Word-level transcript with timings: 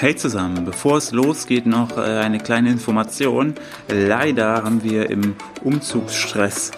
Hey 0.00 0.16
zusammen, 0.16 0.64
bevor 0.64 0.96
es 0.96 1.12
losgeht, 1.12 1.66
noch 1.66 1.98
äh, 1.98 2.00
eine 2.00 2.38
kleine 2.38 2.70
Information. 2.70 3.54
Leider 3.86 4.64
haben 4.64 4.82
wir 4.82 5.10
im 5.10 5.36
Umzugsstress 5.62 6.70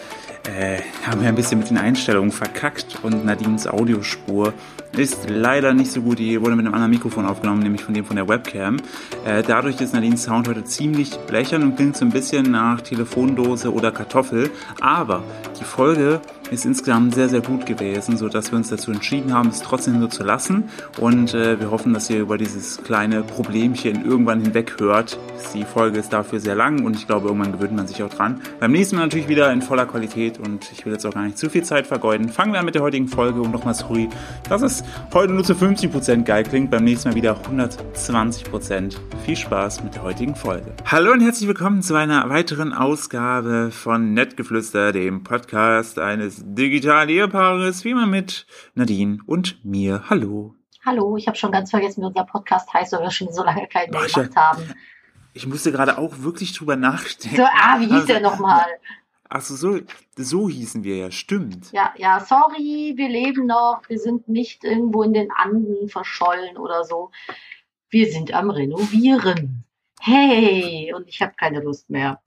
äh, 0.49 0.81
haben 1.07 1.21
wir 1.21 1.29
ein 1.29 1.37
bisschen 1.37 1.61
mit 1.61 1.71
den 1.71 1.79
Einstellungen 1.79 2.33
verkackt 2.33 2.99
und 3.05 3.25
Nadines 3.25 3.69
Audiospur 3.69 4.53
ist 4.97 5.31
leider 5.31 5.73
nicht 5.73 5.93
so 5.93 6.03
gut. 6.03 6.19
Die 6.19 6.41
wurde 6.41 6.57
mit 6.57 6.67
einem 6.67 6.75
anderen 6.75 6.91
Mikrofon 6.91 7.25
aufgenommen, 7.25 7.63
nämlich 7.63 7.85
von 7.85 7.95
dem 7.95 8.05
von 8.05 8.17
der 8.17 8.29
Webcam. 8.29 8.79
Äh, 9.25 9.45
dadurch 9.47 9.81
ist 9.81 9.95
Nadines 9.95 10.25
Sound 10.25 10.49
heute 10.49 10.65
ziemlich 10.65 11.17
blechern 11.29 11.63
und 11.63 11.77
klingt 11.77 11.97
so 11.97 12.05
ein 12.05 12.11
bisschen 12.11 12.51
nach 12.51 12.81
Telefondose 12.81 13.73
oder 13.73 13.93
Kartoffel. 13.93 14.51
Aber 14.81 15.23
die 15.61 15.65
Folge 15.65 16.21
ist 16.53 16.67
insgesamt 16.67 17.15
sehr, 17.15 17.29
sehr 17.29 17.41
gut 17.41 17.65
gewesen, 17.65 18.17
so 18.17 18.29
dass 18.29 18.53
wir 18.53 18.59
uns 18.59 18.69
dazu 18.69 18.93
entschieden 18.93 19.33
haben, 19.33 19.49
es 19.49 19.63
trotzdem 19.63 20.01
so 20.01 20.07
zu 20.07 20.23
lassen. 20.23 20.65
Und 21.01 21.33
äh, 21.35 21.59
wir 21.59 21.71
hoffen, 21.71 21.95
dass 21.95 22.11
ihr 22.11 22.21
über 22.21 22.37
dieses 22.37 22.83
kleine 22.83 23.23
Problemchen 23.23 24.05
irgendwann 24.05 24.43
hinweg 24.43 24.77
hört. 24.79 25.19
Die 25.55 25.65
Folge 25.65 25.99
ist 25.99 26.13
dafür 26.13 26.41
sehr 26.41 26.55
lang 26.55 26.85
und 26.85 26.97
ich 26.97 27.07
glaube, 27.07 27.29
irgendwann 27.29 27.53
gewöhnt 27.53 27.75
man 27.75 27.87
sich 27.87 28.03
auch 28.03 28.09
dran. 28.09 28.41
Beim 28.59 28.73
nächsten 28.73 28.97
Mal 28.97 29.03
natürlich 29.03 29.29
wieder 29.29 29.53
in 29.53 29.61
voller 29.61 29.87
Qualität 29.87 30.39
und 30.39 30.73
ich 30.73 30.87
will 30.87 30.93
jetzt 30.93 31.05
auch 31.05 31.13
gar 31.13 31.25
nicht 31.25 31.37
zu 31.37 31.51
viel 31.51 31.63
Zeit 31.63 31.87
vergeuden. 31.87 32.29
Fangen 32.29 32.53
wir 32.53 32.61
an 32.61 32.65
mit 32.65 32.75
der 32.75 32.83
heutigen 32.83 33.09
Folge 33.09 33.41
und 33.41 33.51
nochmal 33.51 33.75
sorry, 33.75 34.09
dass 34.49 34.63
es 34.63 34.83
heute 35.13 35.33
nur 35.33 35.45
zu 35.45 35.53
50% 35.53 36.25
geil 36.25 36.45
klingt. 36.45 36.71
Beim 36.71 36.85
nächsten 36.85 37.11
Mal 37.11 37.15
wieder 37.15 37.37
120%. 37.37 38.97
Viel 39.25 39.37
Spaß 39.37 39.85
mit 39.85 39.95
der 39.95 40.03
heutigen 40.03 40.35
Folge. 40.35 40.73
Hallo 40.87 41.13
und 41.13 41.21
herzlich 41.21 41.49
willkommen 41.49 41.83
zu 41.83 41.95
einer 41.95 42.29
weiteren 42.31 42.73
Ausgabe 42.73 43.71
von 43.71 44.15
Nettgeflüster, 44.15 44.93
dem 44.93 45.23
Podcast 45.23 45.99
eines 45.99 46.43
digitalen 46.45 47.09
Ehepaares, 47.09 47.85
wie 47.85 47.91
immer 47.91 48.07
mit 48.07 48.47
Nadine 48.75 49.19
und 49.27 49.65
mir. 49.65 50.05
Hallo. 50.09 50.55
Hallo, 50.85 51.17
ich 51.17 51.29
habe 51.29 51.37
schon 51.37 51.53
ganz 51.53 51.71
vergessen, 51.71 52.03
wie 52.03 52.07
unser 52.07 52.25
Podcast 52.25 52.73
heißt, 52.75 52.93
weil 52.93 53.03
wir 53.03 53.11
schon 53.13 53.33
so 53.33 53.45
lange 53.45 53.69
keinen 53.69 53.93
mehr 53.93 54.07
gemacht 54.07 54.35
haben. 54.35 54.63
Ich 55.35 55.47
musste 55.47 55.73
gerade 55.73 55.99
auch 55.99 56.19
wirklich 56.19 56.53
drüber 56.53 56.77
nachdenken. 56.77 57.37
So, 57.37 57.45
ah, 57.45 57.81
wie 57.81 57.85
hieß 57.85 57.93
also, 57.93 58.07
der 58.07 58.21
nochmal? 58.21 58.67
Achso, 59.29 59.55
so, 59.55 59.81
so 60.17 60.49
hießen 60.49 60.85
wir 60.85 60.97
ja, 60.97 61.11
stimmt. 61.11 61.73
Ja, 61.73 61.95
ja, 61.97 62.21
sorry, 62.21 62.93
wir 62.97 63.09
leben 63.09 63.47
noch, 63.47 63.81
wir 63.89 63.99
sind 63.99 64.29
nicht 64.29 64.63
irgendwo 64.63 65.03
in 65.03 65.15
den 65.15 65.31
Anden 65.31 65.89
verschollen 65.89 66.59
oder 66.59 66.85
so. 66.85 67.11
Wir 67.89 68.13
sind 68.13 68.35
am 68.35 68.51
Renovieren. 68.51 69.65
Hey, 70.01 70.93
und 70.95 71.09
ich 71.09 71.23
habe 71.23 71.33
keine 71.37 71.61
Lust 71.61 71.89
mehr. 71.89 72.21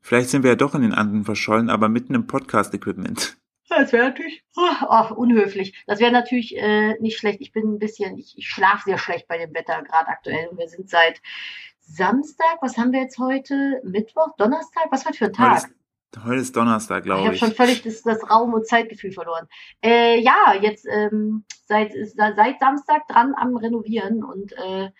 Vielleicht 0.00 0.30
sind 0.30 0.42
wir 0.42 0.50
ja 0.50 0.56
doch 0.56 0.74
in 0.74 0.82
den 0.82 0.94
Anden 0.94 1.24
verschollen, 1.24 1.68
aber 1.68 1.90
mitten 1.90 2.14
im 2.14 2.26
Podcast-Equipment. 2.26 3.36
Das 3.68 3.92
wäre 3.92 4.08
natürlich 4.08 4.42
oh, 4.56 4.86
oh, 4.88 5.14
unhöflich. 5.14 5.84
Das 5.86 6.00
wäre 6.00 6.12
natürlich 6.12 6.56
äh, 6.56 6.94
nicht 7.00 7.18
schlecht. 7.18 7.42
Ich 7.42 7.52
bin 7.52 7.74
ein 7.74 7.78
bisschen, 7.78 8.16
ich, 8.16 8.38
ich 8.38 8.48
schlafe 8.48 8.84
sehr 8.86 8.98
schlecht 8.98 9.28
bei 9.28 9.36
dem 9.36 9.52
Wetter, 9.52 9.82
gerade 9.82 10.08
aktuell. 10.08 10.48
Und 10.48 10.58
wir 10.58 10.68
sind 10.68 10.88
seit 10.88 11.20
Samstag, 11.90 12.58
was 12.60 12.76
haben 12.76 12.92
wir 12.92 13.00
jetzt 13.00 13.18
heute? 13.18 13.80
Mittwoch, 13.82 14.36
Donnerstag? 14.36 14.86
Was 14.90 15.06
heute 15.06 15.16
für 15.16 15.24
ein 15.26 15.32
Tag? 15.32 15.62
Heute 15.62 15.66
ist, 15.66 16.24
heute 16.24 16.40
ist 16.40 16.56
Donnerstag, 16.56 17.02
glaube 17.02 17.20
ich. 17.20 17.24
Ich 17.24 17.42
habe 17.42 17.52
schon 17.52 17.56
völlig 17.56 17.82
das, 17.82 18.02
das 18.02 18.30
Raum- 18.30 18.52
und 18.52 18.66
Zeitgefühl 18.66 19.12
verloren. 19.12 19.48
Äh, 19.82 20.20
ja, 20.20 20.54
jetzt 20.60 20.86
ähm, 20.86 21.44
seit, 21.66 21.92
seit 22.14 22.60
Samstag 22.60 23.08
dran 23.08 23.34
am 23.34 23.56
Renovieren 23.56 24.22
und 24.22 24.52
äh, 24.52 24.90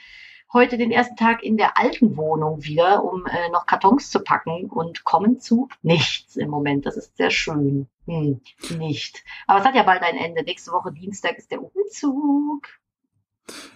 heute 0.52 0.78
den 0.78 0.90
ersten 0.90 1.16
Tag 1.16 1.42
in 1.42 1.58
der 1.58 1.76
alten 1.76 2.16
Wohnung 2.16 2.64
wieder, 2.64 3.04
um 3.04 3.26
äh, 3.26 3.50
noch 3.50 3.66
Kartons 3.66 4.10
zu 4.10 4.20
packen 4.20 4.70
und 4.70 5.04
kommen 5.04 5.40
zu 5.40 5.68
nichts 5.82 6.36
im 6.36 6.48
Moment. 6.48 6.86
Das 6.86 6.96
ist 6.96 7.18
sehr 7.18 7.30
schön. 7.30 7.86
Hm, 8.06 8.40
nicht. 8.78 9.24
Aber 9.46 9.60
es 9.60 9.66
hat 9.66 9.74
ja 9.74 9.82
bald 9.82 10.02
ein 10.02 10.16
Ende. 10.16 10.42
Nächste 10.42 10.72
Woche 10.72 10.90
Dienstag 10.92 11.36
ist 11.36 11.50
der 11.50 11.62
Umzug. 11.62 12.66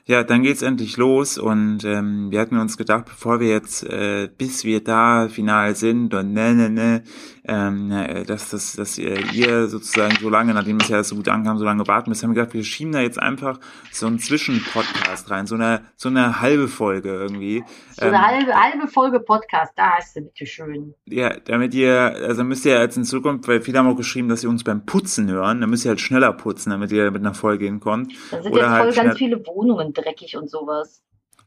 Ja, 0.04 0.24
dann 0.24 0.42
geht's 0.42 0.62
endlich 0.62 0.96
los 0.96 1.38
und 1.38 1.84
ähm, 1.84 2.32
wir 2.32 2.40
hatten 2.40 2.58
uns 2.58 2.76
gedacht, 2.76 3.04
bevor 3.04 3.38
wir 3.38 3.48
jetzt, 3.48 3.84
äh, 3.84 4.28
bis 4.36 4.64
wir 4.64 4.82
da 4.82 5.28
final 5.28 5.76
sind 5.76 6.12
und 6.12 6.32
ne, 6.32 6.54
ne, 6.54 6.70
ne, 6.70 7.02
ähm, 7.44 7.92
äh, 7.92 8.24
dass, 8.24 8.50
dass, 8.50 8.74
dass 8.74 8.98
ihr 8.98 9.68
sozusagen 9.68 10.16
so 10.20 10.28
lange, 10.28 10.54
nachdem 10.54 10.78
es 10.78 10.88
ja 10.88 11.04
so 11.04 11.14
gut 11.14 11.28
ankam, 11.28 11.56
so 11.56 11.64
lange 11.64 11.86
warten 11.86 12.10
müsst, 12.10 12.24
haben 12.24 12.30
wir 12.30 12.40
gedacht, 12.40 12.54
wir 12.54 12.64
schieben 12.64 12.92
da 12.92 13.00
jetzt 13.00 13.20
einfach 13.20 13.60
so 13.92 14.08
einen 14.08 14.18
Zwischenpodcast 14.18 15.30
rein, 15.30 15.46
so 15.46 15.54
eine, 15.54 15.82
so 15.96 16.08
eine 16.08 16.40
halbe 16.40 16.66
Folge 16.66 17.08
irgendwie. 17.08 17.62
So 17.92 18.06
eine 18.06 18.16
ähm, 18.16 18.26
halbe, 18.26 18.54
halbe 18.54 18.88
Folge 18.88 19.20
Podcast, 19.20 19.72
da 19.76 19.92
heißt 19.92 20.16
du 20.16 20.22
bitte 20.22 20.46
schön. 20.46 20.94
Ja, 21.06 21.30
damit 21.44 21.74
ihr, 21.74 21.92
also 22.26 22.42
müsst 22.42 22.66
ihr 22.66 22.80
jetzt 22.80 22.96
in 22.96 23.04
Zukunft, 23.04 23.46
weil 23.46 23.60
viele 23.60 23.78
haben 23.78 23.88
auch 23.88 23.96
geschrieben, 23.96 24.28
dass 24.28 24.42
ihr 24.42 24.50
uns 24.50 24.64
beim 24.64 24.84
Putzen 24.84 25.30
hören, 25.30 25.60
dann 25.60 25.70
müsst 25.70 25.84
ihr 25.84 25.90
halt 25.90 26.00
schneller 26.00 26.32
putzen, 26.32 26.70
damit 26.70 26.90
ihr 26.90 27.08
mit 27.12 27.22
einer 27.22 27.34
Folge 27.34 27.66
hinkommt. 27.66 28.12
Da 28.32 28.42
sind 28.42 28.52
Oder 28.52 28.62
jetzt 28.62 28.70
voll 28.70 28.86
halt 28.86 28.96
ganz 28.96 29.18
viele 29.18 29.36
Wohnungen 29.46 29.61
dreckig 29.92 30.36
und 30.36 30.50
sowas. 30.50 31.02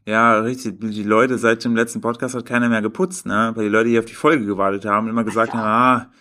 Ja, 0.08 0.40
richtig. 0.40 0.80
Die 0.80 1.04
Leute 1.04 1.38
seit 1.38 1.64
dem 1.64 1.76
letzten 1.76 2.02
Podcast 2.02 2.36
hat 2.36 2.46
keiner 2.46 2.70
mehr 2.70 2.82
geputzt, 2.82 3.26
ne? 3.26 3.52
Weil 3.56 3.66
die 3.66 3.70
Leute, 3.70 3.90
die 3.90 4.00
auf 4.00 4.06
die 4.06 4.14
Folge 4.14 4.46
gewartet 4.46 4.86
haben, 4.86 5.08
immer 5.08 5.24
gesagt 5.24 5.54
haben, 5.54 5.62
ah, 5.62 6.12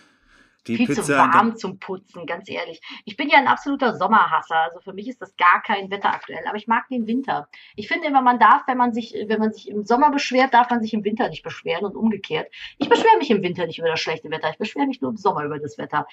die 0.67 0.77
viel 0.77 0.87
Pizza. 0.87 1.03
zu 1.03 1.13
warm 1.13 1.55
zum 1.55 1.79
Putzen, 1.79 2.25
ganz 2.25 2.49
ehrlich. 2.49 2.81
Ich 3.05 3.17
bin 3.17 3.29
ja 3.29 3.37
ein 3.37 3.47
absoluter 3.47 3.95
Sommerhasser, 3.95 4.55
also 4.55 4.79
für 4.79 4.93
mich 4.93 5.07
ist 5.07 5.21
das 5.21 5.35
gar 5.35 5.61
kein 5.61 5.89
Wetter 5.91 6.13
aktuell, 6.13 6.45
aber 6.47 6.57
ich 6.57 6.67
mag 6.67 6.87
den 6.89 7.07
Winter. 7.07 7.47
Ich 7.75 7.87
finde 7.87 8.07
immer, 8.07 8.21
man 8.21 8.39
darf, 8.39 8.63
wenn 8.67 8.77
man 8.77 8.93
sich, 8.93 9.15
wenn 9.27 9.39
man 9.39 9.53
sich 9.53 9.69
im 9.69 9.83
Sommer 9.83 10.11
beschwert, 10.11 10.53
darf 10.53 10.69
man 10.69 10.81
sich 10.81 10.93
im 10.93 11.03
Winter 11.03 11.29
nicht 11.29 11.43
beschweren 11.43 11.85
und 11.85 11.95
umgekehrt. 11.95 12.51
Ich 12.77 12.89
beschwere 12.89 13.17
mich 13.17 13.31
im 13.31 13.41
Winter 13.41 13.65
nicht 13.65 13.79
über 13.79 13.89
das 13.89 13.99
schlechte 13.99 14.29
Wetter, 14.31 14.49
ich 14.49 14.57
beschwere 14.57 14.87
mich 14.87 15.01
nur 15.01 15.11
im 15.11 15.17
Sommer 15.17 15.43
über 15.43 15.59
das 15.59 15.77
Wetter. 15.77 16.07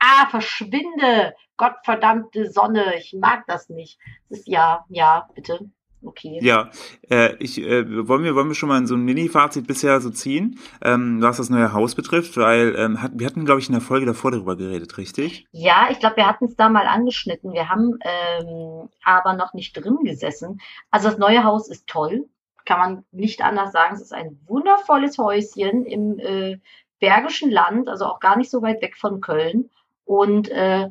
Ah, 0.00 0.28
verschwinde! 0.30 1.34
Gottverdammte 1.56 2.50
Sonne, 2.50 2.96
ich 2.96 3.14
mag 3.14 3.44
das 3.46 3.68
nicht. 3.68 3.98
Das 4.28 4.40
ist 4.40 4.48
ja, 4.48 4.84
ja, 4.88 5.28
bitte. 5.34 5.70
Okay. 6.02 6.38
Ja, 6.42 6.70
äh, 7.10 7.34
ich 7.38 7.60
äh, 7.60 8.08
wollen 8.08 8.22
wir 8.22 8.34
wollen 8.34 8.48
wir 8.48 8.54
schon 8.54 8.68
mal 8.68 8.86
so 8.86 8.94
ein 8.94 9.04
Mini-Fazit 9.04 9.66
bisher 9.66 10.00
so 10.00 10.10
ziehen, 10.10 10.58
ähm, 10.82 11.20
was 11.20 11.38
das 11.38 11.50
neue 11.50 11.72
Haus 11.72 11.94
betrifft, 11.94 12.36
weil 12.36 12.74
ähm, 12.76 13.02
hat, 13.02 13.12
wir 13.14 13.26
hatten 13.26 13.44
glaube 13.44 13.60
ich 13.60 13.68
in 13.68 13.72
der 13.72 13.82
Folge 13.82 14.06
davor 14.06 14.30
darüber 14.30 14.56
geredet, 14.56 14.96
richtig? 14.96 15.46
Ja, 15.50 15.88
ich 15.90 15.98
glaube, 15.98 16.16
wir 16.16 16.26
hatten 16.26 16.44
es 16.44 16.56
da 16.56 16.68
mal 16.68 16.86
angeschnitten. 16.86 17.52
Wir 17.52 17.68
haben 17.68 17.98
ähm, 18.02 18.88
aber 19.02 19.34
noch 19.34 19.54
nicht 19.54 19.72
drin 19.74 19.98
gesessen. 20.04 20.60
Also 20.90 21.08
das 21.08 21.18
neue 21.18 21.42
Haus 21.42 21.68
ist 21.68 21.88
toll, 21.88 22.28
kann 22.64 22.78
man 22.78 23.04
nicht 23.10 23.42
anders 23.42 23.72
sagen. 23.72 23.94
Es 23.94 24.02
ist 24.02 24.12
ein 24.12 24.38
wundervolles 24.46 25.18
Häuschen 25.18 25.84
im 25.84 26.18
äh, 26.18 26.58
Bergischen 27.00 27.50
Land, 27.50 27.88
also 27.88 28.06
auch 28.06 28.20
gar 28.20 28.36
nicht 28.36 28.50
so 28.50 28.62
weit 28.62 28.82
weg 28.82 28.96
von 28.96 29.20
Köln 29.20 29.70
und 30.04 30.48
äh, 30.48 30.88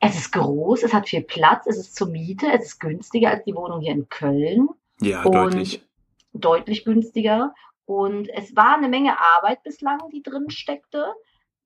es 0.00 0.16
ist 0.16 0.32
groß, 0.32 0.82
es 0.82 0.92
hat 0.92 1.08
viel 1.08 1.22
Platz, 1.22 1.66
es 1.66 1.78
ist 1.78 1.96
zur 1.96 2.08
Miete, 2.08 2.46
es 2.52 2.66
ist 2.66 2.80
günstiger 2.80 3.30
als 3.30 3.44
die 3.44 3.54
Wohnung 3.54 3.80
hier 3.80 3.92
in 3.92 4.08
Köln. 4.08 4.68
Ja, 5.00 5.22
deutlich. 5.22 5.84
Deutlich 6.32 6.84
günstiger. 6.84 7.54
Und 7.86 8.28
es 8.28 8.54
war 8.56 8.76
eine 8.76 8.88
Menge 8.88 9.18
Arbeit 9.18 9.62
bislang, 9.62 9.98
die 10.12 10.22
drin 10.22 10.50
steckte. 10.50 11.14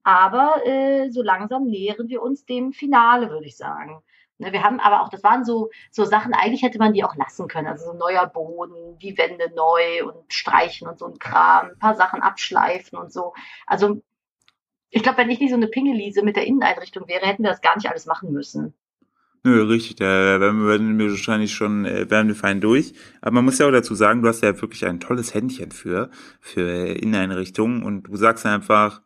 Aber 0.02 0.66
äh, 0.66 1.10
so 1.10 1.22
langsam 1.22 1.64
nähern 1.64 2.08
wir 2.08 2.22
uns 2.22 2.46
dem 2.46 2.72
Finale, 2.72 3.30
würde 3.30 3.46
ich 3.46 3.56
sagen. 3.56 4.02
Ne, 4.38 4.52
wir 4.52 4.62
haben 4.62 4.80
aber 4.80 5.02
auch, 5.02 5.10
das 5.10 5.22
waren 5.22 5.44
so, 5.44 5.68
so 5.90 6.04
Sachen, 6.04 6.32
eigentlich 6.32 6.62
hätte 6.62 6.78
man 6.78 6.94
die 6.94 7.04
auch 7.04 7.14
lassen 7.14 7.46
können. 7.48 7.66
Also 7.66 7.92
so 7.92 7.92
neuer 7.92 8.26
Boden, 8.26 8.98
die 8.98 9.18
Wände 9.18 9.52
neu 9.54 10.06
und 10.06 10.32
streichen 10.32 10.88
und 10.88 10.98
so 10.98 11.06
ein 11.06 11.18
Kram, 11.18 11.70
ein 11.70 11.78
paar 11.78 11.94
Sachen 11.94 12.22
abschleifen 12.22 12.98
und 12.98 13.12
so. 13.12 13.34
Also 13.66 14.00
ich 14.90 15.02
glaube, 15.02 15.18
wenn 15.18 15.30
ich 15.30 15.40
nicht 15.40 15.50
so 15.50 15.56
eine 15.56 15.68
Pingelise 15.68 16.22
mit 16.22 16.36
der 16.36 16.46
Inneneinrichtung 16.46 17.08
wäre, 17.08 17.26
hätten 17.26 17.42
wir 17.42 17.50
das 17.50 17.60
gar 17.60 17.76
nicht 17.76 17.88
alles 17.88 18.06
machen 18.06 18.32
müssen. 18.32 18.74
Nö, 19.42 19.62
richtig, 19.62 19.96
da 19.96 20.38
werden 20.38 20.98
wir 20.98 21.10
wahrscheinlich 21.10 21.54
schon, 21.54 21.86
äh, 21.86 22.10
wären 22.10 22.28
wir 22.28 22.34
fein 22.34 22.60
durch. 22.60 22.92
Aber 23.22 23.36
man 23.36 23.46
muss 23.46 23.58
ja 23.58 23.66
auch 23.66 23.70
dazu 23.70 23.94
sagen, 23.94 24.20
du 24.20 24.28
hast 24.28 24.42
ja 24.42 24.60
wirklich 24.60 24.84
ein 24.84 25.00
tolles 25.00 25.32
Händchen 25.32 25.70
für, 25.70 26.10
für 26.40 26.88
Inneneinrichtungen 26.88 27.82
und 27.82 28.02
du 28.02 28.16
sagst 28.16 28.44
einfach, 28.44 29.00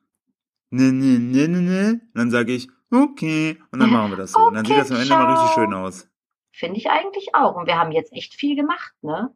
ne, 0.71 0.91
ne, 0.91 1.21
ne, 1.21 1.49
ne, 1.49 1.61
ne, 1.61 1.91
und 1.93 2.19
dann 2.19 2.31
sage 2.33 2.53
ich, 2.53 2.69
okay, 2.91 3.59
und 3.71 3.79
dann 3.79 3.91
machen 3.91 4.11
wir 4.11 4.17
das 4.17 4.33
so. 4.33 4.41
Okay, 4.41 4.49
und 4.49 4.55
dann 4.55 4.65
sieht 4.65 4.77
das 4.77 4.91
am 4.91 5.01
Ende 5.01 5.15
mal 5.15 5.33
richtig 5.33 5.55
schön 5.55 5.75
aus. 5.75 6.09
Finde 6.51 6.79
ich 6.79 6.91
eigentlich 6.91 7.35
auch. 7.35 7.55
Und 7.55 7.67
wir 7.67 7.79
haben 7.79 7.93
jetzt 7.93 8.13
echt 8.13 8.35
viel 8.35 8.57
gemacht, 8.57 8.95
ne? 9.03 9.33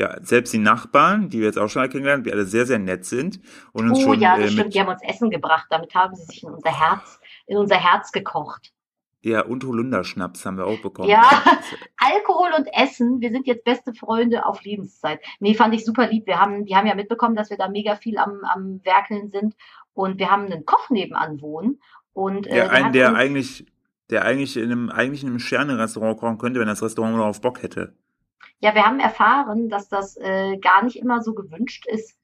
Ja, 0.00 0.16
selbst 0.22 0.54
die 0.54 0.58
Nachbarn, 0.58 1.28
die 1.28 1.40
wir 1.40 1.46
jetzt 1.46 1.58
auch 1.58 1.68
schon 1.68 1.86
kennengelernt, 1.90 2.24
die 2.24 2.32
alle 2.32 2.46
sehr, 2.46 2.64
sehr 2.64 2.78
nett 2.78 3.04
sind 3.04 3.38
und 3.72 3.90
uns 3.90 3.98
oh, 3.98 4.02
schon. 4.02 4.20
ja, 4.20 4.38
das 4.38 4.46
äh, 4.46 4.52
stimmt, 4.52 4.74
die 4.74 4.80
haben 4.80 4.88
uns 4.88 5.02
Essen 5.02 5.28
gebracht, 5.28 5.66
damit 5.68 5.94
haben 5.94 6.14
sie 6.14 6.24
sich 6.24 6.42
in 6.42 6.48
unser 6.48 6.70
Herz, 6.70 7.20
in 7.46 7.58
unser 7.58 7.76
Herz 7.76 8.10
gekocht. 8.10 8.72
Ja, 9.22 9.44
und 9.44 9.62
Holunderschnaps 9.62 10.46
haben 10.46 10.56
wir 10.56 10.64
auch 10.64 10.80
bekommen. 10.80 11.10
Ja, 11.10 11.28
Alkohol 11.98 12.48
und 12.56 12.66
Essen, 12.72 13.20
wir 13.20 13.30
sind 13.30 13.46
jetzt 13.46 13.64
beste 13.64 13.92
Freunde 13.92 14.46
auf 14.46 14.62
Lebenszeit. 14.62 15.20
Nee, 15.38 15.52
fand 15.52 15.74
ich 15.74 15.84
super 15.84 16.08
lieb. 16.08 16.26
Wir 16.26 16.40
haben, 16.40 16.64
die 16.64 16.74
haben 16.74 16.86
ja 16.86 16.94
mitbekommen, 16.94 17.36
dass 17.36 17.50
wir 17.50 17.58
da 17.58 17.68
mega 17.68 17.96
viel 17.96 18.16
am, 18.16 18.40
am 18.44 18.80
Werkeln 18.82 19.28
sind 19.28 19.54
und 19.92 20.18
wir 20.18 20.30
haben 20.30 20.46
einen 20.46 20.64
Koch 20.64 20.88
nebenan 20.88 21.42
wohnen. 21.42 21.82
Und, 22.14 22.46
äh, 22.46 22.54
der, 22.54 22.70
ein, 22.70 22.92
der 22.94 23.14
eigentlich, 23.14 23.66
der 24.08 24.24
eigentlich 24.24 24.56
in 24.56 24.72
einem, 24.72 24.88
eigentlich 24.88 25.22
in 25.22 25.28
einem 25.28 25.40
Sterne-Restaurant 25.40 26.18
kochen 26.18 26.38
könnte, 26.38 26.58
wenn 26.58 26.68
das 26.68 26.82
Restaurant 26.82 27.16
nur 27.16 27.26
auf 27.26 27.42
Bock 27.42 27.62
hätte. 27.62 27.94
Ja, 28.58 28.74
wir 28.74 28.84
haben 28.84 29.00
erfahren, 29.00 29.68
dass 29.68 29.88
das 29.88 30.16
äh, 30.16 30.58
gar 30.58 30.84
nicht 30.84 30.96
immer 30.96 31.22
so 31.22 31.34
gewünscht 31.34 31.86
ist, 31.86 32.18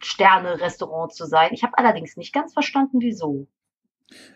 Sterne-Restaurant 0.00 1.12
zu 1.12 1.26
sein. 1.26 1.50
Ich 1.52 1.62
habe 1.62 1.76
allerdings 1.76 2.16
nicht 2.16 2.32
ganz 2.32 2.52
verstanden, 2.52 3.00
wieso. 3.00 3.48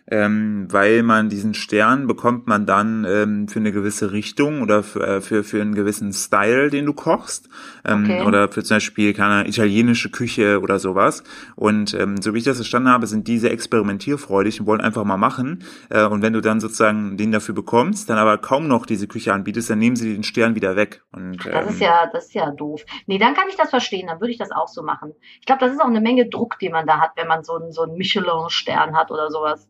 Ähm, 0.05 0.67
weil 0.69 1.01
man 1.01 1.29
diesen 1.29 1.53
Stern 1.53 2.07
bekommt 2.07 2.45
man 2.45 2.65
dann 2.65 3.05
ähm, 3.07 3.47
für 3.47 3.59
eine 3.59 3.71
gewisse 3.71 4.11
Richtung 4.11 4.61
oder 4.61 4.83
für, 4.83 4.99
äh, 4.99 5.21
für, 5.21 5.43
für 5.43 5.61
einen 5.61 5.75
gewissen 5.75 6.11
Style, 6.11 6.69
den 6.69 6.85
du 6.85 6.93
kochst. 6.93 7.47
Ähm, 7.85 8.03
okay. 8.03 8.25
Oder 8.25 8.49
für 8.49 8.63
zum 8.63 8.77
Beispiel 8.77 9.13
keine 9.13 9.47
italienische 9.47 10.09
Küche 10.09 10.59
oder 10.61 10.77
sowas. 10.79 11.23
Und 11.55 11.93
ähm, 11.93 12.21
so 12.21 12.33
wie 12.33 12.39
ich 12.39 12.43
das 12.43 12.57
verstanden 12.57 12.89
habe, 12.89 13.07
sind 13.07 13.27
diese 13.27 13.49
experimentierfreudig 13.49 14.59
und 14.59 14.67
wollen 14.67 14.81
einfach 14.81 15.05
mal 15.05 15.17
machen. 15.17 15.63
Äh, 15.89 16.05
und 16.05 16.21
wenn 16.21 16.33
du 16.33 16.41
dann 16.41 16.59
sozusagen 16.59 17.15
den 17.15 17.31
dafür 17.31 17.55
bekommst, 17.55 18.09
dann 18.09 18.17
aber 18.17 18.37
kaum 18.37 18.67
noch 18.67 18.85
diese 18.85 19.07
Küche 19.07 19.33
anbietest, 19.33 19.69
dann 19.69 19.79
nehmen 19.79 19.95
sie 19.95 20.13
den 20.13 20.23
Stern 20.23 20.55
wieder 20.55 20.75
weg. 20.75 21.03
Und, 21.13 21.45
ähm, 21.45 21.51
das 21.51 21.71
ist 21.71 21.79
ja, 21.81 22.09
das 22.11 22.25
ist 22.25 22.33
ja 22.33 22.51
doof. 22.51 22.83
Nee, 23.07 23.19
dann 23.19 23.33
kann 23.33 23.47
ich 23.49 23.55
das 23.55 23.69
verstehen, 23.69 24.07
dann 24.07 24.19
würde 24.19 24.31
ich 24.31 24.37
das 24.37 24.51
auch 24.51 24.67
so 24.67 24.83
machen. 24.83 25.13
Ich 25.39 25.45
glaube, 25.45 25.61
das 25.61 25.71
ist 25.71 25.81
auch 25.81 25.87
eine 25.87 26.01
Menge 26.01 26.27
Druck, 26.27 26.59
den 26.59 26.73
man 26.73 26.85
da 26.85 26.99
hat, 26.99 27.11
wenn 27.15 27.27
man 27.27 27.43
so 27.43 27.55
einen, 27.55 27.71
so 27.71 27.83
einen 27.83 27.95
Michelin-Stern 27.95 28.95
hat 28.95 29.09
oder 29.09 29.31
sowas. 29.31 29.62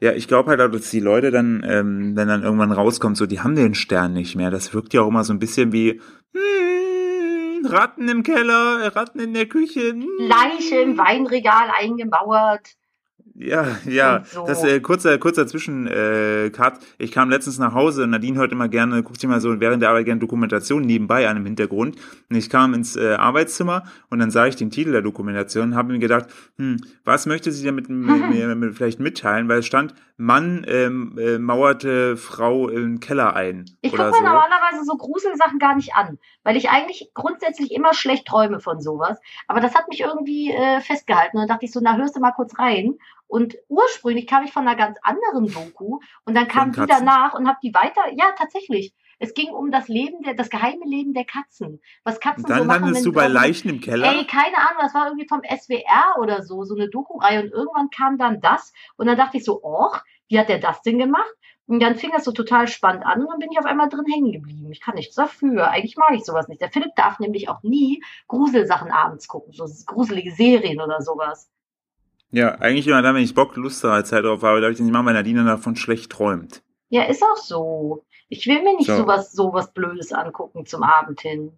Ja, 0.00 0.12
ich 0.12 0.28
glaube 0.28 0.50
halt, 0.50 0.60
dass 0.74 0.90
die 0.90 1.00
Leute 1.00 1.30
dann, 1.30 1.64
ähm, 1.66 2.16
wenn 2.16 2.28
dann 2.28 2.42
irgendwann 2.42 2.72
rauskommt, 2.72 3.16
so, 3.16 3.26
die 3.26 3.40
haben 3.40 3.54
den 3.54 3.74
Stern 3.74 4.12
nicht 4.12 4.36
mehr. 4.36 4.50
Das 4.50 4.74
wirkt 4.74 4.92
ja 4.92 5.02
auch 5.02 5.08
immer 5.08 5.24
so 5.24 5.32
ein 5.32 5.38
bisschen 5.38 5.72
wie, 5.72 6.00
hm, 6.34 7.66
Ratten 7.66 8.08
im 8.08 8.22
Keller, 8.22 8.94
Ratten 8.94 9.20
in 9.20 9.34
der 9.34 9.46
Küche. 9.46 9.90
Hm. 9.90 10.06
Leiche 10.18 10.80
im 10.80 10.98
Weinregal 10.98 11.70
eingemauert. 11.78 12.76
Ja, 13.38 13.76
ja. 13.84 14.24
So. 14.24 14.46
Das 14.46 14.64
äh, 14.64 14.80
kurzer 14.80 15.18
kurzer 15.18 15.46
Zwischen 15.46 15.86
äh, 15.86 16.50
Cut. 16.50 16.78
Ich 16.98 17.12
kam 17.12 17.28
letztens 17.28 17.58
nach 17.58 17.74
Hause. 17.74 18.06
Nadine 18.06 18.38
hört 18.38 18.52
immer 18.52 18.68
gerne, 18.68 19.02
guckt 19.02 19.20
sich 19.20 19.28
mal 19.28 19.40
so 19.40 19.60
während 19.60 19.82
der 19.82 19.90
Arbeit 19.90 20.06
gerne 20.06 20.20
Dokumentation 20.20 20.82
nebenbei 20.82 21.28
an 21.28 21.36
im 21.36 21.44
Hintergrund. 21.44 21.96
Und 22.30 22.36
ich 22.36 22.48
kam 22.48 22.72
ins 22.72 22.96
äh, 22.96 23.14
Arbeitszimmer 23.14 23.84
und 24.08 24.20
dann 24.20 24.30
sah 24.30 24.46
ich 24.46 24.56
den 24.56 24.70
Titel 24.70 24.92
der 24.92 25.02
Dokumentation 25.02 25.70
und 25.70 25.76
habe 25.76 25.92
mir 25.92 25.98
gedacht, 25.98 26.26
hm, 26.56 26.78
was 27.04 27.26
möchte 27.26 27.52
sie 27.52 27.66
damit 27.66 27.88
mir, 27.90 28.54
mir 28.54 28.72
vielleicht 28.72 29.00
mitteilen? 29.00 29.48
Weil 29.48 29.58
es 29.58 29.66
stand, 29.66 29.94
Mann 30.16 30.64
ähm, 30.66 31.18
äh, 31.18 31.38
mauerte 31.38 32.16
Frau 32.16 32.68
im 32.68 33.00
Keller 33.00 33.36
ein. 33.36 33.66
Ich 33.82 33.90
gucke 33.90 34.02
mir 34.02 34.12
so. 34.12 34.22
normalerweise 34.22 34.84
so 34.86 34.96
Gruselsachen 34.96 35.58
gar 35.58 35.76
nicht 35.76 35.94
an, 35.94 36.18
weil 36.42 36.56
ich 36.56 36.70
eigentlich 36.70 37.10
grundsätzlich 37.12 37.70
immer 37.70 37.92
schlecht 37.92 38.26
träume 38.26 38.60
von 38.60 38.80
sowas. 38.80 39.20
Aber 39.46 39.60
das 39.60 39.74
hat 39.74 39.88
mich 39.88 40.00
irgendwie 40.00 40.52
äh, 40.52 40.80
festgehalten. 40.80 41.36
Und 41.36 41.42
dann 41.42 41.48
dachte 41.48 41.66
ich 41.66 41.72
so, 41.72 41.80
na 41.82 41.96
hörst 41.96 42.16
du 42.16 42.20
mal 42.20 42.32
kurz 42.32 42.58
rein. 42.58 42.94
Und 43.28 43.56
ursprünglich 43.68 44.26
kam 44.26 44.44
ich 44.44 44.52
von 44.52 44.66
einer 44.66 44.76
ganz 44.76 44.98
anderen 45.02 45.52
Doku 45.52 45.98
und 46.24 46.34
dann 46.34 46.48
kam 46.48 46.72
die 46.72 46.86
danach 46.86 47.34
und 47.34 47.48
habe 47.48 47.58
die 47.62 47.74
weiter, 47.74 48.02
ja 48.14 48.26
tatsächlich. 48.36 48.94
Es 49.18 49.32
ging 49.32 49.48
um 49.48 49.70
das 49.70 49.88
Leben 49.88 50.22
der, 50.22 50.34
das 50.34 50.50
geheime 50.50 50.84
Leben 50.84 51.14
der 51.14 51.24
Katzen. 51.24 51.80
Was 52.04 52.20
Katzen 52.20 52.44
und 52.44 52.50
dann 52.50 52.58
so 52.58 52.64
machen. 52.64 52.80
Dann 52.80 52.82
landest 52.82 53.06
du 53.06 53.12
bei 53.12 53.28
Leichen 53.28 53.70
im 53.70 53.80
Keller. 53.80 54.12
Ey, 54.12 54.26
keine 54.26 54.58
Ahnung, 54.58 54.78
das 54.82 54.94
war 54.94 55.06
irgendwie 55.06 55.26
vom 55.26 55.40
SWR 55.42 56.20
oder 56.20 56.42
so, 56.42 56.64
so 56.64 56.74
eine 56.74 56.88
Doku-Reihe 56.88 57.42
und 57.42 57.52
irgendwann 57.52 57.88
kam 57.90 58.18
dann 58.18 58.40
das 58.40 58.72
und 58.96 59.06
dann 59.06 59.16
dachte 59.16 59.38
ich 59.38 59.44
so, 59.44 59.62
och, 59.62 60.02
wie 60.28 60.38
hat 60.38 60.48
der 60.48 60.58
das 60.58 60.82
denn 60.82 60.98
gemacht? 60.98 61.32
Und 61.66 61.80
dann 61.80 61.96
fing 61.96 62.10
das 62.12 62.24
so 62.24 62.32
total 62.32 62.68
spannend 62.68 63.04
an 63.04 63.20
und 63.22 63.28
dann 63.28 63.38
bin 63.40 63.50
ich 63.50 63.58
auf 63.58 63.64
einmal 63.64 63.88
drin 63.88 64.04
hängen 64.08 64.32
geblieben. 64.32 64.70
Ich 64.70 64.80
kann 64.80 64.94
nichts 64.94 65.16
dafür. 65.16 65.70
Eigentlich 65.70 65.96
mag 65.96 66.12
ich 66.14 66.24
sowas 66.24 66.46
nicht. 66.46 66.60
Der 66.60 66.70
Philipp 66.70 66.94
darf 66.94 67.18
nämlich 67.18 67.48
auch 67.48 67.62
nie 67.62 68.04
Gruselsachen 68.28 68.92
abends 68.92 69.26
gucken, 69.26 69.52
so 69.52 69.66
gruselige 69.86 70.30
Serien 70.30 70.80
oder 70.80 71.00
sowas. 71.00 71.50
Ja, 72.30 72.56
eigentlich 72.56 72.86
immer 72.86 73.02
dann, 73.02 73.14
wenn 73.14 73.22
ich 73.22 73.34
Bock, 73.34 73.56
Lust 73.56 73.84
oder 73.84 74.04
Zeit 74.04 74.24
drauf 74.24 74.42
habe, 74.42 74.60
darf 74.60 74.72
ich 74.72 74.80
nicht 74.80 74.92
machen, 74.92 75.06
weil 75.06 75.14
Nadine 75.14 75.44
davon 75.44 75.76
schlecht 75.76 76.10
träumt. 76.10 76.62
Ja, 76.88 77.04
ist 77.04 77.22
auch 77.22 77.36
so. 77.36 78.04
Ich 78.28 78.46
will 78.46 78.62
mir 78.62 78.76
nicht 78.76 78.88
so. 78.88 78.96
sowas, 78.96 79.32
sowas 79.32 79.72
Blödes 79.72 80.12
angucken 80.12 80.66
zum 80.66 80.82
Abend 80.82 81.20
hin. 81.20 81.52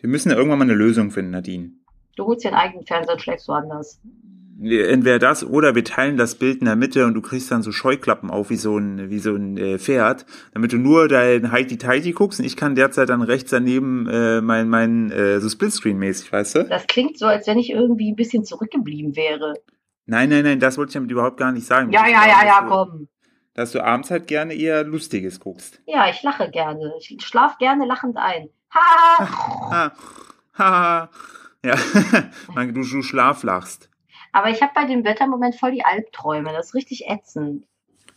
Wir 0.00 0.08
müssen 0.08 0.30
ja 0.30 0.36
irgendwann 0.36 0.60
mal 0.60 0.64
eine 0.64 0.74
Lösung 0.74 1.10
finden, 1.10 1.32
Nadine. 1.32 1.72
Du 2.16 2.26
holst 2.26 2.44
dir 2.44 2.48
einen 2.48 2.58
eigenen 2.58 2.86
Fernseher 2.86 3.14
und 3.14 3.22
schlägst 3.22 3.48
woanders. 3.48 4.00
Entweder 4.60 5.20
das 5.20 5.44
oder 5.44 5.76
wir 5.76 5.84
teilen 5.84 6.16
das 6.16 6.34
Bild 6.34 6.58
in 6.58 6.64
der 6.64 6.74
Mitte 6.74 7.06
und 7.06 7.14
du 7.14 7.20
kriegst 7.20 7.48
dann 7.52 7.62
so 7.62 7.70
Scheuklappen 7.70 8.28
auf 8.28 8.50
wie 8.50 8.56
so 8.56 8.76
ein, 8.76 9.08
wie 9.08 9.20
so 9.20 9.36
ein 9.36 9.56
äh, 9.56 9.78
Pferd, 9.78 10.26
damit 10.52 10.72
du 10.72 10.78
nur 10.78 11.06
dein 11.06 11.52
Heidi 11.52 11.78
Tighty 11.78 12.10
guckst 12.10 12.40
und 12.40 12.46
ich 12.46 12.56
kann 12.56 12.74
derzeit 12.74 13.08
dann 13.08 13.22
rechts 13.22 13.52
daneben 13.52 14.08
äh, 14.08 14.40
mein, 14.40 14.68
mein 14.68 15.12
äh, 15.12 15.38
so 15.38 15.46
Splitscreen-mäßig, 15.46 16.32
weißt 16.32 16.56
du? 16.56 16.64
Das 16.64 16.88
klingt 16.88 17.18
so, 17.18 17.26
als 17.26 17.46
wenn 17.46 17.58
ich 17.58 17.70
irgendwie 17.70 18.10
ein 18.10 18.16
bisschen 18.16 18.44
zurückgeblieben 18.44 19.14
wäre. 19.14 19.54
Nein, 20.10 20.30
nein, 20.30 20.42
nein, 20.42 20.58
das 20.58 20.78
wollte 20.78 20.88
ich 20.88 20.94
damit 20.94 21.10
überhaupt 21.10 21.36
gar 21.36 21.52
nicht 21.52 21.66
sagen. 21.66 21.92
Ja, 21.92 22.06
ja, 22.06 22.26
ja, 22.26 22.46
ja, 22.46 22.66
komm. 22.66 23.08
Dass 23.52 23.72
du 23.72 23.84
abends 23.84 24.10
halt 24.10 24.26
gerne 24.26 24.54
eher 24.54 24.82
Lustiges 24.82 25.38
guckst. 25.38 25.82
Ja, 25.84 26.08
ich 26.08 26.22
lache 26.22 26.50
gerne. 26.50 26.94
Ich 26.98 27.14
schlaf 27.20 27.58
gerne 27.58 27.84
lachend 27.84 28.16
ein. 28.16 28.48
Ha! 28.74 29.28
ha, 29.70 29.92
ha. 30.56 31.10
Ja, 31.62 31.74
du, 32.56 32.72
du 32.72 33.02
schlaflachst. 33.02 33.90
Aber 34.32 34.48
ich 34.48 34.62
habe 34.62 34.72
bei 34.74 34.86
dem 34.86 35.04
Wetter 35.04 35.26
im 35.26 35.30
Moment 35.30 35.56
voll 35.56 35.72
die 35.72 35.84
Albträume. 35.84 36.52
Das 36.54 36.68
ist 36.68 36.74
richtig 36.74 37.06
ätzend. 37.06 37.66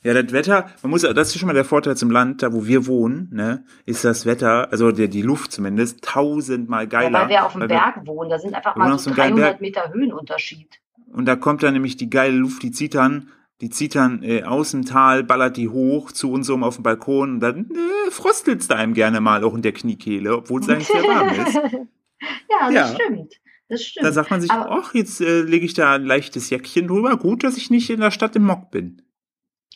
Ja, 0.04 0.14
das 0.14 0.32
Wetter, 0.32 0.70
man 0.84 0.92
muss, 0.92 1.02
das 1.02 1.28
ist 1.28 1.40
schon 1.40 1.48
mal 1.48 1.54
der 1.54 1.66
Vorteil 1.66 1.98
zum 1.98 2.10
Land, 2.10 2.42
da 2.42 2.54
wo 2.54 2.66
wir 2.66 2.88
wohnen, 2.88 3.30
ne, 3.34 3.66
ist 3.86 4.04
das 4.04 4.26
Wetter, 4.26 4.72
also 4.72 4.92
der, 4.92 5.10
die 5.10 5.22
Luft 5.22 5.52
zumindest, 5.52 6.04
tausendmal 6.04 6.88
geiler. 6.88 7.12
Ja, 7.12 7.22
weil 7.22 7.30
wir 7.30 7.46
auf 7.46 7.54
dem 7.54 7.68
Berg 7.68 8.08
wohnen, 8.08 8.30
da 8.30 8.40
sind 8.40 8.56
einfach 8.56 8.76
mal 8.76 8.98
so 8.98 9.12
300 9.14 9.62
Meter 9.62 9.94
Höhenunterschied. 9.94 10.81
Und 11.13 11.25
da 11.25 11.36
kommt 11.36 11.63
dann 11.63 11.74
nämlich 11.74 11.98
die 11.98 12.10
geile 12.10 12.36
Luft, 12.36 12.63
die 12.63 12.90
dann, 12.90 13.30
die 13.60 13.90
dann 13.90 14.24
äh, 14.24 14.44
aus 14.44 14.72
dem 14.72 14.86
Tal, 14.86 15.24
ballert 15.24 15.58
die 15.58 15.69
hoch 15.69 16.12
zu 16.12 16.31
uns 16.31 16.50
um 16.50 16.63
auf 16.63 16.75
dem 16.75 16.84
Balkon 16.84 17.36
und 17.36 17.40
dann 17.42 17.69
äh, 17.69 18.12
fröstelt's 18.12 18.68
da 18.68 18.75
einem 18.75 18.94
gerne 18.94 19.22
mal 19.22 19.44
auch 19.44 19.54
in 19.54 19.62
der 19.62 19.74
Kniekehle, 19.74 20.38
obwohl 20.38 20.62
es 20.62 20.69
eigentlich 20.69 20.88
sehr 20.88 21.04
warm 21.04 21.30
ist. 21.48 21.54
ja, 21.54 22.72
das 22.72 22.74
ja. 22.74 22.96
stimmt. 22.96 23.34
Das 23.68 23.84
stimmt. 23.84 24.06
Da 24.06 24.12
sagt 24.12 24.31
man 24.31 24.42
sich, 24.42 24.52
ach, 24.52 24.94
jetzt 24.94 25.22
äh, 25.22 25.42
lege 25.42 25.66
ich 25.66 25.74
da 25.74 25.96
ein 25.96 26.04
leichtes 26.04 26.50
Jäckchen 26.50 26.88
drüber. 26.88 27.18
Gut, 27.18 27.44
dass 27.44 27.56
ich 27.56 27.69
nicht 27.69 27.90
in 27.90 28.02
der 28.02 28.12
Stadt 28.12 28.36
im 28.36 28.44
Mock 28.44 28.69
bin. 28.69 29.02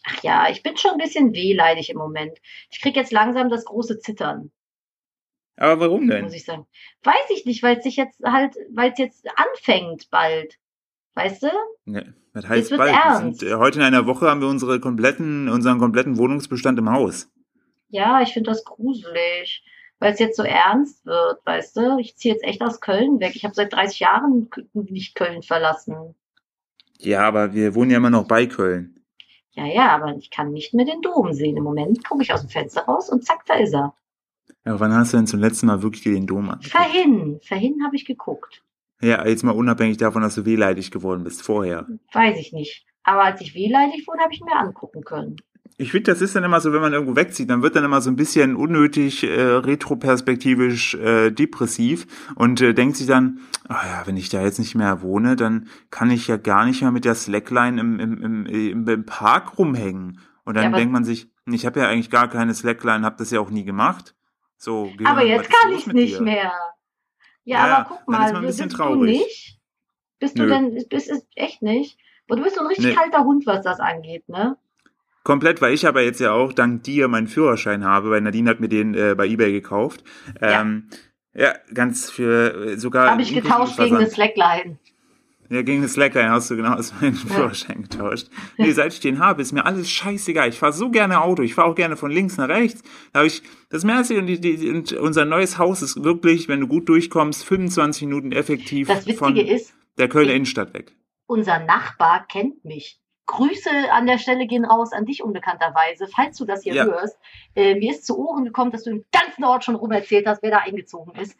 Ach 0.03 0.21
ja, 0.21 0.49
ich 0.49 0.61
bin 0.63 0.77
schon 0.77 0.91
ein 0.91 0.97
bisschen 0.97 1.33
wehleidig 1.33 1.89
im 1.89 1.97
Moment. 1.97 2.37
Ich 2.71 2.81
krieg 2.81 2.95
jetzt 2.95 3.11
langsam 3.11 3.49
das 3.49 3.65
große 3.65 3.99
Zittern. 3.99 4.51
Aber 5.57 5.79
warum 5.79 6.07
denn? 6.07 6.23
Muss 6.23 6.33
ich 6.33 6.43
sagen. 6.43 6.67
Weiß 7.03 7.29
ich 7.29 7.45
nicht, 7.45 7.63
weil 7.63 7.77
es 7.77 7.83
sich 7.83 7.95
jetzt 7.95 8.21
halt, 8.23 8.55
weil 8.73 8.91
es 8.91 8.99
jetzt 8.99 9.25
anfängt 9.35 10.09
bald. 10.09 10.57
Weißt 11.15 11.43
du? 11.43 11.47
Ne, 11.85 12.13
das 12.33 12.47
heißt 12.47 12.77
bald. 12.77 12.93
Ernst. 12.93 13.39
Sind, 13.39 13.51
äh, 13.51 13.55
heute 13.55 13.79
in 13.79 13.85
einer 13.85 14.05
Woche 14.05 14.29
haben 14.29 14.41
wir 14.41 14.47
unsere 14.47 14.79
kompletten, 14.79 15.49
unseren 15.49 15.79
kompletten 15.79 16.17
Wohnungsbestand 16.17 16.77
im 16.77 16.91
Haus. 16.91 17.31
Ja, 17.89 18.21
ich 18.21 18.33
finde 18.33 18.51
das 18.51 18.65
gruselig, 18.65 19.63
weil 19.99 20.13
es 20.13 20.19
jetzt 20.19 20.35
so 20.35 20.43
ernst 20.43 21.05
wird, 21.05 21.39
weißt 21.45 21.77
du? 21.77 21.97
Ich 21.99 22.17
ziehe 22.17 22.33
jetzt 22.33 22.43
echt 22.43 22.61
aus 22.61 22.81
Köln 22.81 23.19
weg. 23.21 23.35
Ich 23.35 23.45
habe 23.45 23.55
seit 23.55 23.71
30 23.71 24.01
Jahren 24.01 24.49
nicht 24.73 25.15
Köln 25.15 25.41
verlassen. 25.41 26.15
Ja, 26.99 27.21
aber 27.21 27.53
wir 27.53 27.75
wohnen 27.75 27.91
ja 27.91 27.97
immer 27.97 28.09
noch 28.09 28.27
bei 28.27 28.45
Köln. 28.45 28.99
Ja, 29.51 29.65
ja, 29.65 29.95
aber 29.95 30.15
ich 30.17 30.29
kann 30.31 30.51
nicht 30.51 30.73
mehr 30.73 30.85
den 30.85 31.01
Dom 31.01 31.31
sehen. 31.31 31.55
Im 31.55 31.63
Moment 31.63 32.03
gucke 32.07 32.23
ich 32.23 32.33
aus 32.33 32.41
dem 32.41 32.49
Fenster 32.49 32.81
raus 32.81 33.09
und 33.09 33.23
zack, 33.23 33.45
da 33.45 33.53
ist 33.53 33.73
er. 33.73 33.93
Ja, 34.65 34.79
wann 34.79 34.93
hast 34.93 35.13
du 35.13 35.17
denn 35.17 35.27
zum 35.27 35.39
letzten 35.39 35.67
Mal 35.67 35.81
wirklich 35.81 36.03
den 36.03 36.27
Dom 36.27 36.49
angeguckt? 36.49 36.71
Vorhin, 36.75 37.39
vorhin 37.41 37.85
habe 37.85 37.95
ich 37.95 38.05
geguckt. 38.05 38.64
Ja, 39.01 39.25
jetzt 39.27 39.43
mal 39.43 39.51
unabhängig 39.51 39.97
davon, 39.97 40.21
dass 40.21 40.35
du 40.35 40.45
wehleidig 40.45 40.91
geworden 40.91 41.23
bist 41.23 41.43
vorher. 41.43 41.85
Weiß 42.13 42.39
ich 42.39 42.53
nicht. 42.53 42.85
Aber 43.03 43.23
als 43.23 43.41
ich 43.41 43.53
wehleidig 43.53 44.07
wurde, 44.07 44.21
habe 44.21 44.33
ich 44.33 44.41
mir 44.41 44.55
angucken 44.55 45.03
können. 45.03 45.35
Ich 45.77 45.91
finde, 45.91 46.11
das 46.11 46.21
ist 46.21 46.35
dann 46.35 46.43
immer 46.45 46.61
so, 46.61 46.71
wenn 46.71 46.81
man 46.81 46.93
irgendwo 46.93 47.17
wegzieht, 47.17 47.49
dann 47.49 47.61
wird 47.61 47.75
dann 47.75 47.83
immer 47.83 47.99
so 47.99 48.09
ein 48.09 48.15
bisschen 48.15 48.55
unnötig 48.55 49.23
äh, 49.25 49.41
retroperspektivisch 49.41 50.95
äh, 50.95 51.31
depressiv 51.31 52.07
und 52.35 52.61
äh, 52.61 52.73
denkt 52.73 52.95
sich 52.95 53.07
dann, 53.07 53.39
ah 53.67 53.85
ja, 53.85 54.07
wenn 54.07 54.15
ich 54.15 54.29
da 54.29 54.41
jetzt 54.41 54.57
nicht 54.57 54.75
mehr 54.75 55.01
wohne, 55.01 55.35
dann 55.35 55.67
kann 55.91 56.11
ich 56.11 56.27
ja 56.27 56.37
gar 56.37 56.65
nicht 56.65 56.81
mehr 56.81 56.91
mit 56.91 57.03
der 57.03 57.15
Slackline 57.15 57.81
im, 57.81 57.99
im, 57.99 58.23
im, 58.23 58.45
im, 58.45 58.87
im 58.87 59.05
Park 59.05 59.57
rumhängen. 59.57 60.19
Und 60.45 60.55
dann 60.55 60.71
ja, 60.71 60.77
denkt 60.77 60.93
man 60.93 61.03
sich, 61.03 61.29
ich 61.45 61.65
habe 61.65 61.81
ja 61.81 61.89
eigentlich 61.89 62.09
gar 62.09 62.29
keine 62.29 62.53
Slackline, 62.53 63.03
habe 63.03 63.17
das 63.17 63.31
ja 63.31 63.41
auch 63.41 63.49
nie 63.49 63.65
gemacht. 63.65 64.15
So, 64.57 64.91
aber 65.03 65.25
jetzt 65.25 65.49
kann 65.49 65.73
ich 65.73 65.87
nicht 65.87 66.19
dir? 66.19 66.23
mehr. 66.23 66.53
Ja, 67.45 67.67
ja, 67.67 67.77
aber 67.77 67.89
guck 67.89 68.07
mal, 68.07 68.45
ist 68.45 68.57
bist 68.57 68.71
traurig. 68.71 68.99
du 68.99 69.05
nicht? 69.05 69.59
Bist 70.19 70.37
Nö. 70.37 70.43
du 70.43 70.49
denn, 70.49 70.85
bist 70.89 71.09
es 71.09 71.25
echt 71.35 71.61
nicht? 71.61 71.97
Und 72.27 72.37
du 72.37 72.43
bist 72.43 72.55
so 72.55 72.61
ein 72.61 72.67
richtig 72.67 72.87
nee. 72.87 72.93
kalter 72.93 73.23
Hund, 73.23 73.45
was 73.45 73.63
das 73.63 73.79
angeht, 73.79 74.27
ne? 74.27 74.57
Komplett, 75.23 75.61
weil 75.61 75.73
ich 75.73 75.87
aber 75.87 76.01
jetzt 76.01 76.19
ja 76.19 76.33
auch 76.33 76.53
dank 76.53 76.83
dir 76.83 77.07
meinen 77.07 77.27
Führerschein 77.27 77.83
habe, 77.83 78.11
weil 78.11 78.21
Nadine 78.21 78.49
hat 78.49 78.59
mir 78.59 78.69
den 78.69 78.93
äh, 78.93 79.15
bei 79.15 79.27
Ebay 79.27 79.51
gekauft. 79.51 80.03
Ähm, 80.41 80.89
ja. 81.33 81.47
ja, 81.47 81.53
ganz 81.73 82.11
für 82.11 82.73
äh, 82.73 82.77
sogar. 82.77 83.09
Habe 83.09 83.21
ich 83.21 83.33
getauscht 83.33 83.77
gegen 83.77 83.95
eine 83.95 84.09
Slackline. 84.09 84.77
Ja, 85.49 85.61
gegen 85.61 85.79
eine 85.79 85.87
Slackline 85.87 86.31
hast 86.31 86.49
du 86.49 86.55
genau 86.55 86.73
aus 86.73 86.93
meinen 86.99 87.15
ja. 87.15 87.35
Führerschein 87.35 87.83
getauscht. 87.83 88.29
Nee, 88.57 88.71
seit 88.71 88.93
ich 88.93 88.99
den 88.99 89.19
habe, 89.19 89.41
ist 89.41 89.51
mir 89.51 89.65
alles 89.65 89.89
scheißegal. 89.89 90.49
Ich 90.49 90.57
fahre 90.57 90.73
so 90.73 90.89
gerne 90.89 91.21
Auto. 91.21 91.43
Ich 91.43 91.53
fahre 91.53 91.69
auch 91.69 91.75
gerne 91.75 91.97
von 91.97 92.11
links 92.11 92.37
nach 92.37 92.49
rechts. 92.49 92.81
Da 93.13 93.19
habe 93.19 93.27
ich 93.27 93.43
das 93.69 93.83
Mercy 93.83 94.17
und, 94.17 94.27
die, 94.27 94.39
die, 94.39 94.69
und 94.69 94.93
unser 94.93 95.25
neues 95.25 95.57
Haus 95.57 95.81
ist 95.81 96.03
wirklich, 96.03 96.47
wenn 96.47 96.61
du 96.61 96.67
gut 96.67 96.89
durchkommst, 96.89 97.45
25 97.45 98.07
Minuten 98.07 98.31
effektiv 98.31 98.87
das 98.87 99.05
Witzige 99.05 99.17
von 99.17 99.35
ist, 99.35 99.73
der 99.97 100.09
Kölner 100.09 100.33
Innenstadt 100.33 100.73
weg. 100.73 100.95
Unser 101.27 101.59
Nachbar 101.59 102.25
kennt 102.27 102.65
mich. 102.65 102.99
Grüße 103.27 103.69
an 103.91 104.05
der 104.05 104.19
Stelle 104.19 104.45
gehen 104.45 104.65
raus 104.65 104.93
an 104.93 105.05
dich 105.05 105.23
unbekannterweise, 105.23 106.07
falls 106.07 106.37
du 106.37 106.45
das 106.45 106.63
hier 106.63 106.75
ja. 106.75 106.85
hörst. 106.85 107.17
Äh, 107.55 107.75
mir 107.75 107.91
ist 107.91 108.05
zu 108.05 108.17
Ohren 108.17 108.45
gekommen, 108.45 108.71
dass 108.71 108.83
du 108.83 108.91
im 108.91 109.03
ganzen 109.11 109.43
Ort 109.43 109.63
schon 109.63 109.75
rum 109.75 109.91
erzählt 109.91 110.27
hast, 110.27 110.43
wer 110.43 110.51
da 110.51 110.57
eingezogen 110.59 111.15
ist. 111.15 111.35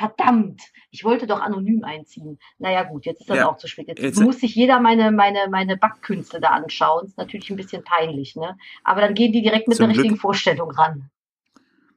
Verdammt, 0.00 0.62
ich 0.90 1.04
wollte 1.04 1.26
doch 1.26 1.40
anonym 1.40 1.84
einziehen. 1.84 2.38
Naja 2.58 2.84
gut, 2.84 3.04
jetzt 3.04 3.20
ist 3.20 3.28
das 3.28 3.36
Ja, 3.36 3.50
auch 3.50 3.58
zu 3.58 3.68
spät. 3.68 3.86
Jetzt, 3.88 4.02
jetzt- 4.02 4.18
muss 4.20 4.40
sich 4.40 4.54
jeder 4.54 4.80
meine, 4.80 5.12
meine, 5.12 5.40
meine 5.50 5.76
Backkünste 5.76 6.40
da 6.40 6.48
anschauen. 6.48 7.04
Ist 7.04 7.18
natürlich 7.18 7.50
ein 7.50 7.56
bisschen 7.56 7.84
peinlich, 7.84 8.34
ne? 8.34 8.56
Aber 8.82 9.02
dann 9.02 9.12
gehen 9.12 9.30
die 9.32 9.42
direkt 9.42 9.68
mit 9.68 9.76
Zum 9.76 9.84
einer 9.84 9.92
Glück- 9.92 10.04
richtigen 10.04 10.18
Vorstellung 10.20 10.70
ran. 10.70 11.10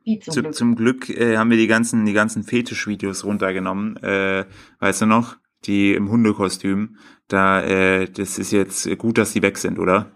Wie 0.03 0.19
zum 0.19 0.33
Zu, 0.33 0.41
Glück. 0.41 0.53
zum 0.53 0.75
Glück 0.75 1.09
äh, 1.09 1.37
haben 1.37 1.49
wir 1.49 1.55
die 1.55 1.67
ganzen, 1.67 2.03
die 2.05 2.11
ganzen 2.11 2.43
Fetisch-Videos 2.43 3.23
runtergenommen. 3.23 3.95
Äh, 4.03 4.43
weißt 4.79 5.03
du 5.03 5.05
noch? 5.05 5.37
Die 5.63 5.93
im 5.93 6.09
Hundekostüm. 6.11 6.97
Da, 7.29 7.61
äh, 7.61 8.09
das 8.09 8.37
ist 8.37 8.51
jetzt 8.51 8.97
gut, 8.97 9.17
dass 9.17 9.31
die 9.31 9.41
weg 9.41 9.57
sind, 9.57 9.79
oder? 9.79 10.11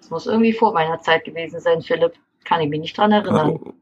Das 0.00 0.08
muss 0.08 0.26
irgendwie 0.26 0.54
vor 0.54 0.72
meiner 0.72 1.00
Zeit 1.00 1.26
gewesen 1.26 1.60
sein, 1.60 1.82
Philipp. 1.82 2.14
Kann 2.44 2.62
ich 2.62 2.70
mich 2.70 2.80
nicht 2.80 2.96
dran 2.96 3.12
erinnern. 3.12 3.50
Oh, 3.62 3.74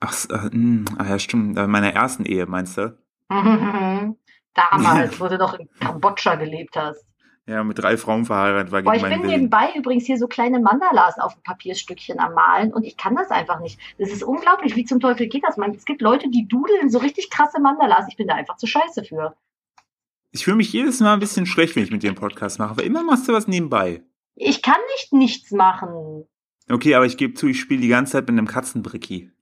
ach, 0.00 0.14
äh, 0.30 0.50
mh, 0.50 0.84
ah, 0.98 1.04
ja, 1.08 1.18
stimmt. 1.18 1.54
Bei 1.54 1.66
meiner 1.66 1.92
ersten 1.92 2.24
Ehe, 2.24 2.46
meinst 2.46 2.78
du? 2.78 2.96
Damals, 3.28 5.20
wo 5.20 5.28
du 5.28 5.38
noch 5.38 5.58
in 5.58 5.68
Kambodscha 5.80 6.34
gelebt 6.36 6.76
hast. 6.76 7.04
Ja, 7.46 7.64
mit 7.64 7.78
drei 7.78 7.96
Frauen 7.96 8.26
verheiratet 8.26 8.72
war 8.72 8.82
Boah, 8.82 8.92
gegen 8.92 8.96
ich 8.96 9.02
meinen 9.02 9.22
bin 9.22 9.30
Willen. 9.30 9.40
nebenbei 9.40 9.72
übrigens 9.74 10.04
hier 10.04 10.18
so 10.18 10.28
kleine 10.28 10.60
Mandalas 10.60 11.18
auf 11.18 11.34
dem 11.34 11.42
Papierstückchen 11.42 12.18
am 12.18 12.34
Malen 12.34 12.74
und 12.74 12.84
ich 12.84 12.98
kann 12.98 13.14
das 13.16 13.30
einfach 13.30 13.60
nicht. 13.60 13.80
Das 13.96 14.10
ist 14.10 14.22
unglaublich, 14.22 14.76
wie 14.76 14.84
zum 14.84 15.00
Teufel 15.00 15.28
geht 15.28 15.44
das, 15.44 15.56
man? 15.56 15.70
Es 15.70 15.86
gibt 15.86 16.02
Leute, 16.02 16.28
die 16.28 16.46
dudeln 16.46 16.90
so 16.90 16.98
richtig 16.98 17.30
krasse 17.30 17.58
Mandalas. 17.58 18.06
Ich 18.10 18.16
bin 18.16 18.28
da 18.28 18.34
einfach 18.34 18.58
zu 18.58 18.66
scheiße 18.66 19.02
für. 19.04 19.34
Ich 20.30 20.44
fühle 20.44 20.58
mich 20.58 20.74
jedes 20.74 21.00
Mal 21.00 21.14
ein 21.14 21.20
bisschen 21.20 21.46
schlecht, 21.46 21.74
wenn 21.74 21.84
ich 21.84 21.90
mit 21.90 22.02
dir 22.02 22.10
einen 22.10 22.18
Podcast 22.18 22.58
mache, 22.58 22.70
aber 22.72 22.82
immer 22.82 23.02
machst 23.02 23.26
du 23.28 23.32
was 23.32 23.48
nebenbei. 23.48 24.02
Ich 24.34 24.60
kann 24.60 24.78
nicht 24.96 25.14
nichts 25.14 25.50
machen. 25.50 26.26
Okay, 26.70 26.94
aber 26.94 27.06
ich 27.06 27.16
gebe 27.16 27.32
zu, 27.32 27.46
ich 27.46 27.58
spiele 27.58 27.80
die 27.80 27.88
ganze 27.88 28.12
Zeit 28.12 28.28
mit 28.28 28.36
einem 28.36 28.46
Katzenbricki. 28.46 29.32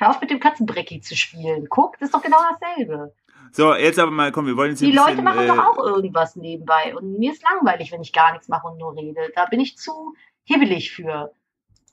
Hör 0.00 0.10
auf 0.10 0.20
mit 0.20 0.30
dem 0.30 0.40
Katzenbrecki 0.40 1.00
zu 1.02 1.14
spielen. 1.14 1.66
Guck, 1.68 1.98
das 1.98 2.08
ist 2.08 2.14
doch 2.14 2.22
genau 2.22 2.38
dasselbe. 2.58 3.12
So, 3.52 3.74
jetzt 3.74 3.98
aber 3.98 4.10
mal, 4.10 4.32
komm, 4.32 4.46
wir 4.46 4.56
wollen 4.56 4.70
jetzt 4.70 4.80
Die 4.80 4.92
Leute 4.92 5.10
bisschen, 5.10 5.24
machen 5.24 5.40
äh, 5.40 5.46
doch 5.48 5.58
auch 5.58 5.78
irgendwas 5.78 6.36
nebenbei. 6.36 6.96
Und 6.96 7.18
mir 7.18 7.32
ist 7.32 7.42
langweilig, 7.42 7.92
wenn 7.92 8.00
ich 8.00 8.12
gar 8.12 8.32
nichts 8.32 8.48
mache 8.48 8.66
und 8.68 8.78
nur 8.78 8.96
rede. 8.96 9.20
Da 9.34 9.44
bin 9.46 9.60
ich 9.60 9.76
zu 9.76 10.14
hibbelig 10.44 10.92
für. 10.92 11.32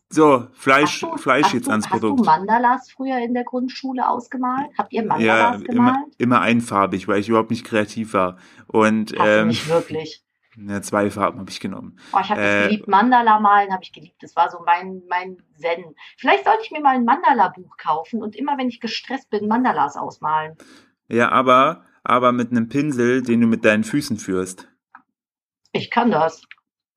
So, 0.10 0.48
Fleisch, 0.54 1.02
du- 1.02 1.18
Fleisch 1.18 1.54
jetzt 1.54 1.68
du, 1.68 1.72
ans 1.72 1.90
Hast 1.90 2.02
du 2.02 2.10
Produkt. 2.10 2.26
Mandalas 2.26 2.90
früher 2.90 3.18
in 3.18 3.34
der 3.34 3.44
Grundschule 3.44 4.08
ausgemalt? 4.08 4.70
Habt 4.78 4.94
ihr 4.94 5.02
Ja, 5.02 5.08
Mandalas 5.08 5.62
immer, 5.64 5.68
gemalt? 5.92 6.16
immer 6.18 6.40
einfarbig, 6.42 7.10
weil 7.10 7.20
ich 7.20 7.28
überhaupt 7.28 7.50
nicht 7.50 7.66
kreativ 7.66 8.14
war. 8.14 8.38
Und 8.68 9.12
du 9.12 9.22
ähm, 9.22 9.48
nicht 9.50 9.68
wirklich. 9.68 10.24
Ja, 10.58 10.82
zwei 10.82 11.12
Farben 11.12 11.40
habe 11.40 11.52
ich 11.52 11.60
genommen. 11.60 12.00
Oh, 12.14 12.20
ich 12.20 12.30
habe 12.30 12.42
Äh, 12.42 12.60
das 12.62 12.70
geliebt. 12.70 12.88
Mandala 12.88 13.40
malen 13.40 13.72
habe 13.72 13.84
ich 13.84 13.94
geliebt. 13.94 14.22
Das 14.22 14.36
war 14.36 14.50
so 14.50 14.60
mein, 14.66 15.04
mein 15.08 15.38
Zen. 15.56 15.96
Vielleicht 16.18 16.46
sollte 16.46 16.62
ich 16.64 16.72
mir 16.72 16.82
mal 16.82 16.96
ein 16.96 17.06
Mandala-Buch 17.06 17.78
kaufen 17.78 18.24
und 18.24 18.36
immer, 18.36 18.58
wenn 18.58 18.70
ich 18.70 18.80
gestresst 18.80 19.30
bin, 19.30 19.48
Mandalas 19.48 19.96
ausmalen. 19.96 20.58
Ja, 21.08 21.30
aber, 21.30 21.86
aber 22.04 22.32
mit 22.32 22.52
einem 22.52 22.70
Pinsel, 22.70 23.22
den 23.22 23.42
du 23.42 23.48
mit 23.48 23.66
deinen 23.66 23.84
Füßen 23.84 24.18
führst. 24.18 24.68
Ich 25.74 25.92
kann 25.92 26.10
das. 26.10 26.42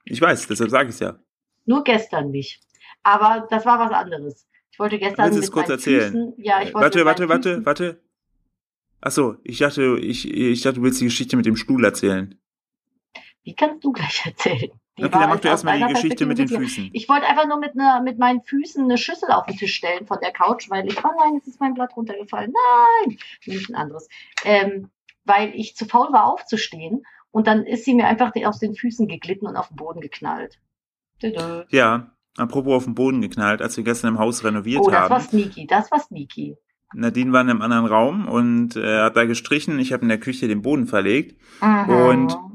Ich 0.05 0.21
weiß, 0.21 0.47
deshalb 0.47 0.71
sage 0.71 0.89
ich 0.89 0.95
es 0.95 1.01
ja. 1.01 1.19
Nur 1.67 1.85
gestern 1.85 2.31
nicht. 2.31 2.61
Aber 3.03 3.47
das 3.51 3.67
war 3.67 3.79
was 3.79 3.93
anderes. 3.93 4.49
Ich 4.73 4.79
wollte 4.79 4.99
gestern 4.99 5.27
Willst 5.27 5.39
du 5.39 5.43
es 5.43 5.53
kurz 5.53 5.69
erzählen? 5.69 6.13
Füßen. 6.13 6.35
Ja, 6.39 6.63
ich 6.63 6.73
wollte 6.73 7.05
warte, 7.05 7.29
warte, 7.29 7.29
warte, 7.29 7.67
warte. 7.67 8.03
Ach 9.03 9.11
so, 9.11 9.37
ich 9.45 9.59
dachte, 9.59 9.99
ich, 9.99 10.31
ich 10.33 10.63
dachte, 10.63 10.77
du 10.77 10.83
willst 10.83 11.01
die 11.01 11.07
Geschichte 11.07 11.37
mit 11.37 11.47
dem 11.47 11.57
Stuhl 11.57 11.85
erzählen. 11.85 12.40
Die 13.47 13.55
kannst 13.55 13.85
du 13.85 13.93
gleich 13.93 14.23
erzählen. 14.27 14.71
Die 14.99 15.05
okay, 15.05 15.19
dann 15.19 15.31
mach 15.31 15.41
du 15.41 15.49
erstmal 15.49 15.79
die 15.79 15.95
Geschichte 15.95 16.27
mit 16.27 16.39
den 16.39 16.49
Füßen. 16.49 16.91
Ich 16.93 17.09
wollte 17.09 17.27
einfach 17.27 17.47
nur 17.47 17.59
mit, 17.59 17.73
einer, 17.75 18.03
mit 18.03 18.19
meinen 18.19 18.43
Füßen 18.43 18.85
eine 18.85 18.99
Schüssel 18.99 19.31
auf 19.31 19.47
den 19.47 19.57
Tisch 19.57 19.75
stellen 19.75 20.07
von 20.07 20.19
der 20.21 20.33
Couch, 20.33 20.69
weil 20.69 20.87
ich, 20.87 21.03
oh 21.03 21.09
nein, 21.19 21.35
jetzt 21.37 21.49
ist 21.49 21.61
mein 21.61 21.73
Blatt 21.75 21.97
runtergefallen. 21.97 22.53
Nein, 23.07 23.17
nicht 23.47 23.71
ein 23.71 23.77
anderes. 23.77 24.09
Ähm, 24.45 24.91
weil 25.25 25.55
ich 25.55 25.75
zu 25.77 25.87
faul 25.87 26.13
war 26.13 26.27
aufzustehen 26.27 27.05
und 27.31 27.47
dann 27.47 27.65
ist 27.65 27.85
sie 27.85 27.95
mir 27.95 28.07
einfach 28.09 28.33
aus 28.45 28.59
den 28.59 28.75
Füßen 28.75 29.07
geglitten 29.09 29.47
und 29.47 29.57
auf 29.57 29.69
den 29.69 29.77
Boden 29.77 30.01
geknallt. 30.01 30.59
Tüdü. 31.21 31.65
Ja, 31.71 32.11
apropos 32.37 32.75
auf 32.75 32.85
den 32.85 32.95
Boden 32.95 33.21
geknallt, 33.23 33.63
als 33.63 33.77
wir 33.77 33.85
gestern 33.85 34.15
im 34.15 34.19
Haus 34.19 34.45
renoviert 34.45 34.83
Oh, 34.85 34.91
das 34.91 35.01
haben. 35.01 35.11
war 35.11 35.21
sneaky, 35.21 35.67
das 35.67 35.91
war 35.91 36.01
sneaky. 36.01 36.57
Nadine 36.93 37.33
war 37.33 37.43
in 37.43 37.51
einem 37.51 37.63
anderen 37.63 37.87
Raum 37.87 38.27
und 38.29 38.75
äh, 38.77 38.99
hat 39.03 39.17
da 39.17 39.25
gestrichen. 39.25 39.79
Ich 39.79 39.93
habe 39.93 40.03
in 40.03 40.09
der 40.09 40.19
Küche 40.19 40.49
den 40.49 40.61
Boden 40.61 40.87
verlegt. 40.87 41.41
Mhm. 41.63 41.89
Und- 41.89 42.50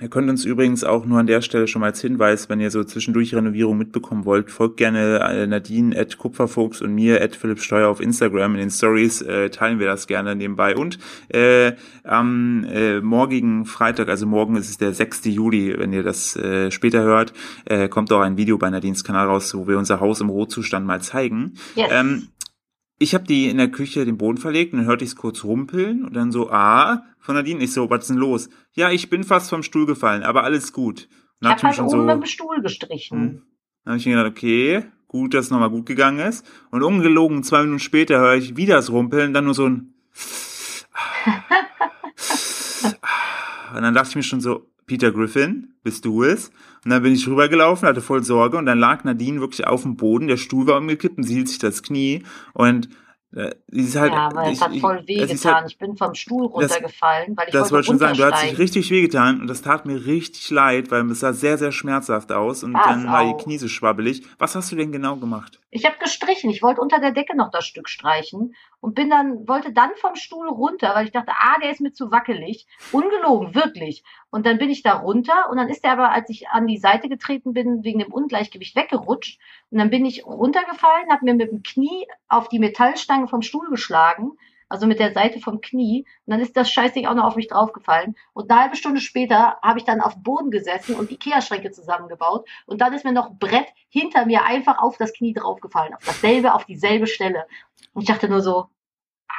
Ihr 0.00 0.08
könnt 0.08 0.30
uns 0.30 0.44
übrigens 0.44 0.84
auch 0.84 1.04
nur 1.04 1.18
an 1.18 1.26
der 1.26 1.40
Stelle 1.40 1.66
schon 1.66 1.80
mal 1.80 1.88
als 1.88 2.00
Hinweis, 2.00 2.48
wenn 2.48 2.60
ihr 2.60 2.70
so 2.70 2.84
zwischendurch 2.84 3.34
Renovierung 3.34 3.76
mitbekommen 3.78 4.24
wollt, 4.24 4.50
folgt 4.50 4.76
gerne 4.76 5.18
äh, 5.20 5.46
Nadine 5.46 5.98
at 5.98 6.18
Kupferfuchs 6.18 6.80
und 6.82 6.94
mir 6.94 7.20
at 7.20 7.34
Philipp 7.34 7.60
Steuer 7.60 7.88
auf 7.88 8.00
Instagram. 8.00 8.52
In 8.52 8.60
den 8.60 8.70
Stories 8.70 9.22
äh, 9.22 9.50
teilen 9.50 9.80
wir 9.80 9.86
das 9.86 10.06
gerne 10.06 10.36
nebenbei. 10.36 10.76
Und 10.76 10.98
äh, 11.28 11.72
am 12.04 12.64
äh, 12.64 13.00
morgigen 13.00 13.64
Freitag, 13.64 14.08
also 14.08 14.26
morgen 14.26 14.56
ist 14.56 14.70
es 14.70 14.78
der 14.78 14.92
6. 14.92 15.24
Juli, 15.24 15.74
wenn 15.76 15.92
ihr 15.92 16.04
das 16.04 16.36
äh, 16.36 16.70
später 16.70 17.02
hört, 17.02 17.32
äh, 17.64 17.88
kommt 17.88 18.12
auch 18.12 18.20
ein 18.20 18.36
Video 18.36 18.56
bei 18.56 18.70
Nadines 18.70 19.02
Kanal 19.02 19.26
raus, 19.26 19.54
wo 19.54 19.66
wir 19.66 19.78
unser 19.78 19.98
Haus 19.98 20.20
im 20.20 20.28
Rohzustand 20.28 20.86
mal 20.86 21.02
zeigen. 21.02 21.54
yes. 21.74 21.88
Ähm, 21.90 22.28
ich 22.98 23.14
habe 23.14 23.24
die 23.24 23.48
in 23.48 23.58
der 23.58 23.70
Küche 23.70 24.04
den 24.04 24.18
Boden 24.18 24.38
verlegt 24.38 24.72
und 24.72 24.80
dann 24.80 24.88
hörte 24.88 25.04
ich 25.04 25.10
es 25.10 25.16
kurz 25.16 25.44
rumpeln 25.44 26.04
und 26.04 26.14
dann 26.14 26.32
so, 26.32 26.50
ah, 26.50 27.04
von 27.18 27.34
Nadine. 27.34 27.62
Ich 27.62 27.72
so, 27.72 27.88
was 27.90 28.02
ist 28.02 28.10
denn 28.10 28.16
los? 28.16 28.48
Ja, 28.74 28.90
ich 28.90 29.08
bin 29.08 29.24
fast 29.24 29.50
vom 29.50 29.62
Stuhl 29.62 29.86
gefallen, 29.86 30.22
aber 30.22 30.42
alles 30.42 30.72
gut. 30.72 31.08
Und 31.40 31.46
ich 31.46 31.50
habe 31.50 31.62
halt 31.62 31.78
oben 31.78 31.90
so, 31.90 31.96
mit 31.98 32.16
dem 32.16 32.26
Stuhl 32.26 32.60
gestrichen. 32.60 33.20
hm. 33.20 33.42
dann 33.84 33.92
habe 33.92 33.98
ich 33.98 34.06
mir 34.06 34.16
gedacht, 34.16 34.32
okay, 34.32 34.84
gut, 35.06 35.34
dass 35.34 35.46
es 35.46 35.50
nochmal 35.50 35.70
gut 35.70 35.86
gegangen 35.86 36.18
ist. 36.18 36.44
Und 36.70 36.82
ungelogen, 36.82 37.44
zwei 37.44 37.62
Minuten 37.62 37.78
später 37.78 38.18
höre 38.18 38.34
ich 38.34 38.56
wieder 38.56 38.76
das 38.76 38.90
Rumpeln, 38.90 39.32
dann 39.32 39.44
nur 39.44 39.54
so 39.54 39.68
ein 39.68 39.94
Und 43.74 43.82
dann 43.82 43.94
dachte 43.94 44.10
ich 44.10 44.16
mir 44.16 44.22
schon 44.22 44.40
so, 44.40 44.66
Peter 44.86 45.12
Griffin, 45.12 45.74
bist 45.82 46.04
du 46.04 46.24
es? 46.24 46.50
Und 46.88 46.92
dann 46.92 47.02
bin 47.02 47.12
ich 47.12 47.28
rübergelaufen, 47.28 47.86
hatte 47.86 48.00
voll 48.00 48.22
Sorge 48.24 48.56
und 48.56 48.64
dann 48.64 48.78
lag 48.78 49.04
Nadine 49.04 49.40
wirklich 49.42 49.66
auf 49.66 49.82
dem 49.82 49.96
Boden, 49.98 50.26
der 50.26 50.38
Stuhl 50.38 50.66
war 50.66 50.78
umgekippt 50.78 51.18
und 51.18 51.24
sie 51.24 51.34
hielt 51.34 51.48
sich 51.48 51.58
das 51.58 51.82
Knie 51.82 52.22
und 52.54 52.88
äh, 53.36 53.50
sie 53.66 53.82
ist 53.82 53.94
halt, 53.94 54.10
ja, 54.10 54.28
aber 54.28 54.44
es 54.46 54.52
ich- 54.54 54.60
hat 54.62 54.72
ich- 54.74 54.80
voll 54.80 55.02
weh 55.06 55.18
es 55.20 55.30
ist 55.30 55.42
getan. 55.42 55.56
halt- 55.56 55.70
ich 55.70 55.76
bin 55.76 55.98
vom 55.98 56.14
Stuhl 56.14 56.48
Das- 56.62 56.72
runtergefallen, 56.72 57.36
weil 57.36 57.48
ich 57.48 57.52
das 57.52 57.70
wollte 57.70 57.82
ich 57.82 57.86
schon 57.88 57.98
sagen, 57.98 58.16
du 58.16 58.24
hast 58.24 58.42
dich 58.42 58.56
richtig 58.58 58.90
wehgetan 58.90 59.42
und 59.42 59.48
das 59.48 59.60
tat 59.60 59.84
mir 59.84 60.06
richtig 60.06 60.48
leid, 60.48 60.90
weil 60.90 61.04
es 61.10 61.20
sah 61.20 61.34
sehr, 61.34 61.58
sehr 61.58 61.70
schmerzhaft 61.70 62.32
aus 62.32 62.64
und 62.64 62.72
War's 62.72 62.86
dann 62.86 63.06
war 63.06 63.20
auch. 63.20 63.36
Knie 63.36 63.58
so 63.58 63.68
schwabbelig. 63.68 64.22
Was 64.38 64.54
hast 64.54 64.72
du 64.72 64.76
denn 64.76 64.92
genau 64.92 65.16
gemacht? 65.16 65.60
Ich 65.70 65.84
habe 65.84 65.96
gestrichen. 66.02 66.48
Ich 66.48 66.62
wollte 66.62 66.80
unter 66.80 67.00
der 67.00 67.10
Decke 67.12 67.36
noch 67.36 67.50
das 67.50 67.66
Stück 67.66 67.90
streichen 67.90 68.54
und 68.80 68.94
bin 68.94 69.10
dann 69.10 69.48
wollte 69.48 69.72
dann 69.72 69.90
vom 69.96 70.14
Stuhl 70.14 70.48
runter, 70.48 70.94
weil 70.94 71.06
ich 71.06 71.12
dachte, 71.12 71.32
ah, 71.36 71.58
der 71.60 71.70
ist 71.70 71.80
mir 71.80 71.92
zu 71.92 72.10
wackelig. 72.10 72.66
Ungelogen, 72.92 73.54
wirklich. 73.54 74.04
Und 74.30 74.46
dann 74.46 74.58
bin 74.58 74.70
ich 74.70 74.82
da 74.82 74.94
runter 74.94 75.50
und 75.50 75.56
dann 75.56 75.68
ist 75.68 75.82
der 75.82 75.92
aber, 75.92 76.10
als 76.12 76.30
ich 76.30 76.48
an 76.48 76.66
die 76.66 76.78
Seite 76.78 77.08
getreten 77.08 77.52
bin, 77.52 77.82
wegen 77.82 77.98
dem 77.98 78.12
Ungleichgewicht 78.12 78.76
weggerutscht. 78.76 79.40
Und 79.70 79.78
dann 79.78 79.90
bin 79.90 80.04
ich 80.04 80.24
runtergefallen, 80.24 81.10
habe 81.10 81.24
mir 81.24 81.34
mit 81.34 81.50
dem 81.50 81.62
Knie 81.62 82.06
auf 82.28 82.48
die 82.48 82.60
Metallstange 82.60 83.26
vom 83.26 83.42
Stuhl 83.42 83.68
geschlagen, 83.68 84.32
also 84.68 84.86
mit 84.86 84.98
der 84.98 85.12
Seite 85.12 85.40
vom 85.40 85.60
Knie. 85.60 86.04
Und 86.26 86.32
dann 86.32 86.40
ist 86.40 86.56
das 86.56 86.70
Scheißding 86.70 87.06
auch 87.06 87.14
noch 87.14 87.24
auf 87.24 87.36
mich 87.36 87.48
draufgefallen. 87.48 88.16
Und 88.32 88.50
eine 88.50 88.60
halbe 88.60 88.76
Stunde 88.76 89.00
später 89.00 89.58
habe 89.62 89.78
ich 89.78 89.84
dann 89.84 90.00
auf 90.00 90.16
Boden 90.22 90.50
gesessen 90.50 90.94
und 90.94 91.10
Ikea-Schränke 91.10 91.70
zusammengebaut. 91.70 92.48
Und 92.66 92.80
dann 92.80 92.92
ist 92.92 93.04
mir 93.04 93.12
noch 93.12 93.30
ein 93.30 93.38
Brett 93.38 93.66
hinter 93.88 94.26
mir 94.26 94.44
einfach 94.44 94.78
auf 94.78 94.96
das 94.98 95.12
Knie 95.12 95.32
draufgefallen. 95.32 95.94
Auf 95.94 96.04
dasselbe, 96.04 96.54
auf 96.54 96.64
dieselbe 96.64 97.06
Stelle. 97.06 97.46
Und 97.92 98.02
ich 98.02 98.08
dachte 98.08 98.28
nur 98.28 98.42
so, 98.42 98.66
ah, 99.28 99.34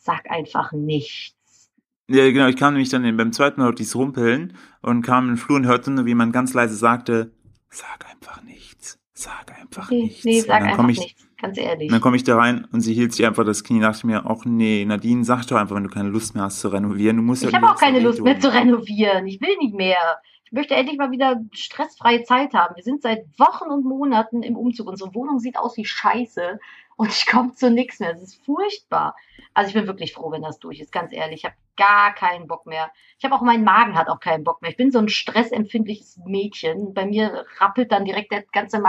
sag 0.00 0.30
einfach 0.30 0.72
nichts. 0.72 1.70
Ja, 2.10 2.24
genau, 2.30 2.46
ich 2.46 2.56
kam 2.56 2.72
nämlich 2.72 2.88
dann 2.88 3.16
beim 3.18 3.32
zweiten 3.32 3.60
Mal 3.60 3.66
hörte 3.66 3.82
ich's 3.82 3.94
rumpeln 3.94 4.56
und 4.80 5.02
kam 5.02 5.24
in 5.24 5.32
den 5.32 5.36
Flur 5.36 5.56
und 5.56 5.66
hörte 5.66 5.90
nur, 5.90 6.06
wie 6.06 6.14
man 6.14 6.32
ganz 6.32 6.54
leise 6.54 6.74
sagte, 6.74 7.32
sag 7.68 8.06
einfach 8.10 8.42
nichts, 8.42 8.98
sag 9.12 9.52
einfach 9.60 9.90
Nee, 9.90 10.04
nichts. 10.04 10.24
nee 10.24 10.40
sag 10.40 10.60
dann 10.60 10.68
einfach 10.70 10.86
nichts. 10.86 11.27
Ganz 11.40 11.56
ehrlich. 11.56 11.88
Dann 11.90 12.00
komme 12.00 12.16
ich 12.16 12.24
da 12.24 12.36
rein 12.36 12.66
und 12.72 12.80
sie 12.80 12.94
hielt 12.94 13.12
sich 13.12 13.24
einfach 13.24 13.44
das 13.44 13.62
Knie, 13.62 13.80
dachte 13.80 14.06
mir, 14.06 14.24
ach 14.26 14.44
nee, 14.44 14.84
Nadine, 14.84 15.24
sag 15.24 15.46
doch 15.46 15.56
einfach, 15.56 15.76
wenn 15.76 15.84
du 15.84 15.90
keine 15.90 16.08
Lust 16.08 16.34
mehr 16.34 16.44
hast 16.44 16.60
zu 16.60 16.68
renovieren. 16.68 17.16
Du 17.16 17.22
musst 17.22 17.42
ja 17.44 17.48
Ich 17.48 17.54
habe 17.54 17.70
auch 17.70 17.78
keine 17.78 18.00
Lust 18.00 18.20
mehr 18.20 18.40
zu 18.40 18.52
renovieren. 18.52 19.26
Ich 19.26 19.40
will 19.40 19.56
nicht 19.58 19.74
mehr. 19.74 20.20
Ich 20.44 20.52
möchte 20.52 20.74
endlich 20.74 20.98
mal 20.98 21.10
wieder 21.10 21.40
stressfreie 21.52 22.24
Zeit 22.24 22.54
haben. 22.54 22.74
Wir 22.74 22.82
sind 22.82 23.02
seit 23.02 23.24
Wochen 23.38 23.68
und 23.70 23.84
Monaten 23.84 24.42
im 24.42 24.56
Umzug. 24.56 24.88
Unsere 24.88 25.14
Wohnung 25.14 25.38
sieht 25.38 25.58
aus 25.58 25.76
wie 25.76 25.84
Scheiße 25.84 26.58
und 26.96 27.12
ich 27.12 27.26
komme 27.26 27.54
zu 27.54 27.70
nichts 27.70 28.00
mehr. 28.00 28.14
Es 28.14 28.22
ist 28.22 28.44
furchtbar. 28.44 29.14
Also 29.54 29.68
ich 29.68 29.74
bin 29.74 29.86
wirklich 29.86 30.14
froh, 30.14 30.32
wenn 30.32 30.42
das 30.42 30.58
durch 30.58 30.80
ist, 30.80 30.90
ganz 30.90 31.12
ehrlich. 31.12 31.40
Ich 31.40 31.44
habe 31.44 31.54
gar 31.76 32.14
keinen 32.14 32.48
Bock 32.48 32.66
mehr. 32.66 32.90
Ich 33.18 33.24
habe 33.24 33.34
auch, 33.34 33.42
mein 33.42 33.62
Magen 33.62 33.94
hat 33.94 34.08
auch 34.08 34.20
keinen 34.20 34.42
Bock 34.42 34.60
mehr. 34.60 34.72
Ich 34.72 34.76
bin 34.76 34.90
so 34.90 34.98
ein 34.98 35.08
stressempfindliches 35.08 36.18
Mädchen. 36.26 36.94
Bei 36.94 37.06
mir 37.06 37.44
rappelt 37.58 37.92
dann 37.92 38.04
direkt 38.04 38.32
der 38.32 38.42
ganze 38.50 38.80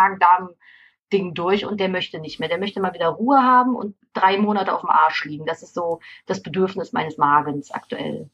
Magen-Darm-Ding 1.09 1.33
durch 1.33 1.65
und 1.65 1.79
der 1.79 1.89
möchte 1.89 2.19
nicht 2.19 2.39
mehr. 2.39 2.49
Der 2.49 2.59
möchte 2.59 2.79
mal 2.79 2.93
wieder 2.93 3.07
Ruhe 3.07 3.41
haben 3.41 3.75
und 3.75 3.95
drei 4.13 4.37
Monate 4.37 4.73
auf 4.73 4.81
dem 4.81 4.89
Arsch 4.89 5.25
liegen. 5.25 5.45
Das 5.45 5.63
ist 5.63 5.73
so 5.73 5.99
das 6.25 6.41
Bedürfnis 6.41 6.93
meines 6.93 7.17
Magens 7.17 7.71
aktuell. 7.71 8.29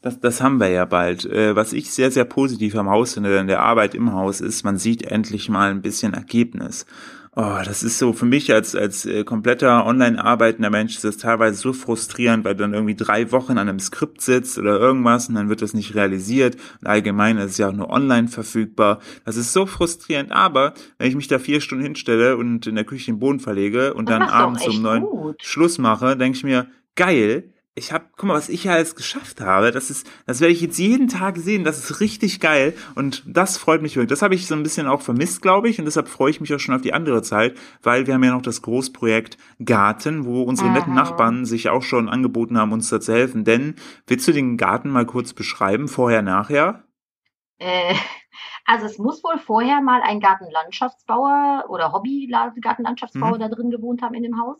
Das, 0.00 0.20
das 0.20 0.40
haben 0.40 0.58
wir 0.58 0.68
ja 0.68 0.84
bald. 0.84 1.24
Äh, 1.24 1.56
was 1.56 1.72
ich 1.72 1.90
sehr, 1.90 2.10
sehr 2.10 2.24
positiv 2.24 2.76
am 2.76 2.88
Haus 2.88 3.14
finde, 3.14 3.36
in 3.38 3.48
der 3.48 3.60
Arbeit 3.60 3.94
im 3.94 4.12
Haus 4.12 4.40
ist, 4.40 4.64
man 4.64 4.78
sieht 4.78 5.02
endlich 5.02 5.48
mal 5.48 5.70
ein 5.70 5.82
bisschen 5.82 6.14
Ergebnis. 6.14 6.86
Oh, 7.40 7.60
das 7.64 7.84
ist 7.84 7.98
so 7.98 8.12
für 8.12 8.26
mich 8.26 8.52
als 8.52 8.74
als 8.74 9.06
äh, 9.06 9.22
kompletter 9.22 9.86
online 9.86 10.20
arbeitender 10.20 10.70
Mensch 10.70 10.96
ist 10.96 11.04
das 11.04 11.18
teilweise 11.18 11.56
so 11.56 11.72
frustrierend, 11.72 12.44
weil 12.44 12.56
du 12.56 12.62
dann 12.62 12.74
irgendwie 12.74 12.96
drei 12.96 13.30
Wochen 13.30 13.52
an 13.52 13.68
einem 13.68 13.78
Skript 13.78 14.20
sitzt 14.20 14.58
oder 14.58 14.80
irgendwas 14.80 15.28
und 15.28 15.36
dann 15.36 15.48
wird 15.48 15.62
das 15.62 15.72
nicht 15.72 15.94
realisiert. 15.94 16.56
Und 16.80 16.88
allgemein 16.88 17.38
ist 17.38 17.52
es 17.52 17.58
ja 17.58 17.68
auch 17.68 17.72
nur 17.72 17.90
online 17.90 18.26
verfügbar. 18.26 18.98
Das 19.24 19.36
ist 19.36 19.52
so 19.52 19.66
frustrierend. 19.66 20.32
Aber 20.32 20.74
wenn 20.98 21.10
ich 21.10 21.14
mich 21.14 21.28
da 21.28 21.38
vier 21.38 21.60
Stunden 21.60 21.84
hinstelle 21.84 22.36
und 22.36 22.66
in 22.66 22.74
der 22.74 22.82
Küche 22.82 23.12
den 23.12 23.20
Boden 23.20 23.38
verlege 23.38 23.94
und 23.94 24.08
Das 24.08 24.18
dann 24.18 24.28
abends 24.28 24.66
um 24.66 24.82
neun 24.82 25.02
gut. 25.02 25.36
Schluss 25.40 25.78
mache, 25.78 26.16
denke 26.16 26.38
ich 26.38 26.42
mir 26.42 26.66
geil. 26.96 27.52
Ich 27.78 27.92
habe, 27.92 28.06
guck 28.16 28.26
mal, 28.28 28.34
was 28.34 28.48
ich 28.48 28.64
ja 28.64 28.72
alles 28.72 28.94
geschafft 28.96 29.40
habe. 29.40 29.70
Das 29.70 29.88
ist, 29.90 30.10
das 30.26 30.40
werde 30.40 30.52
ich 30.52 30.60
jetzt 30.60 30.78
jeden 30.78 31.08
Tag 31.08 31.38
sehen. 31.38 31.64
Das 31.64 31.78
ist 31.78 32.00
richtig 32.00 32.40
geil 32.40 32.74
und 32.96 33.22
das 33.26 33.56
freut 33.56 33.80
mich 33.82 33.96
wirklich. 33.96 34.10
Das 34.10 34.22
habe 34.22 34.34
ich 34.34 34.46
so 34.46 34.54
ein 34.54 34.62
bisschen 34.62 34.86
auch 34.86 35.00
vermisst, 35.00 35.40
glaube 35.42 35.68
ich, 35.68 35.78
und 35.78 35.84
deshalb 35.84 36.08
freue 36.08 36.30
ich 36.30 36.40
mich 36.40 36.52
auch 36.54 36.58
schon 36.58 36.74
auf 36.74 36.82
die 36.82 36.92
andere 36.92 37.22
Zeit, 37.22 37.56
weil 37.82 38.06
wir 38.06 38.14
haben 38.14 38.24
ja 38.24 38.32
noch 38.32 38.42
das 38.42 38.62
Großprojekt 38.62 39.38
Garten, 39.64 40.24
wo 40.24 40.42
unsere 40.42 40.70
netten 40.70 40.90
Mhm. 40.90 40.96
Nachbarn 40.96 41.44
sich 41.46 41.68
auch 41.70 41.82
schon 41.82 42.08
angeboten 42.08 42.58
haben, 42.58 42.72
uns 42.72 42.88
da 42.90 43.00
zu 43.00 43.12
helfen. 43.12 43.44
Denn 43.44 43.76
willst 44.06 44.26
du 44.28 44.32
den 44.32 44.56
Garten 44.56 44.90
mal 44.90 45.06
kurz 45.06 45.32
beschreiben, 45.32 45.88
vorher, 45.88 46.22
nachher? 46.22 46.84
Äh, 47.58 47.94
also 48.64 48.86
es 48.86 48.98
muss 48.98 49.24
wohl 49.24 49.38
vorher 49.38 49.80
mal 49.80 50.02
ein 50.02 50.20
Gartenlandschaftsbauer 50.20 51.64
oder 51.68 51.92
Hobby-Gartenlandschaftsbauer 51.92 53.36
Mhm. 53.36 53.40
da 53.40 53.48
drin 53.48 53.70
gewohnt 53.70 54.02
haben 54.02 54.14
in 54.14 54.22
dem 54.22 54.40
Haus. 54.40 54.58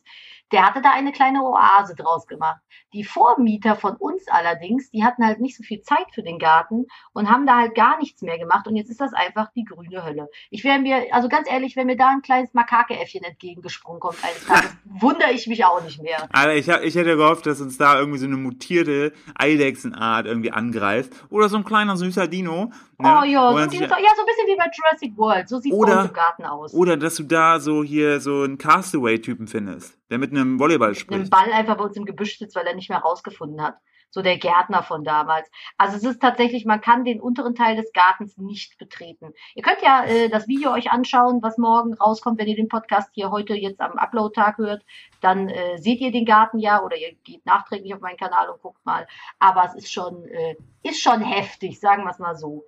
Der 0.53 0.65
hatte 0.67 0.81
da 0.83 0.93
eine 0.93 1.13
kleine 1.13 1.43
Oase 1.43 1.95
draus 1.95 2.27
gemacht. 2.27 2.61
Die 2.95 3.05
Vormieter 3.05 3.77
von 3.77 3.97
uns 3.97 4.27
allerdings, 4.29 4.91
die 4.91 5.05
hatten 5.05 5.25
halt 5.27 5.41
nicht 5.41 5.57
so 5.57 5.63
viel 5.63 5.83
Zeit 5.83 6.07
für 6.15 6.23
den 6.23 6.39
Garten 6.39 6.87
und 7.13 7.31
haben 7.31 7.47
da 7.47 7.59
halt 7.59 7.75
gar 7.75 7.99
nichts 7.99 8.23
mehr 8.23 8.39
gemacht. 8.39 8.67
Und 8.67 8.77
jetzt 8.77 8.89
ist 8.89 9.01
das 9.01 9.13
einfach 9.13 9.51
die 9.55 9.65
grüne 9.65 10.05
Hölle. 10.05 10.29
Ich 10.51 10.65
wäre 10.65 10.79
mir, 10.79 11.05
also 11.13 11.29
ganz 11.29 11.51
ehrlich, 11.51 11.77
wenn 11.77 11.87
mir 11.87 11.97
da 11.99 12.09
ein 12.09 12.23
kleines 12.23 12.55
Makakeäffchen 12.55 13.23
entgegengesprungen 13.25 14.01
kommt 14.01 14.17
eines 14.25 14.47
Tages, 14.47 14.75
wundere 14.85 15.33
ich 15.33 15.47
mich 15.49 15.65
auch 15.67 15.83
nicht 15.83 16.03
mehr. 16.03 16.27
Aber 16.33 16.55
ich, 16.55 16.69
hab- 16.71 16.83
ich 16.83 16.95
hätte 16.95 17.17
gehofft, 17.17 17.45
dass 17.45 17.61
uns 17.61 17.77
da 17.77 17.99
irgendwie 17.99 18.19
so 18.19 18.27
eine 18.27 18.37
mutierte 18.39 19.13
Eidechsenart 19.35 20.25
irgendwie 20.27 20.53
angreift. 20.53 21.13
Oder 21.31 21.49
so 21.49 21.57
ein 21.59 21.65
kleiner 21.65 21.97
süßer 21.97 22.27
Dino. 22.29 22.71
ne, 22.99 23.19
Oh 23.21 23.25
ja, 23.25 23.53
so, 23.53 23.71
sich- 23.71 23.81
ja, 23.81 23.89
so 23.89 23.95
ein 23.97 24.27
bisschen 24.27 24.47
wie 24.47 24.57
bei 24.57 24.67
Jurassic 24.75 25.17
World. 25.19 25.49
So 25.49 25.59
sieht 25.59 25.73
Oder- 25.75 26.01
uns 26.01 26.09
im 26.09 26.15
Garten 26.15 26.45
aus. 26.45 26.73
Oder 26.73 26.97
dass 26.97 27.17
du 27.17 27.25
da 27.25 27.61
so 27.61 27.83
hier 27.85 28.21
so 28.21 28.43
einen 28.43 28.57
Castaway-Typen 28.59 29.47
findest, 29.47 29.98
der 30.11 30.19
mit 30.19 30.31
einem 30.31 30.59
Volleyball 30.59 30.89
einem 30.89 30.95
spricht. 30.95 31.31
Ball 31.31 31.53
einfach 31.53 31.77
bei 31.77 31.85
uns 31.85 31.97
im 31.97 32.05
Gebüsch 32.05 32.39
sitzt, 32.39 32.57
weil 32.57 32.67
er 32.67 32.75
nicht 32.75 32.89
mehr 32.89 32.99
rausgefunden 32.99 33.63
hat. 33.63 33.77
So 34.11 34.23
der 34.23 34.39
Gärtner 34.39 34.83
von 34.83 35.05
damals. 35.05 35.51
Also 35.77 35.99
es 35.99 36.05
ist 36.05 36.23
tatsächlich, 36.23 36.65
man 36.65 36.81
kann 36.81 37.05
den 37.05 37.21
unteren 37.21 37.55
Teil 37.55 37.77
des 37.77 37.93
Gartens 37.93 38.39
nicht 38.39 38.79
betreten. 38.79 39.35
Ihr 39.55 39.63
könnt 39.63 39.83
ja 39.83 40.05
äh, 40.05 40.31
das 40.31 40.49
Video 40.49 40.73
euch 40.73 40.91
anschauen, 40.91 41.43
was 41.43 41.59
morgen 41.59 41.93
rauskommt, 41.93 42.39
wenn 42.39 42.49
ihr 42.49 42.57
den 42.57 42.69
Podcast 42.69 43.11
hier 43.13 43.31
heute 43.31 43.55
jetzt 43.55 43.83
am 43.83 43.99
Upload-Tag 43.99 44.57
hört. 44.57 44.83
Dann 45.21 45.51
äh, 45.51 45.77
seht 45.77 46.01
ihr 46.01 46.11
den 46.11 46.25
Garten 46.25 46.59
ja 46.59 46.83
oder 46.83 46.97
ihr 46.97 47.17
geht 47.23 47.45
nachträglich 47.45 47.93
auf 47.93 48.01
meinen 48.01 48.17
Kanal 48.17 48.49
und 48.49 48.63
guckt 48.63 48.85
mal. 48.87 49.07
Aber 49.41 49.65
es 49.67 49.75
ist 49.75 49.93
schon, 49.93 50.25
äh, 50.25 50.57
ist 50.83 51.03
schon 51.03 51.21
heftig, 51.21 51.79
sagen 51.79 52.05
wir 52.05 52.11
es 52.11 52.19
mal 52.19 52.35
so. 52.35 52.65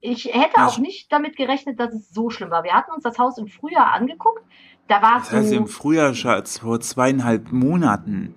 Ich 0.00 0.26
hätte 0.26 0.66
auch 0.66 0.76
nicht 0.76 1.10
damit 1.12 1.34
gerechnet, 1.34 1.80
dass 1.80 1.94
es 1.94 2.10
so 2.10 2.28
schlimm 2.28 2.50
war. 2.50 2.62
Wir 2.62 2.74
hatten 2.74 2.92
uns 2.92 3.04
das 3.04 3.18
Haus 3.18 3.38
im 3.38 3.46
Frühjahr 3.46 3.92
angeguckt. 3.92 4.44
Da 4.88 5.00
war 5.02 5.18
es 5.18 5.28
Das 5.28 5.32
heißt, 5.32 5.48
so, 5.50 5.56
im 5.56 5.66
Frühjahr, 5.66 6.14
Schatz, 6.14 6.58
vor 6.58 6.80
zweieinhalb 6.80 7.52
Monaten. 7.52 8.34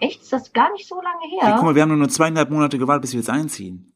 echt, 0.00 0.22
ist 0.22 0.32
das 0.32 0.52
gar 0.52 0.72
nicht 0.72 0.88
so 0.88 0.96
lange 0.96 1.28
her? 1.30 1.40
Hey, 1.42 1.52
guck 1.56 1.64
mal, 1.64 1.74
wir 1.74 1.82
haben 1.82 1.96
nur 1.98 2.08
zweieinhalb 2.08 2.50
Monate 2.50 2.78
gewartet, 2.78 3.02
bis 3.02 3.12
wir 3.12 3.20
jetzt 3.20 3.30
einziehen. 3.30 3.92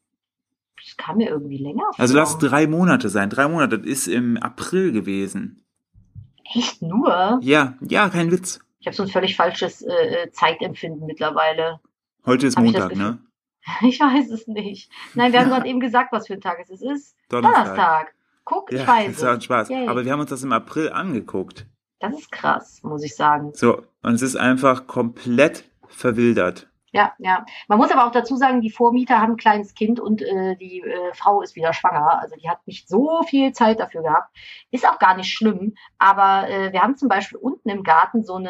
Das 0.77 0.97
kam 0.97 1.17
mir 1.17 1.29
irgendwie 1.29 1.57
länger 1.57 1.83
vor. 1.83 1.99
Also 1.99 2.15
lass 2.15 2.33
es 2.33 2.37
drei 2.37 2.67
Monate 2.67 3.09
sein. 3.09 3.29
Drei 3.31 3.47
Monate, 3.47 3.79
das 3.79 3.87
ist 3.87 4.07
im 4.07 4.37
April 4.37 4.91
gewesen. 4.91 5.65
Echt 6.53 6.83
nur? 6.83 7.39
Ja, 7.41 7.73
ja, 7.81 8.07
kein 8.09 8.31
Witz. 8.31 8.59
Ich 8.79 8.85
habe 8.85 8.95
so 8.95 9.01
ein 9.01 9.09
völlig 9.09 9.35
falsches 9.35 9.81
äh, 9.81 9.91
äh, 9.91 10.31
Zeitempfinden 10.31 11.07
mittlerweile. 11.07 11.79
Heute 12.23 12.45
ist 12.45 12.55
Hab 12.55 12.65
ich 12.65 12.71
Montag, 12.73 12.95
ne? 12.95 13.17
Ich 13.81 13.99
weiß 13.99 14.29
es 14.29 14.45
nicht. 14.45 14.91
Nein, 15.15 15.33
wir 15.33 15.39
haben 15.39 15.49
gerade 15.49 15.67
eben 15.67 15.79
gesagt, 15.79 16.11
was 16.11 16.27
für 16.27 16.33
ein 16.33 16.41
Tag 16.41 16.59
es 16.61 16.69
ist. 16.69 16.83
Es 16.83 16.97
ist 16.97 17.15
Donnerstag. 17.29 17.63
Donnerstag. 17.65 18.13
Guck, 18.43 18.71
ich 18.71 18.79
Ja, 18.81 18.87
weiß 18.87 19.15
das 19.17 19.23
hat 19.23 19.37
es. 19.39 19.43
Spaß. 19.45 19.69
Yay. 19.69 19.87
Aber 19.87 20.05
wir 20.05 20.11
haben 20.11 20.19
uns 20.19 20.29
das 20.29 20.43
im 20.43 20.51
April 20.51 20.91
angeguckt. 20.91 21.65
Das 22.11 22.19
ist 22.19 22.31
krass, 22.31 22.79
muss 22.83 23.03
ich 23.03 23.15
sagen. 23.15 23.51
So, 23.53 23.83
und 24.01 24.13
es 24.15 24.21
ist 24.21 24.35
einfach 24.35 24.87
komplett 24.87 25.65
verwildert. 25.87 26.67
Ja, 26.95 27.11
ja. 27.17 27.45
Man 27.67 27.77
muss 27.77 27.91
aber 27.91 28.07
auch 28.07 28.11
dazu 28.13 28.37
sagen, 28.37 28.61
die 28.61 28.69
Vormieter 28.69 29.19
haben 29.19 29.33
ein 29.33 29.37
kleines 29.37 29.73
Kind 29.73 29.99
und 29.99 30.21
äh, 30.21 30.55
die 30.55 30.79
äh, 30.79 31.13
Frau 31.13 31.41
ist 31.41 31.57
wieder 31.57 31.73
schwanger. 31.73 32.21
Also 32.21 32.37
die 32.37 32.49
hat 32.49 32.65
nicht 32.67 32.87
so 32.87 33.21
viel 33.23 33.51
Zeit 33.51 33.81
dafür 33.81 34.01
gehabt. 34.01 34.33
Ist 34.71 34.87
auch 34.87 34.97
gar 34.97 35.17
nicht 35.17 35.33
schlimm. 35.33 35.75
Aber 35.97 36.49
äh, 36.49 36.71
wir 36.71 36.81
haben 36.81 36.95
zum 36.95 37.09
Beispiel 37.09 37.37
unten 37.37 37.67
im 37.67 37.83
Garten 37.83 38.23
so 38.23 38.35
eine, 38.35 38.49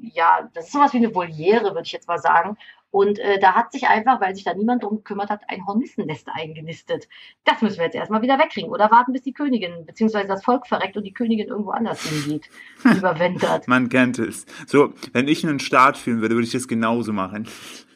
ja, 0.00 0.48
das 0.54 0.68
ist 0.68 0.72
sowas 0.72 0.94
wie 0.94 0.96
eine 0.96 1.14
Voliere, 1.14 1.74
würde 1.74 1.82
ich 1.82 1.92
jetzt 1.92 2.08
mal 2.08 2.16
sagen. 2.16 2.56
Und 2.90 3.18
äh, 3.18 3.38
da 3.38 3.54
hat 3.54 3.72
sich 3.72 3.86
einfach, 3.86 4.20
weil 4.20 4.34
sich 4.34 4.44
da 4.44 4.54
niemand 4.54 4.82
drum 4.82 4.98
gekümmert 4.98 5.28
hat, 5.28 5.42
ein 5.48 5.66
Hornissennest 5.66 6.28
eingenistet. 6.32 7.08
Das 7.44 7.60
müssen 7.60 7.78
wir 7.78 7.84
jetzt 7.84 7.94
erstmal 7.94 8.22
wieder 8.22 8.38
wegkriegen. 8.38 8.70
Oder 8.70 8.90
warten, 8.90 9.12
bis 9.12 9.22
die 9.22 9.32
Königin, 9.32 9.84
beziehungsweise 9.84 10.28
das 10.28 10.42
Volk 10.42 10.66
verreckt 10.66 10.96
und 10.96 11.04
die 11.04 11.12
Königin 11.12 11.48
irgendwo 11.48 11.70
anders 11.70 12.02
hingeht. 12.02 12.48
Überwintert. 12.84 13.68
Man 13.68 13.88
kennt 13.90 14.18
es. 14.18 14.46
So, 14.66 14.94
wenn 15.12 15.28
ich 15.28 15.46
einen 15.46 15.60
Start 15.60 15.98
führen 15.98 16.22
würde, 16.22 16.34
würde 16.34 16.46
ich 16.46 16.52
das 16.52 16.66
genauso 16.66 17.12
machen. 17.12 17.46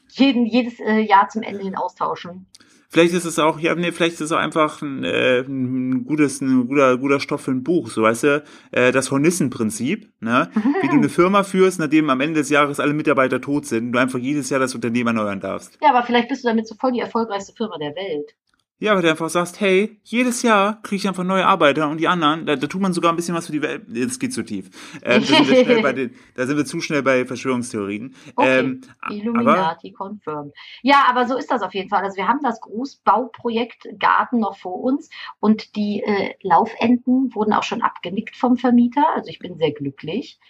Jeden, 0.09 0.44
jedes 0.44 0.78
äh, 0.81 1.00
Jahr 1.00 1.28
zum 1.28 1.42
Ende 1.42 1.62
hin 1.62 1.74
austauschen. 1.74 2.46
Vielleicht 2.92 3.14
ist 3.14 3.24
es 3.24 3.38
auch, 3.38 3.59
ja, 3.59 3.74
nee, 3.74 3.90
vielleicht 3.90 4.16
ist 4.16 4.20
es 4.20 4.33
auch 4.33 4.38
einfach 4.38 4.83
ein, 4.83 5.02
äh, 5.02 5.40
ein 5.40 6.05
gutes, 6.05 6.42
ein 6.42 6.68
guter, 6.68 6.98
guter 6.98 7.20
Stoff 7.20 7.40
für 7.40 7.50
ein 7.50 7.62
Buch, 7.62 7.88
so 7.88 8.02
weißt 8.02 8.22
du, 8.24 8.44
äh, 8.70 8.92
das 8.92 9.11
Hornissen-Prinzip, 9.11 10.12
ne? 10.20 10.50
Wie 10.83 10.88
du 10.88 10.96
eine 10.96 11.09
Firma 11.09 11.42
führst, 11.42 11.78
nachdem 11.78 12.11
am 12.11 12.20
Ende 12.20 12.40
des 12.40 12.50
Jahres 12.50 12.81
alle 12.81 12.92
Mitarbeiter 12.92 13.40
tot 13.40 13.64
sind 13.64 13.87
und 13.87 13.92
du 13.92 13.98
einfach 13.98 14.18
jedes 14.18 14.50
Jahr 14.50 14.61
das 14.61 14.74
Unternehmen 14.74 15.16
erneuern 15.16 15.40
darfst. 15.40 15.78
Ja, 15.81 15.88
aber 15.88 16.05
vielleicht 16.05 16.28
bist 16.28 16.44
du 16.44 16.48
damit 16.48 16.68
so 16.68 16.74
voll 16.74 16.92
die 16.92 17.00
erfolgreichste 17.00 17.55
Firma 17.55 17.78
der 17.78 17.96
Welt. 17.96 18.35
Ja, 18.83 18.97
weil 18.97 19.03
du 19.03 19.11
einfach 19.11 19.29
sagst, 19.29 19.61
hey, 19.61 20.01
jedes 20.03 20.42
Jahr 20.42 20.83
kriege 20.83 20.97
ich 20.97 21.07
einfach 21.07 21.23
neue 21.23 21.47
Arbeiter 21.47 21.88
und 21.88 21.99
die 21.99 22.09
anderen, 22.09 22.47
da, 22.47 22.57
da 22.57 22.66
tut 22.66 22.81
man 22.81 22.92
sogar 22.92 23.12
ein 23.12 23.16
bisschen 23.16 23.37
was 23.37 23.47
für 23.47 23.53
die 23.53 23.62
Welt. 23.62 23.85
Jetzt 23.87 24.18
geht 24.18 24.33
zu 24.33 24.42
tief. 24.42 24.71
Ähm, 25.05 25.23
da, 25.23 25.45
sind 25.45 25.68
wir 25.68 25.83
bei 25.83 25.92
den, 25.92 26.16
da 26.35 26.49
sind 26.49 26.57
wir 26.57 26.64
zu 26.64 26.81
schnell 26.81 27.05
bei 27.05 27.25
Verschwörungstheorien. 27.25 28.12
Okay. 28.35 28.59
Ähm, 28.59 28.81
aber 29.01 29.14
Illuminati 29.14 29.92
confirmed. 29.92 30.53
Ja, 30.83 31.05
aber 31.09 31.29
so 31.29 31.37
ist 31.37 31.53
das 31.53 31.62
auf 31.62 31.73
jeden 31.75 31.90
Fall. 31.90 32.03
Also 32.03 32.16
wir 32.16 32.27
haben 32.27 32.40
das 32.42 32.61
Großbauprojekt 32.61 33.87
Garten 34.01 34.40
noch 34.40 34.57
vor 34.57 34.81
uns 34.83 35.11
und 35.38 35.77
die 35.77 36.03
äh, 36.03 36.35
Laufenden 36.42 37.33
wurden 37.37 37.53
auch 37.53 37.62
schon 37.62 37.83
abgenickt 37.83 38.35
vom 38.35 38.57
Vermieter. 38.57 39.05
Also 39.14 39.29
ich 39.29 39.38
bin 39.38 39.59
sehr 39.59 39.71
glücklich. 39.71 40.40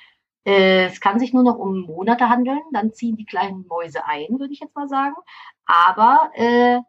Äh, 0.46 0.86
es 0.86 1.02
kann 1.02 1.18
sich 1.18 1.34
nur 1.34 1.42
noch 1.42 1.58
um 1.58 1.82
Monate 1.82 2.30
handeln, 2.30 2.62
dann 2.72 2.94
ziehen 2.94 3.16
die 3.16 3.26
kleinen 3.26 3.66
Mäuse 3.68 4.06
ein, 4.06 4.38
würde 4.38 4.54
ich 4.54 4.60
jetzt 4.60 4.74
mal 4.74 4.88
sagen. 4.88 5.16
Aber 5.66 6.30
äh, 6.34 6.80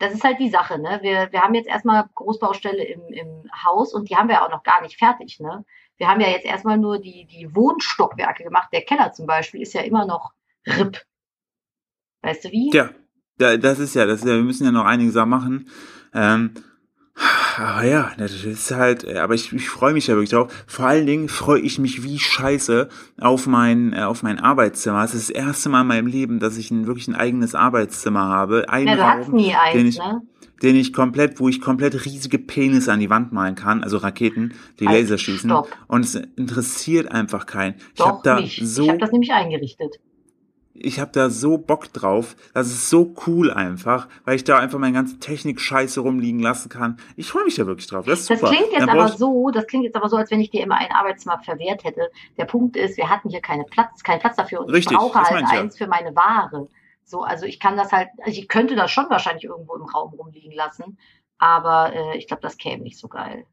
das 0.00 0.14
ist 0.14 0.24
halt 0.24 0.40
die 0.40 0.48
Sache, 0.48 0.78
ne? 0.78 0.98
Wir, 1.02 1.30
wir 1.30 1.42
haben 1.42 1.54
jetzt 1.54 1.68
erstmal 1.68 2.08
Großbaustelle 2.14 2.82
im, 2.82 3.02
im 3.08 3.50
Haus 3.64 3.92
und 3.92 4.08
die 4.08 4.16
haben 4.16 4.28
wir 4.28 4.42
auch 4.42 4.50
noch 4.50 4.62
gar 4.62 4.80
nicht 4.80 4.98
fertig, 4.98 5.38
ne? 5.40 5.64
Wir 5.98 6.08
haben 6.08 6.22
ja 6.22 6.28
jetzt 6.28 6.46
erstmal 6.46 6.78
nur 6.78 6.98
die, 6.98 7.26
die 7.26 7.54
Wohnstockwerke 7.54 8.42
gemacht. 8.42 8.70
Der 8.72 8.80
Keller 8.80 9.12
zum 9.12 9.26
Beispiel 9.26 9.60
ist 9.60 9.74
ja 9.74 9.82
immer 9.82 10.06
noch 10.06 10.32
RIP. 10.66 11.04
Weißt 12.22 12.46
du 12.46 12.50
wie? 12.50 12.70
Ja, 12.72 12.90
da, 13.36 13.58
das 13.58 13.78
ist 13.78 13.94
ja, 13.94 14.06
das 14.06 14.20
ist 14.20 14.26
ja, 14.26 14.34
wir 14.34 14.42
müssen 14.42 14.64
ja 14.64 14.72
noch 14.72 14.86
einige 14.86 15.10
Sachen 15.10 15.28
machen. 15.28 15.70
Ähm, 16.14 16.54
aber 17.60 17.84
ja, 17.86 18.12
das 18.16 18.44
ist 18.44 18.70
halt, 18.70 19.04
äh, 19.04 19.18
aber 19.18 19.34
ich, 19.34 19.52
ich 19.52 19.68
freue 19.68 19.92
mich 19.92 20.06
ja 20.06 20.14
wirklich 20.14 20.30
drauf. 20.30 20.52
Vor 20.66 20.86
allen 20.86 21.06
Dingen 21.06 21.28
freue 21.28 21.60
ich 21.60 21.78
mich 21.78 22.02
wie 22.02 22.18
scheiße 22.18 22.88
auf 23.20 23.46
mein, 23.46 23.92
äh, 23.92 24.02
auf 24.02 24.22
mein 24.22 24.38
Arbeitszimmer. 24.38 25.04
Es 25.04 25.14
ist 25.14 25.28
das 25.30 25.36
erste 25.36 25.68
Mal 25.68 25.82
in 25.82 25.86
meinem 25.86 26.06
Leben, 26.06 26.38
dass 26.40 26.56
ich 26.56 26.70
ein, 26.70 26.86
wirklich 26.86 27.08
ein 27.08 27.14
eigenes 27.14 27.54
Arbeitszimmer 27.54 28.20
habe. 28.20 28.68
Ein 28.68 28.86
Ja, 28.86 28.94
du 28.94 29.00
Raum, 29.02 29.10
hattest 29.10 29.32
nie 29.32 29.54
eins, 29.54 29.72
den 29.74 29.86
ich, 29.86 29.98
ne? 29.98 30.22
den 30.62 30.76
ich 30.76 30.92
komplett, 30.92 31.40
wo 31.40 31.48
ich 31.48 31.60
komplett 31.60 32.04
riesige 32.04 32.38
Penisse 32.38 32.92
an 32.92 33.00
die 33.00 33.10
Wand 33.10 33.32
malen 33.32 33.54
kann, 33.54 33.82
also 33.82 33.98
Raketen, 33.98 34.54
die 34.78 34.86
Halt, 34.88 35.02
Laser 35.02 35.18
schießen. 35.18 35.50
stopp. 35.50 35.68
Und 35.86 36.04
es 36.04 36.14
interessiert 36.14 37.10
einfach 37.10 37.46
keinen. 37.46 37.74
Ich 37.94 38.00
habe 38.04 38.20
da 38.22 38.40
nicht. 38.40 38.60
so 38.64 38.84
Ich 38.84 38.88
habe 38.88 38.98
das 38.98 39.12
nämlich 39.12 39.32
eingerichtet. 39.32 39.96
Ich 40.82 40.98
habe 40.98 41.10
da 41.12 41.30
so 41.30 41.58
Bock 41.58 41.92
drauf. 41.92 42.34
Das 42.54 42.68
ist 42.68 42.88
so 42.88 43.14
cool 43.26 43.52
einfach, 43.52 44.08
weil 44.24 44.36
ich 44.36 44.44
da 44.44 44.58
einfach 44.58 44.78
meine 44.78 44.94
ganze 44.94 45.18
Technik-Scheiße 45.18 46.00
rumliegen 46.00 46.40
lassen 46.40 46.68
kann. 46.68 46.98
Ich 47.16 47.28
freue 47.28 47.44
mich 47.44 47.54
da 47.56 47.66
wirklich 47.66 47.86
drauf. 47.86 48.06
Das 48.06 48.26
Das 48.26 48.40
klingt 48.40 48.72
jetzt 48.72 48.88
aber 48.88 49.08
so, 49.08 49.50
das 49.50 49.66
klingt 49.66 49.84
jetzt 49.84 49.96
aber 49.96 50.08
so, 50.08 50.16
als 50.16 50.30
wenn 50.30 50.40
ich 50.40 50.50
dir 50.50 50.62
immer 50.62 50.78
ein 50.78 50.90
Arbeitszimmer 50.90 51.38
verwehrt 51.40 51.84
hätte. 51.84 52.10
Der 52.38 52.46
Punkt 52.46 52.76
ist, 52.76 52.96
wir 52.96 53.10
hatten 53.10 53.28
hier 53.28 53.42
keine 53.42 53.64
Platz, 53.64 54.02
keinen 54.02 54.20
Platz 54.20 54.36
dafür 54.36 54.60
und 54.60 54.70
Richtig, 54.70 54.92
ich 54.92 54.98
brauche 54.98 55.20
halt 55.20 55.42
ich 55.42 55.52
ja. 55.52 55.60
eins 55.60 55.76
für 55.76 55.86
meine 55.86 56.16
Ware. 56.16 56.68
So, 57.04 57.22
also 57.22 57.44
ich 57.44 57.60
kann 57.60 57.76
das 57.76 57.92
halt, 57.92 58.08
also 58.24 58.38
ich 58.38 58.48
könnte 58.48 58.74
das 58.76 58.90
schon 58.90 59.10
wahrscheinlich 59.10 59.44
irgendwo 59.44 59.74
im 59.74 59.82
Raum 59.82 60.14
rumliegen 60.14 60.52
lassen, 60.52 60.98
aber 61.38 61.92
äh, 61.92 62.16
ich 62.16 62.26
glaube, 62.26 62.42
das 62.42 62.56
käme 62.56 62.82
nicht 62.82 62.98
so 62.98 63.08
geil. 63.08 63.44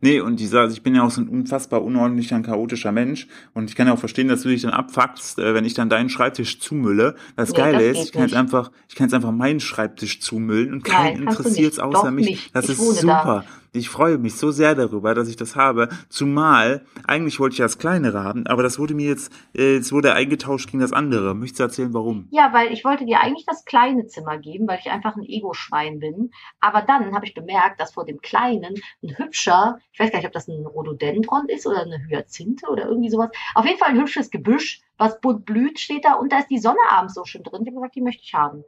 Nee, 0.00 0.20
und 0.20 0.40
dieser, 0.40 0.60
also 0.60 0.74
ich 0.74 0.82
bin 0.82 0.94
ja 0.94 1.02
auch 1.02 1.10
so 1.10 1.20
ein 1.20 1.28
unfassbar 1.28 1.82
unordentlicher 1.82 2.40
chaotischer 2.40 2.92
Mensch. 2.92 3.26
Und 3.54 3.70
ich 3.70 3.76
kann 3.76 3.86
ja 3.86 3.92
auch 3.92 3.98
verstehen, 3.98 4.28
dass 4.28 4.42
du 4.42 4.48
dich 4.48 4.62
dann 4.62 4.70
abfuckst, 4.72 5.38
äh, 5.38 5.54
wenn 5.54 5.64
ich 5.64 5.74
dann 5.74 5.88
deinen 5.88 6.08
Schreibtisch 6.08 6.60
zumülle. 6.60 7.14
Das 7.36 7.50
Nee, 7.52 7.58
Geile 7.58 7.88
das 7.88 7.98
ist, 7.98 8.04
ich 8.06 8.12
kann 8.12 8.22
jetzt 8.22 8.34
einfach, 8.34 8.70
ich 8.88 8.94
kann 8.94 9.06
jetzt 9.06 9.14
einfach 9.14 9.32
meinen 9.32 9.60
Schreibtisch 9.60 10.20
zumüllen 10.20 10.72
und 10.72 10.84
keinen 10.84 11.22
interessiert's 11.22 11.76
nicht. 11.76 11.84
außer 11.84 12.04
Doch 12.06 12.10
mich. 12.10 12.26
nicht. 12.26 12.56
Das 12.56 12.64
Ich 12.66 12.78
ist 12.78 13.00
super. 13.00 13.44
Ich 13.76 13.88
freue 13.88 14.18
mich 14.18 14.36
so 14.36 14.50
sehr 14.50 14.74
darüber, 14.74 15.14
dass 15.14 15.28
ich 15.28 15.36
das 15.36 15.56
habe. 15.56 15.88
Zumal, 16.08 16.84
eigentlich 17.06 17.38
wollte 17.40 17.54
ich 17.54 17.58
das 17.58 17.78
kleinere 17.78 18.22
haben, 18.22 18.46
aber 18.46 18.62
das 18.62 18.78
wurde 18.78 18.94
mir 18.94 19.08
jetzt, 19.08 19.32
äh, 19.54 19.80
wurde 19.90 20.14
eingetauscht 20.14 20.70
gegen 20.70 20.80
das 20.80 20.92
andere. 20.92 21.34
Möchtest 21.34 21.60
du 21.60 21.64
erzählen, 21.64 21.94
warum? 21.94 22.28
Ja, 22.30 22.52
weil 22.52 22.72
ich 22.72 22.84
wollte 22.84 23.04
dir 23.04 23.20
eigentlich 23.20 23.46
das 23.46 23.64
kleine 23.64 24.06
Zimmer 24.06 24.38
geben, 24.38 24.66
weil 24.66 24.78
ich 24.78 24.90
einfach 24.90 25.16
ein 25.16 25.24
Ego-Schwein 25.24 25.98
bin. 25.98 26.30
Aber 26.60 26.82
dann 26.82 27.14
habe 27.14 27.26
ich 27.26 27.34
bemerkt, 27.34 27.80
dass 27.80 27.94
vor 27.94 28.04
dem 28.04 28.20
kleinen 28.20 28.74
ein 29.02 29.18
hübscher, 29.18 29.78
ich 29.92 30.00
weiß 30.00 30.10
gar 30.10 30.18
nicht, 30.18 30.26
ob 30.26 30.32
das 30.32 30.48
ein 30.48 30.66
Rhododendron 30.66 31.48
ist 31.48 31.66
oder 31.66 31.82
eine 31.82 31.98
Hyazinthe 32.08 32.66
oder 32.70 32.86
irgendwie 32.86 33.10
sowas. 33.10 33.30
Auf 33.54 33.66
jeden 33.66 33.78
Fall 33.78 33.90
ein 33.90 34.00
hübsches 34.00 34.30
Gebüsch, 34.30 34.82
was 34.98 35.20
bunt 35.20 35.44
blüht, 35.44 35.78
steht 35.78 36.04
da 36.04 36.14
und 36.14 36.32
da 36.32 36.38
ist 36.38 36.50
die 36.50 36.58
Sonne 36.58 36.80
abends 36.90 37.14
so 37.14 37.24
schön 37.24 37.42
drin. 37.42 37.62
Ich 37.62 37.68
habe 37.68 37.76
gesagt, 37.76 37.96
die 37.96 38.00
möchte 38.00 38.22
ich 38.22 38.34
haben. 38.34 38.64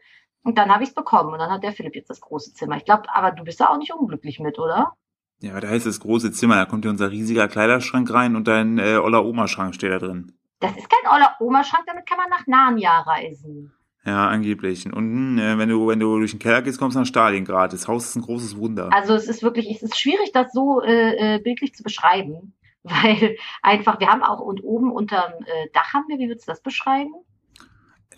Und 0.48 0.56
dann 0.56 0.72
habe 0.72 0.82
ich 0.82 0.88
es 0.88 0.94
bekommen 0.94 1.34
und 1.34 1.40
dann 1.40 1.50
hat 1.50 1.62
der 1.62 1.72
Philipp 1.72 1.94
jetzt 1.94 2.08
das 2.08 2.22
große 2.22 2.54
Zimmer. 2.54 2.78
Ich 2.78 2.86
glaube, 2.86 3.02
aber 3.12 3.32
du 3.32 3.44
bist 3.44 3.60
da 3.60 3.66
auch 3.66 3.76
nicht 3.76 3.92
unglücklich 3.92 4.40
mit, 4.40 4.58
oder? 4.58 4.94
Ja, 5.40 5.60
da 5.60 5.68
heißt 5.68 5.84
das 5.84 6.00
große 6.00 6.32
Zimmer, 6.32 6.54
da 6.54 6.64
kommt 6.64 6.86
ja 6.86 6.90
unser 6.90 7.10
riesiger 7.10 7.48
Kleiderschrank 7.48 8.10
rein 8.10 8.34
und 8.34 8.48
dein 8.48 8.78
äh, 8.78 8.96
Oller 8.96 9.26
Oma-Schrank 9.26 9.74
steht 9.74 9.92
da 9.92 9.98
drin. 9.98 10.32
Das 10.60 10.74
ist 10.74 10.88
kein 10.88 11.12
Oller 11.12 11.36
Oma-Schrank, 11.38 11.84
damit 11.86 12.06
kann 12.06 12.16
man 12.16 12.30
nach 12.30 12.46
Narnia 12.46 13.00
reisen. 13.00 13.74
Ja, 14.06 14.26
angeblich. 14.28 14.86
Und 14.86 14.94
unten, 14.94 15.38
äh, 15.38 15.58
wenn 15.58 15.68
du, 15.68 15.86
wenn 15.86 16.00
du 16.00 16.16
durch 16.16 16.30
den 16.30 16.40
Keller 16.40 16.62
gehst, 16.62 16.78
kommst 16.78 16.94
du 16.96 17.00
nach 17.00 17.06
Stalingrad. 17.06 17.74
Das 17.74 17.86
Haus 17.86 18.06
ist 18.06 18.16
ein 18.16 18.22
großes 18.22 18.56
Wunder. 18.56 18.88
Also 18.90 19.12
es 19.12 19.28
ist 19.28 19.42
wirklich, 19.42 19.70
es 19.70 19.82
ist 19.82 20.00
schwierig, 20.00 20.32
das 20.32 20.50
so 20.54 20.80
äh, 20.80 21.34
äh 21.34 21.38
bildlich 21.40 21.74
zu 21.74 21.82
beschreiben. 21.82 22.54
Weil 22.84 23.36
einfach, 23.60 24.00
wir 24.00 24.08
haben 24.08 24.22
auch 24.22 24.40
und 24.40 24.64
oben 24.64 24.92
unterm 24.92 25.30
äh, 25.44 25.68
Dach 25.74 25.92
haben 25.92 26.06
wir, 26.08 26.18
wie 26.18 26.28
würdest 26.28 26.48
du 26.48 26.52
das 26.52 26.62
beschreiben? 26.62 27.12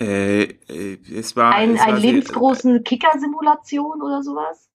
Äh, 0.01 0.45
äh, 0.45 0.99
es 1.15 1.37
war 1.37 1.55
ein, 1.55 1.75
es 1.75 1.81
ein 1.81 1.93
war 1.93 1.99
lebensgroßen 1.99 2.83
Kicker-Simulation 2.85 4.01
oder 4.01 4.23
sowas. 4.23 4.71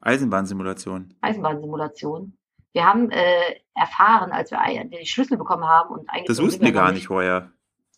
Eisenbahnsimulation. 0.00 1.14
Eisenbahnsimulation. 1.20 2.36
Wir 2.72 2.86
haben 2.86 3.10
äh, 3.10 3.60
erfahren, 3.74 4.32
als 4.32 4.50
wir 4.50 4.58
die 4.84 5.06
Schlüssel 5.06 5.36
bekommen 5.36 5.64
haben 5.64 5.90
und 5.90 6.08
eigentlich. 6.08 6.28
Das 6.28 6.40
wussten 6.40 6.64
wir 6.64 6.72
gar 6.72 6.92
nicht 6.92 7.08
vorher. 7.08 7.52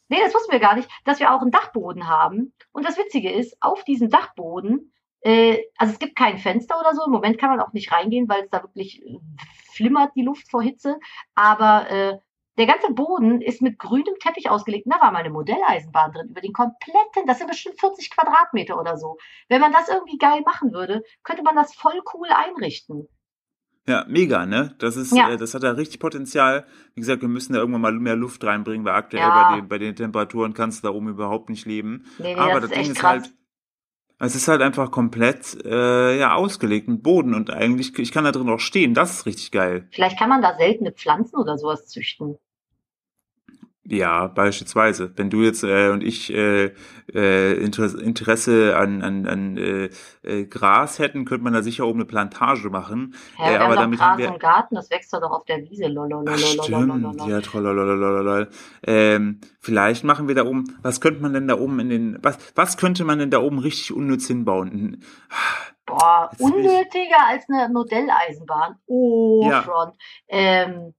Nee, 0.09 0.19
das 0.25 0.35
wussten 0.35 0.53
wir 0.53 0.59
gar 0.59 0.75
nicht, 0.75 0.91
dass 1.05 1.21
wir 1.21 1.33
auch 1.33 1.41
einen 1.41 1.53
Dachboden 1.53 2.09
haben. 2.09 2.53
Und 2.73 2.85
das 2.85 2.99
Witzige 2.99 3.31
ist, 3.31 3.57
auf 3.61 3.85
diesem 3.85 4.11
Dachboden, 4.11 4.93
äh, 5.21 5.59
also 5.79 5.93
es 5.93 5.99
gibt 5.99 6.17
kein 6.17 6.39
Fenster 6.39 6.79
oder 6.81 6.95
so, 6.95 7.05
im 7.05 7.13
Moment 7.13 7.39
kann 7.39 7.51
man 7.51 7.61
auch 7.61 7.73
nicht 7.73 7.93
reingehen, 7.93 8.29
weil 8.29 8.43
es 8.43 8.51
da 8.51 8.63
wirklich 8.63 9.03
äh, 9.07 9.19
flimmert 9.73 10.11
die 10.17 10.23
Luft 10.23 10.51
vor 10.51 10.63
Hitze. 10.63 10.99
Aber 11.35 11.89
äh, 11.91 12.19
der 12.59 12.67
ganze 12.67 12.93
Boden 12.93 13.41
ist 13.41 13.63
mit 13.63 13.79
grünem 13.79 14.15
Teppich 14.21 14.51
ausgelegt. 14.51 14.87
Da 14.87 15.01
war 15.01 15.13
mal 15.13 15.21
eine 15.21 15.31
Modelleisenbahn 15.31 16.13
drin, 16.13 16.29
über 16.29 16.41
den 16.41 16.53
kompletten, 16.53 17.27
das 17.27 17.39
sind 17.39 17.49
bestimmt 17.49 17.81
40 17.81 18.11
Quadratmeter 18.11 18.79
oder 18.79 18.97
so. 18.97 19.17
Wenn 19.49 19.61
man 19.61 19.73
das 19.73 19.89
irgendwie 19.89 20.19
geil 20.19 20.43
machen 20.45 20.73
würde, 20.73 21.03
könnte 21.23 21.43
man 21.43 21.57
das 21.57 21.75
voll 21.75 22.01
cool 22.15 22.29
einrichten. 22.29 23.09
Ja, 23.89 24.05
mega, 24.09 24.47
ne? 24.47 24.77
Das 24.79 24.97
ist, 24.97 25.13
ja. 25.13 25.31
äh, 25.31 25.37
das 25.37 25.55
hat 25.55 25.65
da 25.65 25.73
richtig 25.73 25.99
Potenzial. 25.99 26.67
Wie 26.95 27.01
gesagt, 27.01 27.23
wir 27.23 27.29
müssen 27.29 27.53
da 27.53 27.59
irgendwann 27.59 27.81
mal 27.81 27.93
mehr 27.93 28.15
Luft 28.15 28.45
reinbringen, 28.45 28.85
weil 28.85 28.95
aktuell 28.95 29.23
ja. 29.23 29.51
bei, 29.51 29.57
den, 29.57 29.69
bei 29.69 29.79
den 29.79 29.97
Temperaturen 29.97 30.55
kannst 30.55 30.85
du 30.85 30.89
da 30.89 30.95
oben 30.95 31.09
überhaupt 31.09 31.51
nicht 31.51 31.67
leben. 31.67 32.05
Nee, 32.19 32.35
nee, 32.35 32.41
Aber 32.41 32.61
das, 32.61 32.71
das 32.71 32.79
Ding 32.79 32.93
ist 32.93 32.99
krass. 32.99 33.11
halt, 33.11 33.35
es 34.25 34.37
ist 34.37 34.47
halt 34.47 34.63
einfach 34.63 34.93
komplett 34.93 35.65
äh, 35.65 36.19
ja 36.19 36.35
ausgelegt 36.35 36.87
mit 36.87 37.03
Boden 37.03 37.35
und 37.35 37.51
eigentlich 37.51 37.99
ich 37.99 38.13
kann 38.13 38.25
da 38.25 38.31
drin 38.31 38.49
auch 38.49 38.61
stehen. 38.61 38.95
Das 38.95 39.11
ist 39.11 39.27
richtig 39.27 39.51
geil. 39.51 39.89
Vielleicht 39.91 40.19
kann 40.19 40.29
man 40.29 40.43
da 40.43 40.57
seltene 40.57 40.93
Pflanzen 40.93 41.37
oder 41.37 41.59
sowas 41.59 41.89
züchten. 41.89 42.39
Ja, 43.85 44.29
beispielsweise. 44.29 45.13
Wenn 45.17 45.29
du 45.29 45.43
jetzt 45.43 45.65
äh, 45.65 45.91
und 45.91 46.05
ich 46.05 46.33
äh, 46.33 46.73
äh, 47.13 47.55
Interesse 47.55 48.77
an, 48.77 49.03
an, 49.03 49.27
an 49.27 49.57
äh, 49.57 49.91
äh, 50.23 50.45
Gras 50.45 51.01
hätten, 51.01 51.25
könnte 51.25 51.43
man 51.43 51.53
da 51.53 51.63
sicher 51.63 51.85
oben 51.87 51.99
eine 51.99 52.05
Plantage 52.05 52.71
machen. 52.71 53.17
Ja, 53.39 53.51
äh, 53.51 53.57
aber 53.57 53.75
damit 53.75 53.99
Gras 53.99 54.09
haben 54.09 54.19
wir 54.19 54.29
im 54.29 54.39
Garten, 54.39 54.77
das 54.77 54.89
wächst 54.91 55.13
doch 55.13 55.23
auf 55.23 55.45
der 55.47 55.59
Wiese. 55.69 55.93
Ach, 56.29 56.39
stimmt. 56.39 57.27
Ja, 57.27 57.41
toll. 57.41 58.49
Ähm, 58.85 59.41
vielleicht 59.59 60.05
machen 60.05 60.29
wir 60.29 60.37
da 60.37 60.45
oben. 60.45 60.79
Was 60.83 61.01
könnte 61.01 61.21
man 61.21 61.33
denn 61.33 61.49
da 61.49 61.59
oben 61.59 61.81
in 61.81 61.89
den? 61.89 62.19
Was 62.23 62.39
was 62.55 62.77
könnte 62.77 63.03
man 63.05 63.19
denn 63.19 63.31
da 63.31 63.41
oben 63.41 63.59
richtig 63.59 63.93
unnütz 63.93 64.29
hinbauen? 64.29 65.03
Boah, 65.87 66.31
unnötiger 66.39 67.27
als 67.29 67.45
eine 67.49 67.69
Modelleisenbahn. 67.73 68.77
Oh, 68.87 69.45
ja. 69.49 69.63
Front. 69.63 69.97
Ähm, 70.29 70.95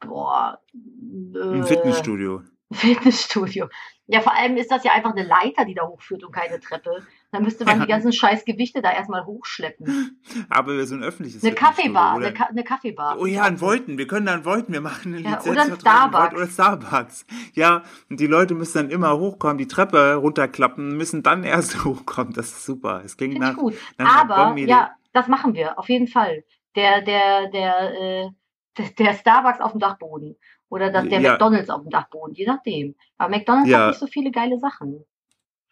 boah. 0.00 0.60
Ein 0.72 1.64
Fitnessstudio. 1.64 2.42
Fitnessstudio. 2.72 3.68
Ja, 4.06 4.20
vor 4.20 4.34
allem 4.36 4.56
ist 4.56 4.72
das 4.72 4.82
ja 4.82 4.92
einfach 4.92 5.12
eine 5.12 5.24
Leiter, 5.24 5.64
die 5.64 5.74
da 5.74 5.86
hochführt 5.86 6.24
und 6.24 6.32
keine 6.32 6.58
Treppe. 6.58 7.04
Dann 7.30 7.44
müsste 7.44 7.64
man 7.64 7.80
die 7.80 7.86
ganzen 7.86 8.12
scheiß 8.12 8.44
Gewichte 8.44 8.82
da 8.82 8.92
erstmal 8.92 9.24
hochschleppen. 9.24 10.20
Aber 10.50 10.84
so 10.84 10.96
ein 10.96 11.04
öffentliches 11.04 11.44
Eine 11.44 11.54
Kaffeebar, 11.54 12.16
eine, 12.16 12.32
Ka 12.32 12.46
eine, 12.46 12.64
Kaffeebar. 12.64 13.18
Oh 13.20 13.26
ja, 13.26 13.44
ein 13.44 13.60
Voiten, 13.60 13.98
wir 13.98 14.08
können 14.08 14.26
da 14.26 14.34
einen 14.34 14.44
Voiten, 14.44 14.72
wir 14.72 14.80
machen 14.80 15.14
eine 15.14 15.22
ja, 15.22 15.36
Lizenz. 15.36 15.46
Oder 15.46 15.62
ein 15.62 15.80
Starbucks. 15.80 16.34
Oder 16.34 16.46
Starbucks. 16.48 17.26
Ja, 17.54 17.84
und 18.08 18.18
die 18.18 18.26
Leute 18.26 18.54
müssen 18.54 18.78
dann 18.78 18.90
immer 18.90 19.16
hochkommen, 19.16 19.58
die 19.58 19.68
Treppe 19.68 20.16
runterklappen, 20.16 20.96
müssen 20.96 21.22
dann 21.22 21.44
erst 21.44 21.84
hochkommen. 21.84 22.32
Das 22.32 22.46
ist 22.46 22.64
super. 22.64 23.02
Es 23.04 23.16
klingt 23.16 23.38
nach, 23.38 23.56
gut. 23.56 23.74
nach 23.96 24.24
Aber, 24.24 24.56
ja, 24.58 24.90
das 25.12 25.28
machen 25.28 25.54
wir, 25.54 25.78
auf 25.78 25.88
jeden 25.88 26.08
Fall. 26.08 26.42
Der, 26.74 27.02
der, 27.02 27.48
der, 27.50 27.92
äh, 28.00 28.28
der 28.76 29.14
Starbucks 29.14 29.60
auf 29.60 29.72
dem 29.72 29.80
Dachboden 29.80 30.36
oder 30.68 30.90
das, 30.90 31.08
der 31.08 31.20
ja. 31.20 31.32
McDonalds 31.32 31.70
auf 31.70 31.82
dem 31.82 31.90
Dachboden, 31.90 32.34
je 32.34 32.46
nachdem. 32.46 32.94
Aber 33.18 33.36
McDonalds 33.36 33.68
ja. 33.68 33.78
hat 33.78 33.88
nicht 33.88 34.00
so 34.00 34.06
viele 34.06 34.30
geile 34.30 34.58
Sachen. 34.58 35.04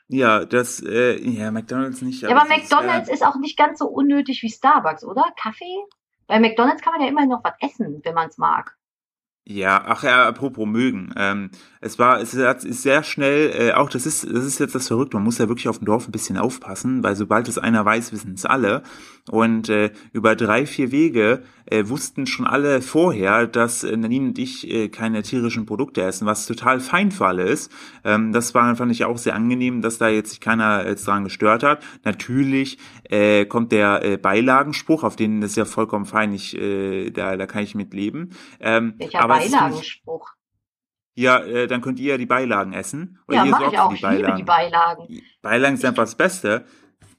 Ja, 0.09 0.45
das, 0.45 0.83
äh, 0.83 1.21
ja, 1.21 1.51
McDonalds 1.51 2.03
nicht. 2.03 2.25
Aber 2.25 2.35
ja, 2.35 2.41
aber 2.41 2.49
McDonalds 2.49 3.09
ist, 3.09 3.11
äh, 3.11 3.15
ist, 3.15 3.23
auch 3.23 3.37
nicht 3.37 3.59
ganz 3.59 3.79
so 3.79 3.87
unnötig 3.87 4.43
wie 4.43 4.51
Starbucks, 4.51 5.05
oder? 5.05 5.25
Kaffee? 5.41 5.85
Bei 6.27 6.41
McDonalds 6.41 6.83
kann 6.83 6.95
man 6.95 7.03
ja 7.03 7.09
immerhin 7.09 7.31
noch 7.31 7.45
was 7.45 7.55
essen, 7.61 8.01
wenn 8.03 8.15
man 8.15 8.29
es 8.29 8.39
mag. 8.39 8.77
Ja, 9.45 9.83
ach 9.87 10.03
ja, 10.03 10.29
apropos 10.29 10.67
mögen. 10.67 11.15
Ähm, 11.17 11.51
es 11.81 11.99
war, 11.99 12.21
es 12.21 12.35
ist 12.35 12.83
sehr 12.83 13.03
schnell, 13.03 13.53
äh, 13.57 13.73
auch 13.73 13.89
das 13.89 14.07
ist, 14.07 14.25
das 14.25 14.45
ist 14.45 14.59
jetzt 14.59 14.75
das 14.75 14.89
Verrückte, 14.89 15.17
man 15.17 15.25
muss 15.25 15.39
ja 15.39 15.49
wirklich 15.49 15.69
auf 15.69 15.79
dem 15.79 15.87
Dorf 15.87 16.09
ein 16.09 16.13
bisschen 16.13 16.37
aufpassen, 16.37 17.03
weil 17.03 17.17
sobald 17.17 17.49
es 17.49 17.59
einer 17.59 17.85
weiß, 17.85 18.13
wissen 18.13 18.35
es 18.35 18.45
alle. 18.45 18.83
Und 19.31 19.69
äh, 19.69 19.91
über 20.13 20.35
drei, 20.37 20.65
vier 20.67 20.91
Wege 20.91 21.43
äh, 21.67 21.89
wussten 21.89 22.27
schon 22.27 22.47
alle 22.47 22.81
vorher, 22.81 23.47
dass 23.47 23.85
äh, 23.85 23.97
Nadine 23.97 24.29
und 24.29 24.39
ich 24.39 24.69
äh, 24.71 24.89
keine 24.89 25.23
tierischen 25.23 25.67
Produkte 25.67 26.03
essen, 26.03 26.27
was 26.27 26.47
total 26.47 26.81
fein 26.81 27.11
für 27.11 27.27
alle 27.27 27.45
ist. 27.45 27.71
Ähm, 28.05 28.33
das 28.33 28.55
war, 28.55 28.75
fand 28.77 28.91
ich 28.91 29.05
auch 29.05 29.19
sehr 29.19 29.35
angenehm, 29.35 29.83
dass 29.83 29.99
da 29.99 30.09
jetzt 30.09 30.31
sich 30.31 30.41
keiner 30.41 30.87
jetzt 30.87 31.07
dran 31.07 31.25
gestört 31.25 31.63
hat. 31.63 31.83
Natürlich 32.05 32.79
äh, 33.05 33.45
kommt 33.45 33.73
der 33.73 34.03
äh, 34.03 34.17
Beilagenspruch, 34.17 35.05
auf 35.05 35.17
den 35.17 35.43
ist 35.43 35.57
ja 35.57 35.67
vollkommen 35.67 36.07
fein, 36.07 36.33
ich, 36.33 36.57
äh, 36.57 37.11
da, 37.11 37.37
da 37.37 37.47
kann 37.47 37.63
ich 37.63 37.75
mit 37.75 37.93
leben. 37.93 38.31
Ähm, 38.61 38.95
Welcher 38.97 39.21
aber 39.21 39.39
Beilagenspruch? 39.39 40.38
Ja, 41.19 41.41
äh, 41.41 41.67
dann 41.67 41.81
könnt 41.81 41.99
ihr 41.99 42.13
ja 42.13 42.17
die 42.17 42.27
Beilagen 42.27 42.73
essen. 42.73 43.19
Oder 43.27 43.39
ja, 43.39 43.45
ihr 43.47 43.51
sorgt 43.51 43.73
ich 43.73 43.79
auch. 43.81 43.91
Für 43.91 43.97
die 43.97 44.03
Beilagen. 44.03 44.21
Ich 44.21 44.27
liebe 44.27 44.37
die 44.37 44.45
Beilagen. 44.45 45.23
Beilagen 45.43 45.77
sind 45.77 45.89
einfach 45.89 46.05
das 46.05 46.15
Beste. 46.15 46.65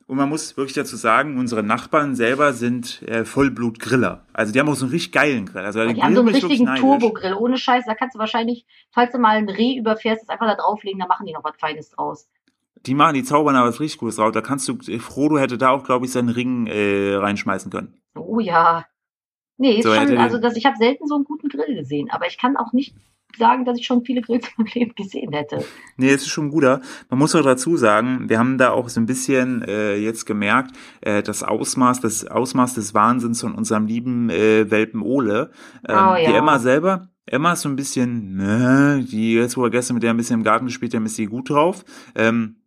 Und 0.07 0.15
man 0.15 0.29
muss 0.29 0.55
wirklich 0.55 0.73
dazu 0.73 0.95
sagen, 0.95 1.37
unsere 1.37 1.63
Nachbarn 1.63 2.15
selber 2.15 2.53
sind 2.53 3.01
äh, 3.01 3.25
Vollblut-Griller. 3.25 4.25
Also 4.31 4.53
die 4.53 4.59
haben 4.61 4.69
auch 4.69 4.75
so 4.75 4.85
einen 4.85 4.93
richtig 4.93 5.11
geilen 5.11 5.45
Grill. 5.47 5.65
Also 5.65 5.85
die 5.85 6.01
haben 6.01 6.15
so 6.15 6.21
einen 6.21 6.29
richtigen 6.29 6.73
Turbo-Grill. 6.75 7.33
Ohne 7.33 7.57
Scheiß, 7.57 7.83
da 7.85 7.93
kannst 7.93 8.15
du 8.15 8.19
wahrscheinlich, 8.19 8.65
falls 8.89 9.11
du 9.11 9.19
mal 9.19 9.35
ein 9.35 9.49
Reh 9.49 9.77
überfährst, 9.77 10.21
das 10.21 10.29
einfach 10.29 10.47
da 10.47 10.55
drauflegen, 10.55 10.99
da 11.01 11.05
machen 11.05 11.25
die 11.25 11.33
noch 11.33 11.43
was 11.43 11.57
Feines 11.59 11.89
draus. 11.89 12.29
Die 12.85 12.95
machen, 12.95 13.15
die 13.15 13.23
zaubern 13.25 13.57
aber 13.57 13.67
was 13.67 13.81
richtig 13.81 13.99
Gutes 13.99 14.15
drauf. 14.15 14.31
Da 14.31 14.39
kannst 14.39 14.65
du, 14.69 14.77
Frodo 14.99 15.37
hätte 15.37 15.57
da 15.57 15.71
auch, 15.71 15.83
glaube 15.83 16.05
ich, 16.05 16.13
seinen 16.13 16.29
Ring 16.29 16.67
äh, 16.67 17.15
reinschmeißen 17.15 17.69
können. 17.69 17.99
Oh 18.15 18.39
ja. 18.39 18.85
Nee, 19.57 19.73
ist 19.73 19.83
so, 19.83 19.93
schon, 19.93 20.17
also 20.17 20.37
das, 20.37 20.55
ich 20.55 20.65
habe 20.65 20.77
selten 20.77 21.05
so 21.05 21.15
einen 21.15 21.25
guten 21.25 21.49
Grill 21.49 21.75
gesehen, 21.75 22.09
aber 22.11 22.27
ich 22.27 22.37
kann 22.37 22.55
auch 22.55 22.71
nicht 22.71 22.95
sagen, 23.39 23.65
dass 23.65 23.79
ich 23.79 23.85
schon 23.85 24.05
viele 24.05 24.21
Grills 24.21 24.47
im 24.57 24.65
Leben 24.65 24.93
gesehen 24.95 25.33
hätte. 25.33 25.65
Nee, 25.97 26.11
es 26.11 26.21
ist 26.21 26.29
schon 26.29 26.47
ein 26.47 26.51
guter. 26.51 26.81
Man 27.09 27.17
muss 27.17 27.33
auch 27.33 27.41
dazu 27.41 27.77
sagen, 27.77 28.29
wir 28.29 28.37
haben 28.37 28.59
da 28.59 28.69
auch 28.71 28.89
so 28.89 28.99
ein 28.99 29.07
bisschen 29.07 29.63
äh, 29.63 29.95
jetzt 29.95 30.25
gemerkt, 30.25 30.75
äh, 31.01 31.23
das 31.23 31.41
Ausmaß, 31.41 32.01
das 32.01 32.27
Ausmaß 32.27 32.75
des 32.75 32.93
Wahnsinns 32.93 33.41
von 33.41 33.55
unserem 33.55 33.87
lieben 33.87 34.29
äh, 34.29 34.69
Welpen 34.69 35.01
Ole. 35.01 35.49
Ähm, 35.87 35.95
oh, 35.97 36.15
ja. 36.15 36.29
Die 36.29 36.35
Emma 36.35 36.59
selber, 36.59 37.09
Emma 37.25 37.53
ist 37.53 37.61
so 37.61 37.69
ein 37.69 37.75
bisschen, 37.75 38.35
ne, 38.35 39.05
die 39.09 39.33
jetzt, 39.33 39.57
wo 39.57 39.63
wir 39.63 39.69
gestern 39.69 39.95
mit 39.95 40.03
der 40.03 40.11
ein 40.11 40.17
bisschen 40.17 40.39
im 40.39 40.43
Garten 40.43 40.65
gespielt 40.65 40.93
haben, 40.93 41.05
ist 41.05 41.15
sie 41.15 41.25
gut 41.25 41.49
drauf. 41.49 41.85
Ähm, 42.15 42.57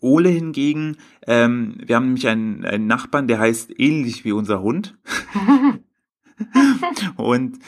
Ole 0.00 0.30
hingegen, 0.30 0.96
ähm, 1.26 1.76
wir 1.84 1.96
haben 1.96 2.06
nämlich 2.06 2.26
einen, 2.26 2.64
einen 2.64 2.86
Nachbarn, 2.86 3.28
der 3.28 3.38
heißt 3.38 3.78
ähnlich 3.78 4.24
wie 4.24 4.32
unser 4.32 4.62
Hund. 4.62 4.98
und 7.16 7.58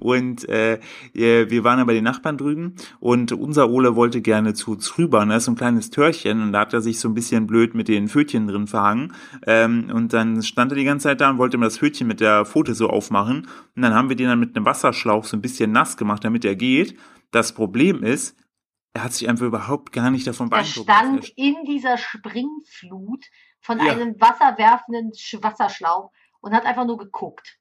und 0.00 0.48
äh, 0.48 0.78
wir 1.12 1.64
waren 1.64 1.78
ja 1.78 1.84
bei 1.84 1.94
den 1.94 2.04
Nachbarn 2.04 2.38
drüben 2.38 2.74
und 3.00 3.32
unser 3.32 3.70
Ole 3.70 3.96
wollte 3.96 4.20
gerne 4.20 4.54
zu 4.54 4.72
uns 4.72 4.98
rüber. 4.98 5.24
Da 5.24 5.36
ist 5.36 5.44
so 5.44 5.52
ein 5.52 5.56
kleines 5.56 5.90
Türchen 5.90 6.42
und 6.42 6.52
da 6.52 6.60
hat 6.60 6.72
er 6.72 6.80
sich 6.80 6.98
so 7.00 7.08
ein 7.08 7.14
bisschen 7.14 7.46
blöd 7.46 7.74
mit 7.74 7.88
den 7.88 8.08
Pfötchen 8.08 8.46
drin 8.46 8.66
verhangen. 8.66 9.14
Ähm, 9.46 9.90
und 9.92 10.12
dann 10.12 10.42
stand 10.42 10.72
er 10.72 10.76
die 10.76 10.84
ganze 10.84 11.04
Zeit 11.04 11.20
da 11.20 11.30
und 11.30 11.38
wollte 11.38 11.58
mir 11.58 11.66
das 11.66 11.78
Pfötchen 11.78 12.06
mit 12.06 12.20
der 12.20 12.44
Pfote 12.44 12.74
so 12.74 12.88
aufmachen. 12.88 13.48
Und 13.76 13.82
dann 13.82 13.94
haben 13.94 14.08
wir 14.08 14.16
den 14.16 14.28
dann 14.28 14.40
mit 14.40 14.56
einem 14.56 14.66
Wasserschlauch 14.66 15.24
so 15.24 15.36
ein 15.36 15.42
bisschen 15.42 15.72
nass 15.72 15.96
gemacht, 15.96 16.24
damit 16.24 16.44
er 16.44 16.56
geht. 16.56 16.96
Das 17.30 17.54
Problem 17.54 18.02
ist, 18.02 18.36
er 18.94 19.04
hat 19.04 19.12
sich 19.12 19.28
einfach 19.28 19.46
überhaupt 19.46 19.92
gar 19.92 20.10
nicht 20.10 20.26
davon 20.26 20.50
beeindruckt. 20.50 20.88
Er 20.88 20.94
stand 20.94 21.28
in 21.36 21.64
dieser 21.64 21.96
Springflut 21.96 23.24
von 23.60 23.78
ja. 23.78 23.92
einem 23.92 24.20
wasserwerfenden 24.20 25.12
Wasserschlauch 25.42 26.10
und 26.40 26.52
hat 26.52 26.66
einfach 26.66 26.84
nur 26.84 26.98
geguckt. 26.98 27.58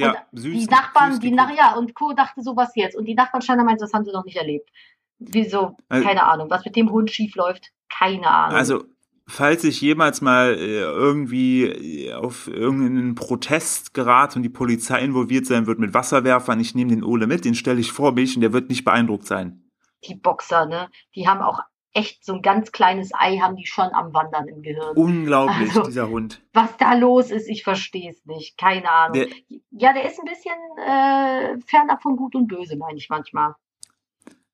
Ja, 0.00 0.14
und 0.32 0.38
süß. 0.38 0.52
die 0.58 0.66
Nachbarn, 0.66 1.12
süß 1.12 1.20
die 1.20 1.30
nach, 1.32 1.50
ja, 1.56 1.74
und 1.74 1.94
Co. 1.94 2.12
dachte 2.12 2.42
so, 2.42 2.56
was 2.56 2.74
jetzt? 2.76 2.96
Und 2.96 3.04
die 3.06 3.14
Nachbarn 3.14 3.42
scheinbar 3.42 3.64
meinten, 3.66 3.80
das 3.82 3.92
haben 3.92 4.04
sie 4.04 4.12
noch 4.12 4.24
nicht 4.24 4.36
erlebt. 4.36 4.70
Wieso? 5.18 5.76
Also- 5.88 6.06
Keine 6.06 6.24
Ahnung. 6.24 6.48
Was 6.50 6.64
mit 6.64 6.76
dem 6.76 6.90
Hund 6.90 7.10
schief 7.10 7.34
läuft? 7.34 7.70
Keine 7.88 8.26
Ahnung. 8.26 8.56
Also, 8.56 8.84
falls 9.26 9.64
ich 9.64 9.80
jemals 9.80 10.20
mal 10.22 10.54
äh, 10.54 10.80
irgendwie 10.80 11.64
äh, 11.66 12.14
auf 12.14 12.48
irgendeinen 12.48 13.14
Protest 13.14 13.92
gerate 13.94 14.36
und 14.36 14.42
die 14.42 14.48
Polizei 14.48 15.00
involviert 15.02 15.46
sein 15.46 15.66
wird 15.66 15.78
mit 15.78 15.92
Wasserwerfern, 15.94 16.58
ich 16.60 16.74
nehme 16.74 16.90
den 16.90 17.04
Ole 17.04 17.26
mit, 17.26 17.44
den 17.44 17.54
stelle 17.54 17.80
ich 17.80 17.92
vor 17.92 18.12
mich 18.12 18.34
und 18.36 18.40
der 18.40 18.52
wird 18.52 18.70
nicht 18.70 18.84
beeindruckt 18.84 19.26
sein. 19.26 19.64
die 20.08 20.14
Boxer, 20.14 20.64
ne? 20.66 20.88
Die 21.14 21.28
haben 21.28 21.42
auch 21.42 21.60
echt 21.92 22.24
so 22.24 22.34
ein 22.34 22.42
ganz 22.42 22.72
kleines 22.72 23.10
Ei, 23.12 23.38
haben 23.38 23.56
die 23.56 23.66
schon 23.66 23.92
am 23.92 24.12
Wandern 24.14 24.46
im 24.48 24.62
Gehirn. 24.62 24.96
Unglaublich, 24.96 25.70
Also- 25.70 25.82
dieser 25.82 26.08
Hund. 26.08 26.40
Was 26.52 26.76
da 26.76 26.94
los 26.94 27.30
ist, 27.30 27.48
ich 27.48 27.64
verstehe 27.64 28.10
es 28.10 28.24
nicht. 28.26 28.56
Keine 28.58 28.90
Ahnung. 28.90 29.14
Der, 29.14 29.26
ja, 29.70 29.92
der 29.92 30.04
ist 30.04 30.18
ein 30.20 30.26
bisschen 30.26 30.54
äh, 30.78 31.58
fernab 31.66 32.02
von 32.02 32.16
Gut 32.16 32.34
und 32.34 32.46
Böse, 32.48 32.76
meine 32.76 32.98
ich 32.98 33.08
manchmal. 33.08 33.54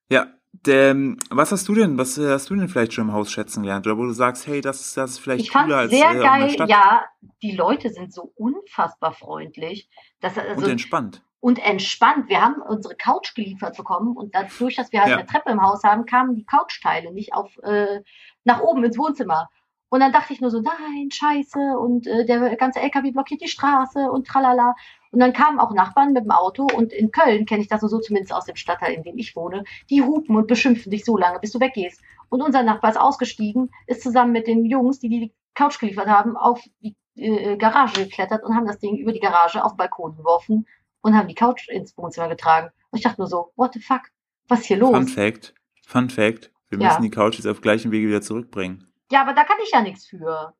ja, 0.08 0.28
der, 0.64 0.90
ähm, 0.92 1.18
was 1.30 1.52
hast 1.52 1.68
du 1.68 1.74
denn, 1.74 1.98
was 1.98 2.16
äh, 2.16 2.30
hast 2.30 2.48
du 2.48 2.56
denn 2.56 2.68
vielleicht 2.68 2.94
schon 2.94 3.08
im 3.08 3.12
Haus 3.12 3.30
schätzen 3.30 3.62
gelernt? 3.62 3.86
Oder 3.86 3.98
wo 3.98 4.04
du 4.04 4.12
sagst, 4.12 4.46
hey, 4.46 4.60
das, 4.62 4.94
das 4.94 5.12
ist 5.12 5.18
vielleicht 5.18 5.44
Ich 5.44 5.50
fand 5.50 5.66
cooler 5.66 5.78
als 5.78 5.90
sehr 5.90 6.10
äh, 6.10 6.18
geil, 6.18 6.56
ja, 6.66 7.04
die 7.42 7.52
Leute 7.54 7.90
sind 7.90 8.12
so 8.12 8.32
unfassbar 8.36 9.12
freundlich. 9.12 9.88
Das, 10.20 10.38
also, 10.38 10.62
und 10.62 10.68
entspannt. 10.70 11.22
Und 11.40 11.64
entspannt. 11.64 12.28
Wir 12.28 12.40
haben 12.42 12.60
unsere 12.62 12.96
Couch 12.96 13.34
geliefert 13.34 13.76
bekommen 13.76 14.16
und 14.16 14.34
dadurch, 14.34 14.76
dass 14.76 14.92
wir 14.92 15.00
halt 15.00 15.10
Ja. 15.10 15.16
eine 15.18 15.26
Treppe 15.26 15.50
im 15.50 15.62
Haus 15.62 15.82
haben, 15.84 16.06
kamen 16.06 16.34
die 16.34 16.44
Couchteile 16.44 17.12
nicht 17.12 17.34
auf 17.34 17.56
äh, 17.62 18.02
nach 18.44 18.60
oben 18.60 18.84
ins 18.84 18.98
Wohnzimmer. 18.98 19.48
Und 19.88 20.00
dann 20.00 20.12
dachte 20.12 20.32
ich 20.32 20.40
nur 20.40 20.50
so, 20.50 20.60
nein, 20.60 21.10
scheiße, 21.12 21.78
und 21.78 22.06
äh, 22.08 22.24
der 22.26 22.56
ganze 22.56 22.80
LKW 22.80 23.12
blockiert 23.12 23.40
die 23.40 23.48
Straße 23.48 24.10
und 24.10 24.26
tralala. 24.26 24.74
Und 25.12 25.20
dann 25.20 25.32
kamen 25.32 25.60
auch 25.60 25.72
Nachbarn 25.72 26.12
mit 26.12 26.24
dem 26.24 26.32
Auto 26.32 26.66
und 26.74 26.92
in 26.92 27.12
Köln 27.12 27.46
kenne 27.46 27.62
ich 27.62 27.68
das 27.68 27.80
so 27.82 28.00
zumindest 28.00 28.34
aus 28.34 28.46
dem 28.46 28.56
Stadtteil, 28.56 28.94
in 28.94 29.04
dem 29.04 29.16
ich 29.16 29.36
wohne, 29.36 29.62
die 29.88 30.02
hupen 30.02 30.36
und 30.36 30.48
beschimpfen 30.48 30.90
dich 30.90 31.04
so 31.04 31.16
lange, 31.16 31.38
bis 31.38 31.52
du 31.52 31.60
weggehst. 31.60 32.02
Und 32.28 32.42
unser 32.42 32.64
Nachbar 32.64 32.90
ist 32.90 32.96
ausgestiegen, 33.00 33.70
ist 33.86 34.02
zusammen 34.02 34.32
mit 34.32 34.48
den 34.48 34.64
Jungs, 34.64 34.98
die 34.98 35.08
die 35.08 35.32
Couch 35.54 35.78
geliefert 35.78 36.08
haben, 36.08 36.36
auf 36.36 36.62
die 36.82 36.96
äh, 37.14 37.56
Garage 37.56 38.04
geklettert 38.04 38.42
und 38.42 38.54
haben 38.56 38.66
das 38.66 38.78
Ding 38.80 38.96
über 38.96 39.12
die 39.12 39.20
Garage 39.20 39.64
auf 39.64 39.72
den 39.72 39.78
Balkon 39.78 40.16
geworfen 40.16 40.66
und 41.06 41.16
haben 41.16 41.28
die 41.28 41.34
Couch 41.34 41.68
ins 41.68 41.96
Wohnzimmer 41.96 42.28
getragen. 42.28 42.70
Und 42.90 42.98
ich 42.98 43.04
dachte 43.04 43.20
nur 43.20 43.28
so, 43.28 43.52
what 43.56 43.72
the 43.74 43.80
fuck? 43.80 44.02
Was 44.48 44.60
ist 44.60 44.66
hier 44.66 44.76
los? 44.78 44.90
Fun 44.90 45.08
Fact, 45.08 45.54
Fun 45.86 46.10
Fact, 46.10 46.52
wir 46.68 46.78
Ja. 46.80 46.88
müssen 46.88 47.02
die 47.02 47.10
Couch 47.10 47.36
jetzt 47.36 47.46
auf 47.46 47.60
gleichen 47.60 47.90
Wege 47.92 48.08
wieder 48.08 48.22
zurückbringen. 48.22 48.92
Ja, 49.10 49.22
aber 49.22 49.32
da 49.34 49.44
kann 49.44 49.56
ich 49.62 49.70
ja 49.70 49.82
nichts 49.82 50.06
für. 50.06 50.52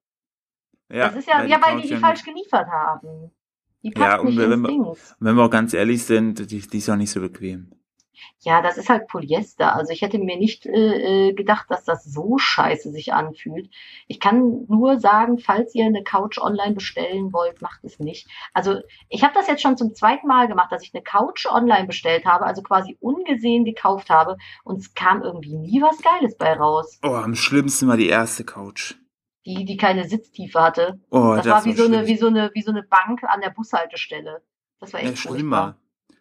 Ja, 0.88 1.08
das 1.08 1.16
ist 1.16 1.28
ja, 1.28 1.38
weil 1.40 1.50
ja, 1.50 1.60
weil 1.60 1.76
die 1.80 1.88
die 1.88 1.94
ja 1.94 1.98
falsch 1.98 2.22
geliefert 2.24 2.68
haben. 2.68 3.32
Die 3.82 3.88
Ja, 3.96 4.10
passt 4.10 4.20
und 4.20 4.26
nicht 4.28 4.38
wenn 4.38 4.52
ins 4.52 4.62
wir-. 4.68 4.96
Wenn 5.18 5.34
wir 5.36 5.44
auch 5.44 5.50
ganz 5.50 5.74
ehrlich 5.74 6.04
sind, 6.04 6.50
die, 6.50 6.60
die 6.60 6.78
ist 6.78 6.88
auch 6.88 6.96
nicht 6.96 7.10
so 7.10 7.20
bequem. 7.20 7.72
Ja, 8.40 8.62
das 8.62 8.78
ist 8.78 8.88
halt 8.88 9.08
Polyester. 9.08 9.74
Also 9.74 9.92
ich 9.92 10.02
hätte 10.02 10.18
mir 10.18 10.36
nicht 10.36 10.66
äh, 10.66 11.28
äh, 11.28 11.32
gedacht, 11.32 11.66
dass 11.68 11.84
das 11.84 12.04
so 12.04 12.38
scheiße 12.38 12.90
sich 12.90 13.12
anfühlt. 13.12 13.70
Ich 14.06 14.20
kann 14.20 14.64
nur 14.68 14.98
sagen, 15.00 15.38
falls 15.38 15.74
ihr 15.74 15.86
eine 15.86 16.02
Couch 16.02 16.38
online 16.38 16.74
bestellen 16.74 17.32
wollt, 17.32 17.62
macht 17.62 17.84
es 17.84 17.98
nicht. 17.98 18.28
Also 18.52 18.80
ich 19.08 19.22
habe 19.22 19.34
das 19.34 19.48
jetzt 19.48 19.62
schon 19.62 19.76
zum 19.76 19.94
zweiten 19.94 20.26
Mal 20.26 20.48
gemacht, 20.48 20.70
dass 20.72 20.82
ich 20.82 20.94
eine 20.94 21.02
Couch 21.02 21.46
online 21.46 21.86
bestellt 21.86 22.24
habe, 22.24 22.46
also 22.46 22.62
quasi 22.62 22.96
ungesehen 23.00 23.64
gekauft 23.64 24.10
habe 24.10 24.36
und 24.64 24.78
es 24.78 24.94
kam 24.94 25.22
irgendwie 25.22 25.54
nie 25.54 25.82
was 25.82 26.00
Geiles 26.02 26.36
bei 26.36 26.52
raus. 26.52 26.98
Oh, 27.02 27.14
am 27.14 27.34
schlimmsten 27.34 27.88
war 27.88 27.96
die 27.96 28.08
erste 28.08 28.44
Couch. 28.44 28.94
Die, 29.44 29.64
die 29.64 29.76
keine 29.76 30.08
Sitztiefe 30.08 30.60
hatte. 30.60 31.00
Oh, 31.10 31.34
Das, 31.36 31.44
das, 31.44 31.46
war 31.46 31.64
wie 31.64 31.72
so 31.72 31.84
eine, 31.84 32.06
wie 32.06 32.16
so 32.16 32.26
eine, 32.26 32.50
wie 32.54 32.62
so 32.62 32.72
eine 32.72 32.82
Bank 32.82 33.22
an 33.24 33.40
der 33.40 33.50
Bushaltestelle. 33.50 34.42
Das 34.80 34.92
war 34.92 35.02
ja, 35.02 35.10
echt 35.10 35.18
furchtbar. 35.18 35.36
schlimmer. 35.36 35.76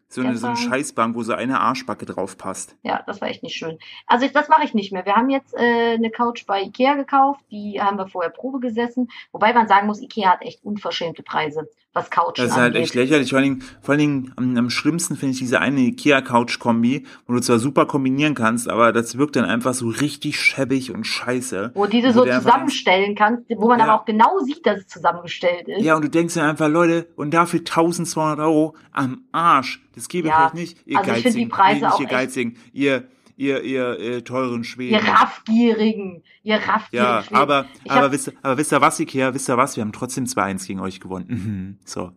So 0.08 0.22
eine, 0.22 0.38
so 0.38 0.48
eine 0.48 0.56
Scheißbank, 0.56 1.16
wo 1.16 1.24
so 1.24 1.34
eine 1.34 1.60
Arschbacke 1.60 2.06
drauf 2.06 2.38
passt. 2.38 2.78
Ja, 2.84 3.04
das 3.06 3.22
war 3.22 3.28
echt 3.28 3.44
nicht 3.44 3.56
schön. 3.56 3.80
Also 4.08 4.26
ich, 4.26 4.32
das 4.32 4.48
mache 4.50 4.64
ich 4.64 4.74
nicht 4.74 4.94
mehr. 4.94 5.06
Wir 5.06 5.16
haben 5.16 5.30
jetzt 5.30 5.54
äh, 5.56 5.94
eine 5.94 6.12
Couch 6.12 6.46
bei 6.46 6.62
Ikea 6.62 6.94
gekauft, 6.94 7.44
die 7.52 7.82
haben 7.82 7.98
wir 7.98 8.08
vorher 8.08 8.32
Probe 8.32 8.60
gesessen. 8.60 9.10
Wobei 9.32 9.54
man 9.54 9.68
sagen 9.68 9.88
muss, 9.88 10.02
Ikea 10.02 10.32
hat 10.32 10.44
echt 10.44 10.64
unverschämte 10.64 11.24
Preise, 11.24 11.70
was 11.96 12.12
Couchen 12.12 12.34
Das 12.36 12.48
ist 12.48 12.56
halt 12.56 12.68
angeht. 12.76 12.82
echt 12.84 12.94
lächerlich. 12.96 13.30
Vor 13.30 13.40
allen 13.40 13.60
Dingen, 13.60 13.64
vor 13.82 13.94
allen 13.94 14.00
Dingen 14.00 14.34
am, 14.36 14.56
am 14.58 14.70
schlimmsten 14.70 15.16
finde 15.16 15.32
ich 15.34 15.40
diese 15.40 15.60
eine 15.62 15.80
Ikea-Couch-Kombi, 15.82 17.06
wo 17.28 17.34
du 17.34 17.40
zwar 17.40 17.60
super 17.60 17.86
kombinieren 17.86 18.36
kannst, 18.36 18.70
aber 18.70 18.92
das 18.92 19.18
wirkt 19.18 19.36
dann 19.36 19.46
einfach 19.46 19.74
so 19.74 19.88
richtig 19.88 20.40
schäbig 20.40 20.94
und 20.94 21.06
scheiße. 21.06 21.72
wo 21.74 21.86
diese 21.86 22.12
so 22.12 22.26
zusammenstellen 22.26 23.16
kannst, 23.16 23.44
wo 23.58 23.68
man 23.68 23.80
Ja. 23.80 23.86
aber 23.86 24.02
auch 24.02 24.06
genau 24.06 24.40
sieht, 24.40 24.66
dass 24.66 24.80
es 24.80 24.88
zusammengestellt 24.88 25.68
ist. 25.68 25.84
Ja, 25.84 25.96
und 25.96 26.04
du 26.04 26.10
denkst 26.10 26.34
dir 26.34 26.44
einfach, 26.44 26.68
Leute, 26.70 27.08
und 27.16 27.34
dafür 27.34 27.60
1200 27.62 28.40
Euro 28.40 28.76
am 28.92 29.24
Arsch. 29.32 29.82
Das 29.96 30.10
gebe 30.10 30.28
ich 30.28 30.34
Ja, 30.34 30.48
euch 30.48 30.54
nicht, 30.54 30.78
ihr 30.86 30.98
also 31.00 31.12
ich 31.12 31.24
find 31.24 31.36
die 31.36 31.48
Geizigen. 31.48 31.50
Preise 31.50 31.80
nee, 31.80 31.86
nicht 31.86 31.94
auch 31.94 32.00
ihr 32.00 32.06
echt- 32.06 32.12
Geizigen, 32.12 32.58
ihr, 32.74 33.04
ihr, 33.38 33.62
ihr, 33.64 34.00
äh, 34.00 34.22
teuren 34.22 34.64
Schweden. 34.64 34.96
Ihr 34.96 35.04
raffgierigen, 35.12 36.24
ihr 36.44 36.56
raffgierigen. 36.58 37.12
Ja, 37.14 37.24
Schweden. 37.24 37.36
aber, 37.36 37.66
Ich 37.84 37.92
aber, 37.92 38.02
hab- 38.04 38.12
wisst, 38.12 38.28
ihr- 38.28 38.34
aber 38.42 38.58
wisst 38.58 38.72
ihr 38.74 38.82
was, 38.82 39.00
Ikea, 39.00 39.34
wisst 39.34 39.50
ihr 39.50 39.58
was, 39.58 39.76
wir 39.76 39.82
haben 39.84 39.94
trotzdem 39.94 40.26
2-1 40.26 40.66
gegen 40.68 40.80
euch 40.80 41.00
gewonnen. 41.00 41.28
Mhm. 41.28 41.80
So. 41.86 42.12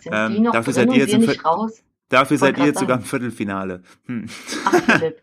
Sind 0.00 0.12
ähm, 0.14 0.34
die 0.34 0.40
noch 0.40 0.52
dafür 0.52 0.72
drin 0.72 0.88
seid 0.88 0.96
ihr 0.96 1.02
jetzt 1.04 1.14
im 1.14 1.20
nicht 1.22 1.44
raus? 1.44 1.82
Dafür 2.08 2.38
seid 2.38 2.58
ihr 2.58 2.66
jetzt 2.66 2.78
sogar 2.78 2.98
im 2.98 3.04
Viertelfinale. 3.04 3.82
Hm. 4.06 4.26
Ach, 4.66 4.72
Philipp. 4.72 5.22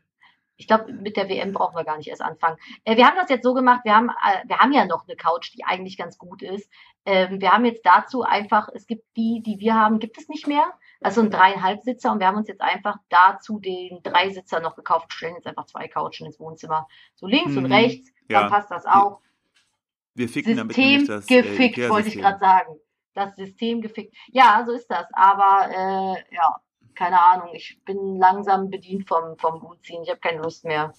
Ich 0.57 0.67
glaube, 0.67 0.91
mit 0.93 1.17
der 1.17 1.27
WM 1.29 1.51
brauchen 1.51 1.75
wir 1.75 1.83
gar 1.83 1.97
nicht 1.97 2.07
erst 2.09 2.21
anfangen. 2.21 2.57
Äh, 2.85 2.95
wir 2.97 3.07
haben 3.07 3.15
das 3.17 3.29
jetzt 3.29 3.43
so 3.43 3.53
gemacht, 3.53 3.81
wir 3.85 3.95
haben, 3.95 4.09
äh, 4.09 4.47
wir 4.47 4.59
haben 4.59 4.71
ja 4.71 4.85
noch 4.85 5.05
eine 5.07 5.15
Couch, 5.15 5.51
die 5.53 5.63
eigentlich 5.65 5.97
ganz 5.97 6.17
gut 6.17 6.41
ist. 6.41 6.69
Ähm, 7.05 7.41
wir 7.41 7.51
haben 7.51 7.65
jetzt 7.65 7.85
dazu 7.85 8.21
einfach, 8.23 8.69
es 8.73 8.85
gibt 8.85 9.03
die, 9.17 9.41
die 9.45 9.59
wir 9.59 9.73
haben, 9.75 9.99
gibt 9.99 10.17
es 10.17 10.27
nicht 10.29 10.47
mehr. 10.47 10.65
Also 11.03 11.21
ein 11.21 11.29
dreieinhalb-Sitzer 11.29 12.11
und 12.11 12.19
wir 12.19 12.27
haben 12.27 12.37
uns 12.37 12.47
jetzt 12.47 12.61
einfach 12.61 12.97
dazu 13.09 13.59
den 13.59 14.01
Dreisitzer 14.03 14.59
noch 14.59 14.75
gekauft, 14.75 15.11
stellen 15.13 15.35
jetzt 15.35 15.47
einfach 15.47 15.65
zwei 15.65 15.87
Couchen 15.87 16.25
ins 16.25 16.39
Wohnzimmer. 16.39 16.87
So 17.15 17.27
links 17.27 17.55
und 17.57 17.65
Mhm. 17.65 17.71
rechts, 17.73 18.09
Ja. 18.29 18.41
dann 18.41 18.49
passt 18.49 18.71
das 18.71 18.85
auch. 18.85 19.19
Wir 20.15 20.29
ficken 20.29 20.55
damit 20.55 20.75
System 20.75 20.91
nämlich 20.91 21.07
das 21.07 21.29
äh, 21.29 21.41
gefickt, 21.41 21.89
wollte 21.89 22.07
ich 22.07 22.17
gerade 22.17 22.39
sagen. 22.39 22.75
Das 23.15 23.35
System 23.35 23.81
gefickt. 23.81 24.15
Ja, 24.31 24.63
so 24.65 24.71
ist 24.73 24.87
das. 24.87 25.05
Aber 25.13 25.69
äh, 25.71 26.35
ja, 26.35 26.55
keine 26.95 27.21
Ahnung. 27.23 27.49
Ich 27.53 27.79
bin 27.85 28.17
langsam 28.17 28.69
bedient 28.69 29.07
vom, 29.07 29.37
vom 29.37 29.59
Gutziehen. 29.59 30.03
Ich 30.03 30.09
habe 30.09 30.19
keine 30.19 30.41
Lust 30.41 30.65
mehr. 30.65 30.93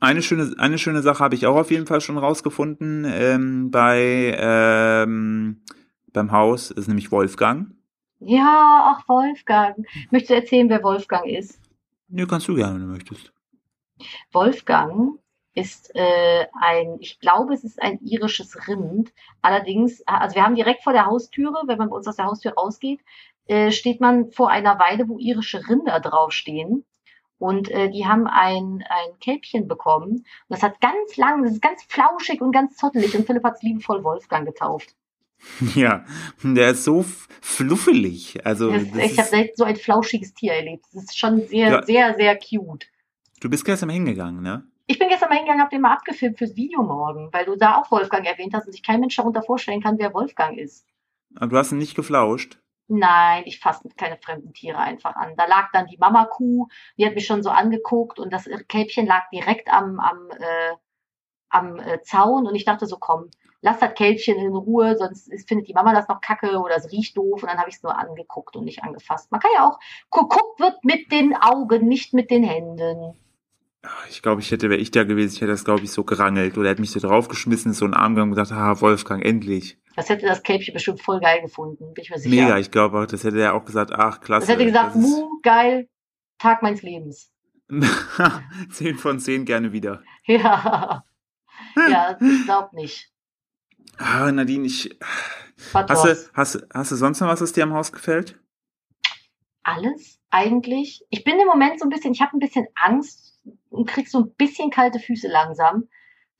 Eine 0.00 0.22
schöne, 0.22 0.54
eine 0.58 0.78
schöne 0.78 1.02
Sache 1.02 1.22
habe 1.22 1.34
ich 1.34 1.46
auch 1.46 1.56
auf 1.56 1.70
jeden 1.70 1.86
Fall 1.86 2.00
schon 2.00 2.18
rausgefunden 2.18 3.04
ähm, 3.08 3.70
bei 3.70 4.36
ähm, 4.36 5.62
beim 6.12 6.32
Haus, 6.32 6.70
ist 6.70 6.88
nämlich 6.88 7.12
Wolfgang. 7.12 7.72
Ja, 8.24 8.94
ach 8.94 9.08
Wolfgang. 9.08 9.86
Möchtest 10.10 10.30
du 10.30 10.34
erzählen, 10.34 10.68
wer 10.68 10.82
Wolfgang 10.82 11.26
ist? 11.26 11.58
Nee, 12.08 12.26
kannst 12.26 12.48
du 12.48 12.54
gerne, 12.54 12.74
wenn 12.74 12.82
du 12.82 12.92
möchtest. 12.92 13.32
Wolfgang 14.32 15.18
ist 15.54 15.94
äh, 15.94 16.46
ein, 16.60 16.96
ich 17.00 17.18
glaube, 17.20 17.52
es 17.54 17.64
ist 17.64 17.82
ein 17.82 17.98
irisches 18.00 18.68
Rind. 18.68 19.12
Allerdings, 19.42 20.02
also 20.06 20.36
wir 20.36 20.44
haben 20.44 20.54
direkt 20.54 20.82
vor 20.82 20.92
der 20.92 21.06
Haustüre, 21.06 21.62
wenn 21.66 21.78
man 21.78 21.90
bei 21.90 21.96
uns 21.96 22.06
aus 22.06 22.16
der 22.16 22.26
Haustür 22.26 22.54
rausgeht, 22.54 23.00
äh, 23.46 23.70
steht 23.70 24.00
man 24.00 24.30
vor 24.30 24.50
einer 24.50 24.78
Weide, 24.78 25.08
wo 25.08 25.18
irische 25.18 25.68
Rinder 25.68 26.00
draufstehen. 26.00 26.84
Und 27.38 27.70
äh, 27.70 27.90
die 27.90 28.06
haben 28.06 28.28
ein, 28.28 28.84
ein 28.88 29.18
Kälbchen 29.18 29.66
bekommen. 29.66 30.10
Und 30.10 30.26
das 30.48 30.62
hat 30.62 30.80
ganz 30.80 31.16
lang, 31.16 31.42
das 31.42 31.54
ist 31.54 31.62
ganz 31.62 31.82
flauschig 31.82 32.40
und 32.40 32.52
ganz 32.52 32.76
zottelig. 32.76 33.16
Und 33.16 33.26
Philipp 33.26 33.42
hat 33.42 33.56
es 33.56 33.62
liebevoll 33.62 34.04
Wolfgang 34.04 34.46
getauft. 34.46 34.94
Ja, 35.74 36.04
der 36.42 36.70
ist 36.70 36.84
so 36.84 37.04
fluffelig. 37.40 38.44
Also 38.46 38.70
das 38.70 38.82
ich 38.82 38.94
habe 39.18 39.22
ist, 39.22 39.30
selten 39.30 39.52
so 39.56 39.64
ein 39.64 39.76
flauschiges 39.76 40.34
Tier 40.34 40.52
erlebt. 40.52 40.84
Das 40.92 41.04
ist 41.04 41.18
schon 41.18 41.46
sehr, 41.46 41.70
Ja. 41.70 41.82
sehr, 41.82 42.14
sehr 42.14 42.38
cute. 42.38 42.86
du 43.40 43.50
bist 43.50 43.64
gestern 43.64 43.88
mal 43.88 43.94
hingegangen, 43.94 44.42
ne? 44.42 44.64
Ich 44.86 44.98
bin 44.98 45.08
gestern 45.08 45.28
mal 45.28 45.36
hingegangen, 45.36 45.60
habe 45.62 45.70
den 45.70 45.80
mal 45.80 45.92
abgefilmt 45.92 46.38
fürs 46.38 46.54
Video 46.56 46.82
morgen, 46.82 47.28
weil 47.32 47.44
du 47.44 47.56
da 47.56 47.76
auch 47.80 47.90
Wolfgang 47.90 48.26
erwähnt 48.26 48.54
hast 48.54 48.66
und 48.66 48.72
sich 48.72 48.82
kein 48.82 49.00
Mensch 49.00 49.16
darunter 49.16 49.42
vorstellen 49.42 49.82
kann, 49.82 49.98
wer 49.98 50.12
Wolfgang 50.14 50.58
ist. 50.58 50.86
Aber 51.36 51.46
du 51.48 51.56
hast 51.56 51.72
ihn 51.72 51.78
nicht 51.78 51.94
geflauscht. 51.94 52.58
Nein, 52.88 53.44
ich 53.46 53.58
fasse 53.58 53.88
keine 53.96 54.18
fremden 54.18 54.52
Tiere 54.52 54.78
einfach 54.78 55.14
an. 55.16 55.34
Da 55.36 55.46
lag 55.46 55.70
dann 55.72 55.86
die 55.86 55.96
Mama-Kuh, 55.98 56.68
die 56.98 57.06
hat 57.06 57.14
mich 57.14 57.26
schon 57.26 57.42
so 57.42 57.48
angeguckt 57.50 58.18
und 58.18 58.32
das 58.32 58.48
Kälbchen 58.68 59.06
lag 59.06 59.30
direkt 59.32 59.72
am, 59.72 59.98
am, 59.98 60.28
äh, 60.30 60.72
am 61.48 61.76
äh, 61.78 62.02
Zaun 62.02 62.46
und 62.46 62.54
ich 62.54 62.64
dachte 62.64 62.86
so, 62.86 62.98
komm, 62.98 63.30
lass 63.62 63.78
das 63.78 63.94
Kälbchen 63.94 64.36
in 64.36 64.54
Ruhe, 64.54 64.96
sonst 64.98 65.30
findet 65.48 65.68
die 65.68 65.72
Mama 65.74 65.94
das 65.94 66.08
noch 66.08 66.20
kacke 66.20 66.58
oder 66.58 66.76
es 66.76 66.92
riecht 66.92 67.16
doof 67.16 67.42
und 67.42 67.48
dann 67.48 67.58
habe 67.58 67.70
ich 67.70 67.76
es 67.76 67.82
nur 67.82 67.96
angeguckt 67.98 68.54
und 68.56 68.64
nicht 68.64 68.82
angefasst. 68.82 69.30
Man 69.32 69.40
kann 69.40 69.50
ja 69.56 69.66
auch, 69.68 69.78
geguckt 70.10 70.60
wird 70.60 70.84
mit 70.84 71.10
den 71.10 71.34
Augen, 71.34 71.86
nicht 71.88 72.12
mit 72.12 72.30
den 72.30 72.42
Händen. 72.42 73.14
Ah, 73.84 73.88
Ich 74.10 74.22
glaube, 74.22 74.40
ich 74.40 74.50
hätte, 74.50 74.68
wäre 74.70 74.80
ich 74.80 74.90
da 74.90 75.04
gewesen, 75.04 75.34
ich 75.34 75.40
hätte 75.40 75.50
das, 75.52 75.64
glaube 75.64 75.82
ich, 75.82 75.90
so 75.90 76.04
gerangelt. 76.04 76.56
Oder 76.56 76.70
hätte 76.70 76.80
mich 76.80 76.92
so 76.92 77.00
draufgeschmissen, 77.00 77.72
so 77.72 77.84
einen 77.84 77.94
Arm 77.94 78.14
gegangen 78.14 78.30
und 78.32 78.38
gesagt, 78.38 78.52
ah, 78.60 78.80
Wolfgang, 78.80 79.24
endlich. 79.24 79.78
Das 79.96 80.08
hätte 80.08 80.26
das 80.26 80.42
Kälbchen 80.42 80.74
bestimmt 80.74 81.02
voll 81.02 81.20
geil 81.20 81.42
gefunden, 81.42 81.92
bin 81.92 82.02
ich 82.02 82.10
mir 82.10 82.18
sicher. 82.18 82.42
Mega, 82.44 82.58
ich 82.58 82.70
glaube 82.70 83.00
auch, 83.00 83.06
das 83.06 83.24
hätte 83.24 83.40
er 83.40 83.54
auch 83.54 83.64
gesagt, 83.64 83.92
ach, 83.92 84.20
klasse. 84.20 84.46
Das 84.46 84.54
hätte 84.54 84.64
gesagt, 84.66 84.94
das 84.94 85.02
Mu, 85.02 85.40
geil, 85.42 85.88
Tag 86.38 86.62
meines 86.62 86.82
Lebens. 86.82 87.30
zehn 88.70 88.96
von 88.96 89.18
zehn 89.18 89.44
gerne 89.44 89.72
wieder. 89.72 90.02
Ja, 90.26 91.04
ja, 91.76 92.18
ich 92.20 92.44
glaube 92.44 92.74
nicht. 92.76 93.11
Ah, 93.98 94.30
Nadine, 94.32 94.66
ich. 94.66 94.96
Hast 95.74 96.04
du, 96.04 96.30
hast, 96.34 96.66
hast 96.74 96.90
du 96.90 96.96
sonst 96.96 97.20
noch 97.20 97.28
was, 97.28 97.40
was 97.40 97.52
dir 97.52 97.62
am 97.64 97.74
Haus 97.74 97.92
gefällt? 97.92 98.38
Alles 99.62 100.18
eigentlich. 100.30 101.04
Ich 101.10 101.24
bin 101.24 101.38
im 101.38 101.46
Moment 101.46 101.78
so 101.78 101.86
ein 101.86 101.90
bisschen, 101.90 102.12
ich 102.12 102.20
habe 102.20 102.36
ein 102.36 102.40
bisschen 102.40 102.66
Angst 102.74 103.40
und 103.70 103.88
krieg 103.88 104.08
so 104.08 104.20
ein 104.20 104.34
bisschen 104.34 104.70
kalte 104.70 104.98
Füße 104.98 105.28
langsam, 105.28 105.88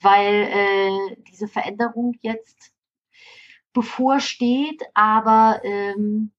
weil 0.00 0.48
äh, 0.50 1.16
diese 1.30 1.46
Veränderung 1.46 2.14
jetzt 2.22 2.72
bevorsteht. 3.72 4.82
Aber 4.94 5.60
ähm, 5.62 6.32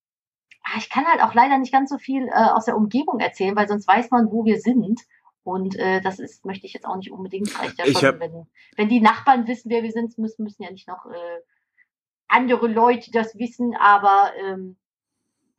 ah, 0.63 0.77
ich 0.77 0.89
kann 0.89 1.05
halt 1.05 1.21
auch 1.21 1.33
leider 1.33 1.57
nicht 1.57 1.71
ganz 1.71 1.89
so 1.89 1.97
viel 1.97 2.27
äh, 2.27 2.31
aus 2.31 2.65
der 2.65 2.75
Umgebung 2.75 3.19
erzählen, 3.19 3.55
weil 3.55 3.67
sonst 3.67 3.87
weiß 3.87 4.11
man, 4.11 4.31
wo 4.31 4.45
wir 4.45 4.59
sind. 4.59 5.01
Und 5.43 5.75
äh, 5.77 5.99
das 6.01 6.19
ist, 6.19 6.45
möchte 6.45 6.65
ich 6.65 6.73
jetzt 6.73 6.85
auch 6.85 6.95
nicht 6.95 7.11
unbedingt. 7.11 7.57
Reicht 7.59 7.77
ja 7.77 7.85
Ich 7.85 7.97
schon, 7.99 8.07
hab- 8.07 8.19
wenn, 8.19 8.47
wenn 8.77 8.87
die 8.89 9.01
Nachbarn 9.01 9.47
wissen, 9.47 9.69
wer 9.69 9.83
wir 9.83 9.91
sind, 9.91 10.17
müssen, 10.17 10.43
müssen 10.43 10.63
ja 10.63 10.71
nicht 10.71 10.87
noch 10.87 11.05
äh, 11.05 11.39
andere 12.27 12.67
Leute 12.67 13.11
das 13.11 13.37
wissen. 13.37 13.75
Aber 13.75 14.31
ähm, 14.41 14.77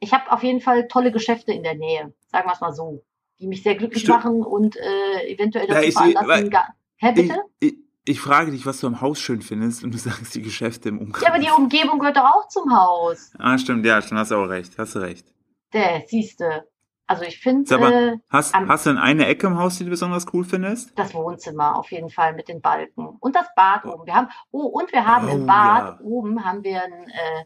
ich 0.00 0.12
habe 0.12 0.30
auf 0.32 0.42
jeden 0.42 0.60
Fall 0.60 0.88
tolle 0.88 1.12
Geschäfte 1.12 1.52
in 1.52 1.62
der 1.62 1.74
Nähe, 1.74 2.14
sagen 2.28 2.48
wir 2.48 2.52
es 2.54 2.60
mal 2.60 2.72
so, 2.72 3.04
die 3.38 3.46
mich 3.46 3.62
sehr 3.62 3.74
glücklich 3.74 4.02
Stimmt. 4.02 4.18
machen 4.24 4.42
und 4.42 4.76
äh, 4.76 5.26
eventuell 5.28 5.68
Ja, 5.68 5.74
dazu 5.74 5.88
ich 5.88 5.94
seh- 5.94 6.12
veranlassen. 6.12 6.50
gar- 6.50 6.74
Hä, 6.96 7.08
Ich, 7.10 7.14
bitte? 7.14 7.40
ich, 7.60 7.74
ich 8.06 8.20
frage 8.20 8.50
dich, 8.52 8.64
was 8.66 8.80
du 8.80 8.86
am 8.86 9.00
Haus 9.00 9.18
schön 9.20 9.42
findest 9.42 9.84
und 9.84 9.92
du 9.92 9.98
sagst 9.98 10.34
die 10.34 10.42
Geschäfte 10.42 10.88
im 10.88 10.98
Umkreis. 10.98 11.22
Ja, 11.24 11.28
aber 11.34 11.42
die 11.42 11.50
Umgebung 11.50 11.98
gehört 11.98 12.16
doch 12.16 12.24
auch 12.24 12.48
zum 12.48 12.74
Haus. 12.74 13.32
Ah, 13.38 13.58
stimmt, 13.58 13.84
ja, 13.84 14.00
stimmt, 14.00 14.20
hast 14.20 14.30
du 14.30 14.36
auch 14.36 14.48
recht, 14.48 14.78
hast 14.78 14.94
du 14.94 15.00
recht. 15.00 15.26
Der, 15.74 16.02
siehste. 16.06 16.68
Also 17.06 17.24
ich 17.24 17.38
finde 17.40 17.66
Sag 17.68 17.80
mal, 17.80 17.92
äh, 17.92 18.16
Hast, 18.30 18.54
am- 18.54 18.68
hast 18.68 18.86
du 18.86 18.90
denn 18.90 18.98
eine 18.98 19.26
Ecke 19.26 19.46
im 19.46 19.58
Haus, 19.58 19.76
die 19.76 19.84
du 19.84 19.90
besonders 19.90 20.26
cool 20.32 20.44
findest? 20.44 20.98
das 20.98 21.12
Wohnzimmer 21.14 21.76
auf 21.78 21.90
jeden 21.92 22.08
Fall 22.08 22.32
mit 22.34 22.48
den 22.48 22.60
Balken 22.62 23.06
und 23.20 23.36
das 23.36 23.46
Bad 23.54 23.84
oben. 23.84 24.06
Wir 24.06 24.14
haben 24.14 24.28
oh 24.52 24.62
und 24.66 24.90
wir 24.92 25.04
haben 25.06 25.28
Oh, 25.28 25.32
im 25.32 25.46
Bad 25.46 26.00
ja. 26.00 26.04
oben 26.04 26.44
haben 26.44 26.64
wir 26.64 26.82
ein, 26.82 26.92
äh, 27.08 27.44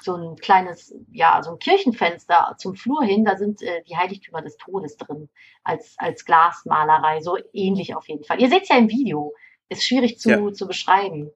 so 0.00 0.14
ein 0.14 0.36
kleines 0.36 0.94
ja 1.10 1.42
so 1.42 1.52
ein 1.52 1.58
Kirchenfenster 1.58 2.54
zum 2.58 2.74
Flur 2.76 3.02
hin. 3.02 3.24
Da 3.24 3.36
sind 3.36 3.62
äh, 3.62 3.82
die 3.88 3.96
Heiligtümer 3.96 4.42
des 4.42 4.56
Todes 4.58 4.96
drin 4.98 5.28
als 5.64 5.94
als 5.98 6.24
Glasmalerei 6.24 7.20
so 7.22 7.36
ähnlich 7.54 7.96
auf 7.96 8.06
jeden 8.08 8.24
Fall. 8.24 8.40
Ihr 8.40 8.48
seht's 8.50 8.68
ja 8.68 8.76
im 8.76 8.90
Video. 8.90 9.32
Ist 9.70 9.84
schwierig 9.84 10.18
zu 10.20 10.30
Ja. 10.30 10.52
zu 10.52 10.66
beschreiben. 10.66 11.30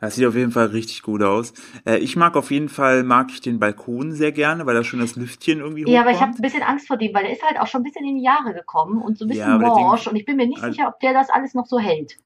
Das 0.00 0.14
sieht 0.14 0.26
auf 0.26 0.34
jeden 0.34 0.52
Fall 0.52 0.66
richtig 0.66 1.02
gut 1.02 1.22
aus. 1.22 1.52
Äh, 1.86 1.98
ich 1.98 2.16
mag 2.16 2.36
auf 2.36 2.50
jeden 2.50 2.68
Fall, 2.68 3.02
mag 3.02 3.30
ich 3.30 3.40
den 3.40 3.58
Balkon 3.58 4.12
sehr 4.12 4.32
gerne, 4.32 4.64
weil 4.66 4.74
da 4.74 4.84
schon 4.84 5.00
das 5.00 5.16
Lüftchen 5.16 5.58
irgendwie 5.60 5.82
hochkommt. 5.82 5.94
Ja, 5.94 6.00
aber 6.02 6.10
ich 6.12 6.20
habe 6.20 6.32
ein 6.32 6.40
bisschen 6.42 6.62
Angst 6.62 6.86
vor 6.86 6.96
dem, 6.96 7.12
weil 7.14 7.24
der 7.24 7.32
ist 7.32 7.42
halt 7.42 7.60
auch 7.60 7.66
schon 7.66 7.80
ein 7.82 7.84
bisschen 7.84 8.06
in 8.06 8.16
die 8.16 8.24
Jahre 8.24 8.54
gekommen 8.54 9.02
und 9.02 9.18
so 9.18 9.24
ein 9.24 9.28
bisschen 9.28 9.48
Ja, 9.48 9.58
Ding- 9.58 9.66
morsch 9.68 10.06
und 10.06 10.16
ich 10.16 10.24
bin 10.24 10.36
mir 10.36 10.46
nicht 10.46 10.62
Also- 10.62 10.72
sicher, 10.72 10.88
ob 10.88 11.00
der 11.00 11.12
das 11.12 11.28
alles 11.30 11.54
noch 11.54 11.66
so 11.66 11.78
hält. 11.78 12.16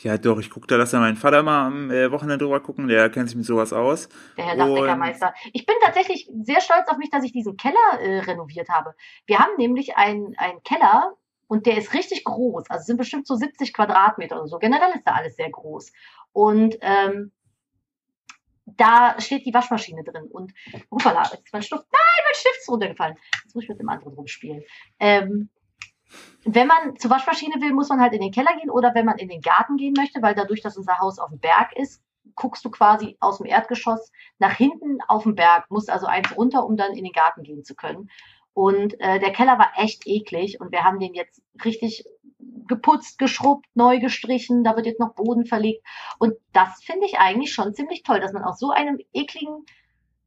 Ja, 0.00 0.16
doch, 0.16 0.38
ich 0.38 0.48
gucke 0.50 0.68
da, 0.68 0.76
lass 0.76 0.92
ja 0.92 1.00
meinen 1.00 1.16
Vater 1.16 1.42
mal 1.42 1.66
am 1.66 1.90
äh, 1.90 2.12
Wochenende 2.12 2.44
drüber 2.44 2.60
gucken, 2.60 2.86
der 2.86 3.10
kennt 3.10 3.28
sich 3.30 3.36
mit 3.36 3.44
sowas 3.46 3.72
aus. 3.72 4.08
Der 4.36 4.44
Herr 4.46 4.56
Dachdecker-Meister. 4.56 5.34
Ich 5.52 5.66
bin 5.66 5.74
tatsächlich 5.82 6.30
sehr 6.42 6.60
stolz 6.60 6.88
auf 6.88 6.98
mich, 6.98 7.10
dass 7.10 7.24
ich 7.24 7.32
diesen 7.32 7.56
Keller 7.56 7.74
äh, 8.00 8.20
renoviert 8.20 8.68
habe. 8.68 8.94
Wir 9.26 9.40
haben 9.40 9.56
nämlich 9.58 9.96
einen, 9.96 10.36
Keller 10.62 11.14
und 11.48 11.66
der 11.66 11.78
ist 11.78 11.94
richtig 11.94 12.22
groß. 12.22 12.70
Also 12.70 12.80
es 12.82 12.86
sind 12.86 12.96
bestimmt 12.98 13.26
so 13.26 13.34
70 13.34 13.72
Quadratmeter 13.72 14.36
oder 14.36 14.46
so. 14.46 14.58
Generell 14.58 14.90
ist 14.94 15.04
da 15.04 15.14
alles 15.14 15.34
sehr 15.34 15.50
groß. 15.50 15.90
Und 16.38 16.78
ähm, 16.82 17.32
da 18.64 19.20
steht 19.20 19.44
die 19.44 19.52
Waschmaschine 19.52 20.04
drin. 20.04 20.28
Und 20.30 20.54
upala, 20.88 21.22
jetzt 21.24 21.46
ist 21.46 21.52
mein 21.52 21.62
Stift. 21.62 21.82
Nein, 21.90 22.24
mein 22.24 22.34
Stift 22.34 22.58
ist 22.60 22.68
runtergefallen. 22.68 23.16
Jetzt 23.42 23.56
muss 23.56 23.64
ich 23.64 23.70
mit 23.70 23.80
dem 23.80 23.88
anderen 23.88 24.14
rumspielen. 24.14 24.62
Ähm, 25.00 25.48
wenn 26.44 26.68
man 26.68 26.96
zur 26.96 27.10
Waschmaschine 27.10 27.60
will, 27.60 27.72
muss 27.72 27.88
man 27.88 28.00
halt 28.00 28.12
in 28.12 28.20
den 28.20 28.30
Keller 28.30 28.54
gehen 28.54 28.70
oder 28.70 28.94
wenn 28.94 29.04
man 29.04 29.18
in 29.18 29.28
den 29.28 29.40
Garten 29.40 29.78
gehen 29.78 29.94
möchte, 29.96 30.22
weil 30.22 30.36
dadurch, 30.36 30.62
dass 30.62 30.76
unser 30.76 31.00
Haus 31.00 31.18
auf 31.18 31.30
dem 31.30 31.40
Berg 31.40 31.76
ist, 31.76 32.04
guckst 32.36 32.64
du 32.64 32.70
quasi 32.70 33.16
aus 33.18 33.38
dem 33.38 33.46
Erdgeschoss 33.46 34.12
nach 34.38 34.54
hinten 34.56 35.00
auf 35.08 35.24
den 35.24 35.34
Berg, 35.34 35.68
musst 35.72 35.90
also 35.90 36.06
eins 36.06 36.36
runter, 36.36 36.64
um 36.64 36.76
dann 36.76 36.92
in 36.92 37.02
den 37.02 37.12
Garten 37.12 37.42
gehen 37.42 37.64
zu 37.64 37.74
können. 37.74 38.10
Und 38.54 38.94
äh, 39.00 39.18
der 39.18 39.32
Keller 39.32 39.58
war 39.58 39.72
echt 39.74 40.06
eklig 40.06 40.60
und 40.60 40.70
wir 40.70 40.84
haben 40.84 41.00
den 41.00 41.14
jetzt 41.14 41.42
richtig 41.64 42.04
geputzt, 42.68 43.18
geschrubbt, 43.18 43.66
neu 43.74 43.98
gestrichen, 43.98 44.64
da 44.64 44.76
wird 44.76 44.86
jetzt 44.86 45.00
noch 45.00 45.14
Boden 45.14 45.46
verlegt. 45.46 45.84
Und 46.18 46.34
das 46.52 46.82
finde 46.82 47.06
ich 47.06 47.18
eigentlich 47.18 47.52
schon 47.52 47.74
ziemlich 47.74 48.02
toll, 48.02 48.20
dass 48.20 48.32
man 48.32 48.44
aus 48.44 48.58
so 48.58 48.70
einem 48.70 48.98
ekligen 49.12 49.64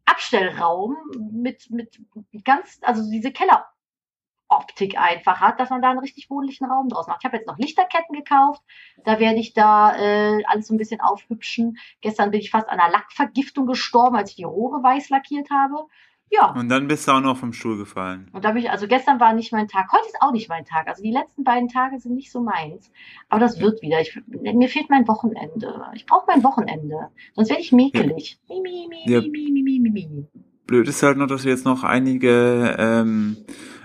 Abstellraum 0.06 0.98
mit, 1.32 1.70
mit 1.70 2.00
ganz, 2.44 2.80
also 2.82 3.10
diese 3.10 3.32
Kelleroptik 3.32 4.98
einfach 4.98 5.40
hat, 5.40 5.60
dass 5.60 5.70
man 5.70 5.82
da 5.82 5.92
einen 5.92 6.00
richtig 6.00 6.30
wohnlichen 6.30 6.70
Raum 6.70 6.90
draus 6.90 7.08
macht. 7.08 7.20
Ich 7.22 7.26
habe 7.26 7.38
jetzt 7.38 7.48
noch 7.48 7.58
Lichterketten 7.58 8.16
gekauft, 8.16 8.62
da 9.04 9.20
werde 9.20 9.40
ich 9.40 9.54
da 9.54 9.96
äh, 9.96 10.44
alles 10.46 10.68
so 10.68 10.74
ein 10.74 10.78
bisschen 10.78 11.02
aufhübschen. 11.02 11.78
Gestern 12.02 12.32
bin 12.32 12.42
ich 12.42 12.52
fast 12.52 12.68
an 12.70 12.80
einer 12.80 12.92
Lackvergiftung 12.92 13.68
gestorben, 13.68 14.16
als 14.16 14.32
ich 14.32 14.36
die 14.38 14.44
Rohre 14.44 14.84
weiß 14.84 15.10
lackiert 15.10 15.50
habe. 15.50 15.88
Ja, 16.34 16.52
Und 16.52 16.70
dann 16.70 16.88
bist 16.88 17.06
du 17.08 17.12
auch 17.12 17.20
noch 17.20 17.36
vom 17.38 17.52
Stuhl 17.52 17.78
gefallen. 17.78 18.30
und 18.32 18.46
da 18.46 18.52
bin 18.54 18.64
ich, 18.64 18.70
also 18.72 18.88
gestern 18.88 19.20
war 19.20 19.34
nicht 19.34 19.52
mein 19.52 19.68
Tag, 19.68 19.92
heute 19.92 20.06
ist 20.08 20.16
auch 20.22 20.32
nicht 20.32 20.48
mein 20.48 20.64
Tag. 20.64 20.88
Also 20.88 21.04
die 21.04 21.12
letzten 21.12 21.44
beiden 21.44 21.68
Tage 21.68 22.00
sind 22.00 22.16
nicht 22.16 22.32
so 22.32 22.40
meins. 22.42 22.90
Aber 23.28 23.42
das 23.42 23.60
wird 23.60 23.82
wieder. 23.82 24.00
Ich, 24.00 24.18
mir 24.28 24.70
fehlt 24.70 24.90
mein 24.90 25.06
Wochenende. 25.10 25.86
Ich 25.94 26.06
brauche 26.06 26.26
mein 26.28 26.42
Wochenende. 26.44 27.10
Sonst 27.36 27.50
werde 27.50 27.62
ich 27.62 27.74
mäkelig. 27.74 28.40
Mi, 28.48 28.62
mi, 28.64 28.88
mi, 28.90 29.12
Ja. 29.12 29.20
mi, 29.22 29.30
mi, 29.52 29.62
mi, 29.62 29.80
mi, 29.80 29.90
mi. 29.92 30.28
Blöd 30.68 30.88
ist 30.88 31.04
halt 31.04 31.18
noch, 31.18 31.28
dass 31.28 31.44
wir 31.44 31.52
jetzt 31.52 31.66
noch 31.66 31.84
einige, 31.84 32.78
ähm, 32.80 33.36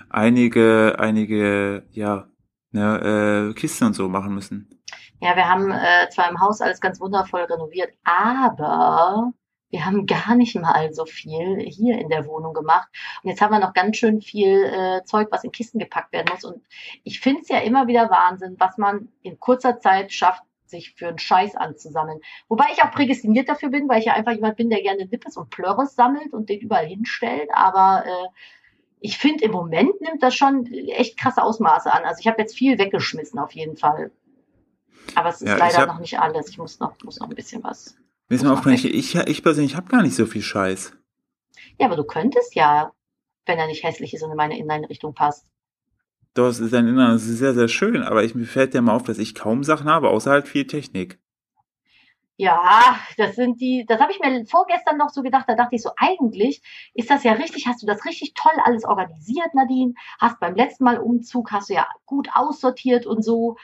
einige, 0.09 0.95
einige, 0.99 1.85
ja, 1.91 2.27
ne, 2.71 3.49
äh, 3.49 3.53
Kisten 3.55 3.87
und 3.87 3.93
so 3.93 4.07
machen 4.07 4.33
müssen. 4.33 4.69
Ja, 5.19 5.35
wir 5.35 5.49
haben 5.49 5.69
äh, 5.71 6.09
zwar 6.11 6.29
im 6.29 6.39
Haus 6.39 6.61
alles 6.61 6.79
ganz 6.79 7.01
wundervoll 7.01 7.41
renoviert, 7.41 7.89
aber 8.05 9.33
wir 9.69 9.85
haben 9.85 10.05
gar 10.05 10.35
nicht 10.35 10.55
mal 10.55 10.93
so 10.93 11.05
viel 11.05 11.59
hier 11.59 11.97
in 11.99 12.09
der 12.09 12.25
Wohnung 12.25 12.53
gemacht. 12.53 12.87
Und 13.21 13.29
jetzt 13.29 13.41
haben 13.41 13.51
wir 13.51 13.59
noch 13.59 13.73
ganz 13.73 13.97
schön 13.97 14.21
viel 14.21 14.63
äh, 14.63 15.03
Zeug, 15.03 15.27
was 15.31 15.43
in 15.43 15.51
Kisten 15.51 15.79
gepackt 15.79 16.13
werden 16.13 16.27
muss. 16.31 16.45
Und 16.45 16.63
ich 17.03 17.19
finde 17.19 17.41
es 17.41 17.49
ja 17.49 17.59
immer 17.59 17.87
wieder 17.87 18.09
Wahnsinn, 18.09 18.55
was 18.59 18.77
man 18.77 19.09
in 19.23 19.39
kurzer 19.39 19.79
Zeit 19.79 20.13
schafft, 20.13 20.43
sich 20.65 20.95
für 20.95 21.07
einen 21.07 21.19
Scheiß 21.19 21.55
anzusammeln. 21.55 22.19
Wobei 22.49 22.65
ich 22.73 22.83
auch 22.83 22.91
prädestiniert 22.91 23.47
dafür 23.49 23.69
bin, 23.69 23.87
weil 23.87 23.99
ich 23.99 24.05
ja 24.05 24.13
einfach 24.13 24.33
jemand 24.33 24.57
bin, 24.57 24.69
der 24.69 24.81
gerne 24.81 25.05
Nippes 25.05 25.37
und 25.37 25.49
Plörres 25.49 25.95
sammelt 25.95 26.33
und 26.33 26.49
den 26.49 26.59
überall 26.59 26.85
hinstellt. 26.85 27.49
Aber 27.53 28.03
äh, 28.05 28.27
ich 28.99 29.17
finde, 29.17 29.45
im 29.45 29.51
Moment 29.51 29.99
nimmt 30.01 30.23
das 30.23 30.35
schon 30.35 30.65
echt 30.65 31.17
krasse 31.17 31.43
Ausmaße 31.43 31.91
an. 31.91 32.03
Also 32.03 32.19
ich 32.19 32.27
habe 32.27 32.41
jetzt 32.41 32.57
viel 32.57 32.77
weggeschmissen 32.79 33.39
auf 33.39 33.51
jeden 33.53 33.77
Fall. 33.77 34.11
Aber 35.15 35.29
es 35.29 35.41
ist 35.41 35.47
Ja, 35.47 35.57
leider 35.57 35.77
hab- 35.79 35.87
noch 35.87 35.99
nicht 35.99 36.19
alles. 36.19 36.49
Ich 36.49 36.57
muss 36.57 36.79
noch, 36.79 36.95
muss 37.03 37.19
noch 37.19 37.29
ein 37.29 37.35
bisschen 37.35 37.63
was. 37.63 37.95
Mir 38.29 38.35
ist 38.35 38.43
mir 38.43 38.51
aufgefallen, 38.51 38.75
ich, 38.75 38.85
ich, 38.85 39.15
ich 39.15 39.43
persönlich 39.43 39.75
habe 39.75 39.87
gar 39.87 40.03
nicht 40.03 40.15
so 40.15 40.25
viel 40.25 40.41
Scheiß. 40.41 40.93
Ja, 41.79 41.85
aber 41.85 41.95
du 41.95 42.03
könntest 42.03 42.55
ja, 42.55 42.91
wenn 43.45 43.57
er 43.57 43.67
nicht 43.67 43.83
hässlich 43.83 44.13
ist 44.13 44.23
und 44.23 44.31
in 44.31 44.37
meine 44.37 44.57
Inneneinrichtung 44.57 45.13
passt. 45.13 45.45
Doch, 46.33 46.47
es 46.47 46.59
ist 46.59 46.73
ein 46.73 46.87
Inneres, 46.87 47.23
es 47.23 47.29
ist 47.29 47.39
sehr, 47.39 47.53
sehr 47.53 47.67
schön, 47.67 48.03
aber 48.03 48.23
ich, 48.23 48.35
mir 48.35 48.45
fällt 48.45 48.73
ja 48.73 48.81
mal 48.81 48.95
auf, 48.95 49.03
dass 49.03 49.17
ich 49.17 49.33
kaum 49.33 49.63
Sachen 49.63 49.87
habe, 49.87 50.09
außer 50.09 50.29
halt 50.29 50.47
viel 50.47 50.67
Technik. 50.67 51.19
Ja, 52.39 52.99
das 53.17 53.35
sind 53.35 53.59
die, 53.59 53.83
das 53.87 53.99
habe 53.99 54.11
ich 54.11 54.19
mir 54.19 54.45
vorgestern 54.45 54.97
noch 54.97 55.09
so 55.09 55.23
gedacht, 55.23 55.45
da 55.47 55.55
dachte 55.55 55.75
ich 55.75 55.81
so, 55.81 55.89
eigentlich 55.97 56.61
ist 56.93 57.09
das 57.09 57.23
ja 57.23 57.31
richtig, 57.31 57.65
hast 57.65 57.81
du 57.81 57.87
das 57.87 58.05
richtig 58.05 58.35
toll 58.35 58.51
alles 58.63 58.85
organisiert, 58.85 59.55
Nadine, 59.55 59.95
hast 60.19 60.39
beim 60.39 60.53
letzten 60.53 60.83
Mal 60.83 60.99
Umzug, 60.99 61.51
hast 61.51 61.71
du 61.71 61.73
ja 61.73 61.87
gut 62.05 62.29
aussortiert 62.35 63.07
und 63.07 63.23
so. 63.23 63.57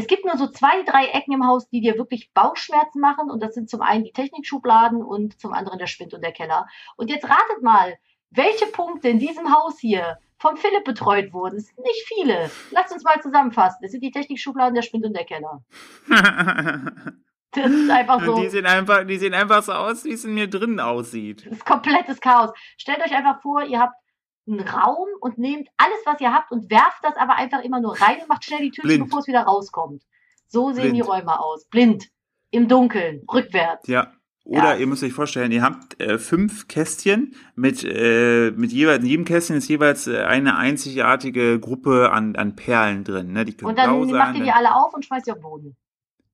Es 0.00 0.06
gibt 0.06 0.24
nur 0.24 0.38
so 0.38 0.46
zwei, 0.46 0.82
drei 0.84 1.08
Ecken 1.08 1.34
im 1.34 1.46
Haus, 1.46 1.68
die 1.68 1.82
dir 1.82 1.98
wirklich 1.98 2.32
Bauchschmerzen 2.32 3.00
machen 3.00 3.30
und 3.30 3.42
das 3.42 3.52
sind 3.52 3.68
zum 3.68 3.82
einen 3.82 4.04
die 4.04 4.12
Technikschubladen 4.12 5.02
und 5.02 5.38
zum 5.38 5.52
anderen 5.52 5.78
der 5.78 5.88
Spind 5.88 6.14
und 6.14 6.24
der 6.24 6.32
Keller. 6.32 6.66
Und 6.96 7.10
jetzt 7.10 7.24
ratet 7.24 7.62
mal, 7.62 7.98
welche 8.30 8.64
Punkte 8.66 9.10
in 9.10 9.18
diesem 9.18 9.54
Haus 9.54 9.78
hier 9.78 10.16
vom 10.38 10.56
Philipp 10.56 10.84
betreut 10.84 11.34
wurden. 11.34 11.58
Es 11.58 11.66
sind 11.66 11.84
nicht 11.84 12.02
viele. 12.06 12.50
Lasst 12.70 12.94
uns 12.94 13.04
mal 13.04 13.20
zusammenfassen. 13.20 13.84
Es 13.84 13.92
sind 13.92 14.02
die 14.02 14.10
Technikschubladen, 14.10 14.74
der 14.74 14.80
Spind 14.80 15.04
und 15.04 15.14
der 15.14 15.26
Keller. 15.26 15.62
Das 17.52 17.68
ist 17.68 17.90
einfach 17.90 18.24
so. 18.24 18.40
die, 18.40 18.48
sehen 18.48 18.64
einfach, 18.64 19.04
die 19.04 19.18
sehen 19.18 19.34
einfach 19.34 19.60
so 19.64 19.72
aus, 19.72 20.04
wie 20.04 20.12
es 20.12 20.24
in 20.24 20.34
mir 20.34 20.48
drinnen 20.48 20.78
aussieht. 20.78 21.44
Das 21.44 21.54
ist 21.54 21.66
komplettes 21.66 22.20
Chaos. 22.20 22.50
Stellt 22.76 23.00
euch 23.00 23.12
einfach 23.12 23.42
vor, 23.42 23.64
ihr 23.64 23.80
habt 23.80 23.96
einen 24.50 24.60
Raum 24.66 25.06
und 25.20 25.38
nehmt 25.38 25.68
alles, 25.76 25.98
was 26.04 26.20
ihr 26.20 26.32
habt 26.32 26.50
und 26.52 26.70
werft 26.70 27.02
das 27.02 27.16
aber 27.16 27.36
einfach 27.36 27.62
immer 27.62 27.80
nur 27.80 28.00
rein 28.00 28.18
und 28.20 28.28
macht 28.28 28.44
schnell 28.44 28.60
die 28.60 28.70
Tür 28.70 28.98
bevor 28.98 29.20
es 29.20 29.26
wieder 29.26 29.42
rauskommt. 29.42 30.02
So 30.48 30.72
sehen 30.72 30.82
Blind. 30.82 30.96
die 30.96 31.00
Räume 31.02 31.38
aus. 31.40 31.66
Blind. 31.66 32.08
Im 32.50 32.66
Dunkeln. 32.66 33.22
Rückwärts. 33.32 33.86
Ja. 33.86 34.12
Oder 34.44 34.72
Ja. 34.72 34.76
ihr 34.76 34.86
müsst 34.88 35.04
euch 35.04 35.12
vorstellen, 35.12 35.52
ihr 35.52 35.62
habt 35.62 36.00
äh, 36.00 36.18
fünf 36.18 36.66
Kästchen 36.66 37.36
mit, 37.54 37.84
äh, 37.84 38.50
mit 38.50 38.72
jeweils, 38.72 39.00
in 39.04 39.06
jedem 39.08 39.24
Kästchen 39.24 39.56
ist 39.56 39.68
jeweils 39.68 40.08
äh, 40.08 40.22
eine 40.24 40.56
einzigartige 40.56 41.60
Gruppe 41.60 42.10
an, 42.10 42.34
an 42.34 42.56
Perlen 42.56 43.04
drin. 43.04 43.32
Ne? 43.32 43.44
Die 43.44 43.56
können 43.56 43.68
Und 43.70 43.78
dann 43.78 43.90
blau 43.90 44.04
sein. 44.06 44.18
macht 44.18 44.36
ihr 44.38 44.44
die 44.44 44.50
alle 44.50 44.74
auf 44.74 44.92
und 44.94 45.04
schmeißt 45.04 45.26
sie 45.26 45.30
auf 45.32 45.38
den 45.38 45.42
Boden. 45.42 45.76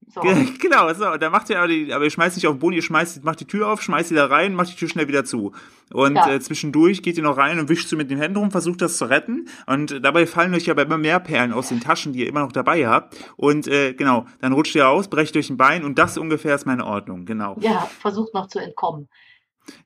So. 0.08 0.20
Genau, 0.60 0.92
so, 0.94 1.16
da 1.16 1.30
macht 1.30 1.50
ihr 1.50 1.58
aber 1.58 1.68
die, 1.68 1.92
aber 1.92 2.04
ihr 2.04 2.10
schmeißt 2.10 2.36
nicht 2.36 2.46
auf 2.46 2.54
den 2.54 2.58
Boden, 2.60 2.74
ihr 2.76 2.82
schmeißt, 2.82 3.22
macht 3.24 3.40
die 3.40 3.46
Tür 3.46 3.68
auf, 3.68 3.82
schmeißt 3.82 4.08
sie 4.10 4.14
da 4.14 4.26
rein, 4.26 4.54
macht 4.54 4.70
die 4.70 4.76
Tür 4.76 4.88
schnell 4.88 5.08
wieder 5.08 5.24
zu. 5.24 5.52
Und 5.92 6.14
Ja. 6.16 6.30
äh, 6.32 6.40
zwischendurch 6.40 7.02
geht 7.02 7.16
ihr 7.16 7.22
noch 7.22 7.36
rein 7.36 7.58
und 7.58 7.68
wischt 7.68 7.88
so 7.88 7.96
mit 7.96 8.10
den 8.10 8.18
Händen 8.18 8.38
rum, 8.38 8.50
versucht 8.50 8.80
das 8.82 8.96
zu 8.98 9.04
retten. 9.06 9.48
Und 9.66 10.04
dabei 10.04 10.26
fallen 10.26 10.54
euch 10.54 10.70
aber 10.70 10.82
immer 10.82 10.98
mehr 10.98 11.20
Perlen 11.20 11.52
aus 11.52 11.68
den 11.68 11.80
Taschen, 11.80 12.12
die 12.12 12.20
ihr 12.20 12.28
immer 12.28 12.40
noch 12.40 12.52
dabei 12.52 12.86
habt. 12.88 13.16
Und 13.36 13.68
äh, 13.68 13.94
genau, 13.94 14.26
dann 14.40 14.52
rutscht 14.52 14.74
ihr 14.74 14.88
aus, 14.88 15.08
brecht 15.08 15.36
euch 15.36 15.50
ein 15.50 15.56
Bein 15.56 15.84
und 15.84 15.98
das 15.98 16.16
ungefähr 16.18 16.54
ist 16.54 16.66
meine 16.66 16.84
Ordnung, 16.86 17.24
genau. 17.26 17.56
Ja, 17.60 17.88
versucht 18.00 18.32
noch 18.34 18.46
zu 18.48 18.58
entkommen. 18.58 19.08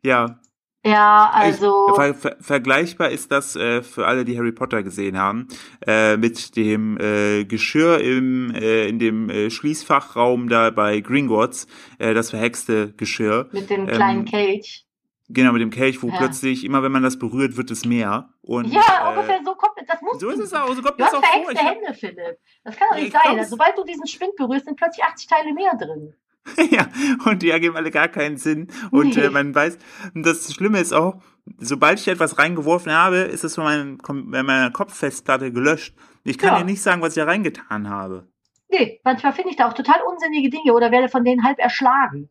Ja, 0.02 0.38
Ja, 0.84 1.30
also. 1.34 1.92
Ver 1.94 2.14
ver 2.14 2.36
vergleichbar 2.40 3.10
ist 3.10 3.30
das 3.30 3.54
äh, 3.54 3.82
für 3.82 4.06
alle, 4.06 4.24
die 4.24 4.38
Harry 4.38 4.52
Potter 4.52 4.82
gesehen 4.82 5.18
haben, 5.18 5.46
äh, 5.86 6.16
mit 6.16 6.56
dem 6.56 6.96
äh, 6.98 7.44
Geschirr 7.44 8.00
im 8.00 8.50
äh, 8.54 8.86
in 8.88 8.98
dem 8.98 9.28
äh, 9.28 9.50
Schließfachraum 9.50 10.48
da 10.48 10.70
bei 10.70 11.00
Gringotts, 11.00 11.66
äh, 11.98 12.14
das 12.14 12.30
verhexte 12.30 12.92
Geschirr. 12.94 13.48
mit 13.52 13.68
dem 13.68 13.82
ähm, 13.82 13.94
kleinen 13.94 14.24
Kelch. 14.24 14.86
Genau, 15.28 15.52
mit 15.52 15.60
dem 15.62 15.70
Kelch, 15.70 16.02
wo 16.02 16.08
Ja. 16.08 16.16
plötzlich, 16.16 16.64
immer 16.64 16.82
wenn 16.82 16.90
man 16.92 17.02
das 17.04 17.18
berührt, 17.18 17.56
wird 17.56 17.70
es 17.70 17.84
mehr. 17.84 18.30
Und, 18.40 18.66
Ja, 18.72 18.80
äh, 18.80 19.08
ungefähr 19.12 19.40
so 19.44 19.54
kommt 19.54 19.74
das. 19.86 20.00
muss 20.00 20.18
So 20.18 20.30
ist 20.30 20.40
es 20.40 20.52
auch, 20.54 20.66
so 20.74 20.82
kommt 20.82 20.98
Du 20.98 21.04
das 21.04 21.12
hast 21.12 21.14
auch 21.18 21.24
vor. 21.24 21.30
verhexte 21.30 21.52
Ich 21.52 21.58
hab, 21.60 21.74
Hände, 21.76 21.94
Philipp. 21.94 22.38
Das 22.64 22.76
kann 22.76 22.88
doch 22.90 22.96
nicht 22.96 23.06
ich 23.08 23.12
sein. 23.12 23.34
glaub's. 23.34 23.50
Sobald 23.50 23.78
du 23.78 23.84
diesen 23.84 24.06
Spind 24.08 24.34
berührst, 24.36 24.64
sind 24.64 24.76
plötzlich 24.76 25.04
80 25.04 25.28
Teile 25.28 25.52
mehr 25.52 25.76
drin. 25.76 26.14
ja, 26.70 26.88
und 27.26 27.42
die 27.42 27.50
ergeben 27.50 27.76
alle 27.76 27.90
gar 27.90 28.08
keinen 28.08 28.36
Sinn. 28.36 28.68
Und 28.90 29.16
äh, 29.16 29.30
man 29.30 29.54
weiß, 29.54 29.78
und 30.14 30.24
das 30.24 30.52
Schlimme 30.52 30.80
ist 30.80 30.92
auch, 30.92 31.22
sobald 31.58 32.00
ich 32.00 32.08
etwas 32.08 32.38
reingeworfen 32.38 32.92
habe, 32.92 33.18
ist 33.18 33.44
es 33.44 33.54
von 33.54 33.64
meinem, 33.64 33.98
äh, 34.34 34.42
meiner 34.42 34.70
Kopffestplatte 34.70 35.52
gelöscht. 35.52 35.94
Ich 36.24 36.38
kann 36.38 36.54
Ja. 36.54 36.58
dir 36.58 36.64
nicht 36.64 36.82
sagen, 36.82 37.02
was 37.02 37.10
ich 37.16 37.22
da 37.22 37.24
reingetan 37.24 37.88
habe. 37.88 38.26
Nee, 38.70 39.00
manchmal 39.04 39.32
finde 39.32 39.50
ich 39.50 39.56
da 39.56 39.68
auch 39.68 39.74
total 39.74 40.00
unsinnige 40.10 40.48
Dinge 40.50 40.72
oder 40.74 40.90
werde 40.90 41.08
von 41.08 41.24
denen 41.24 41.44
halb 41.44 41.58
erschlagen. 41.58 42.28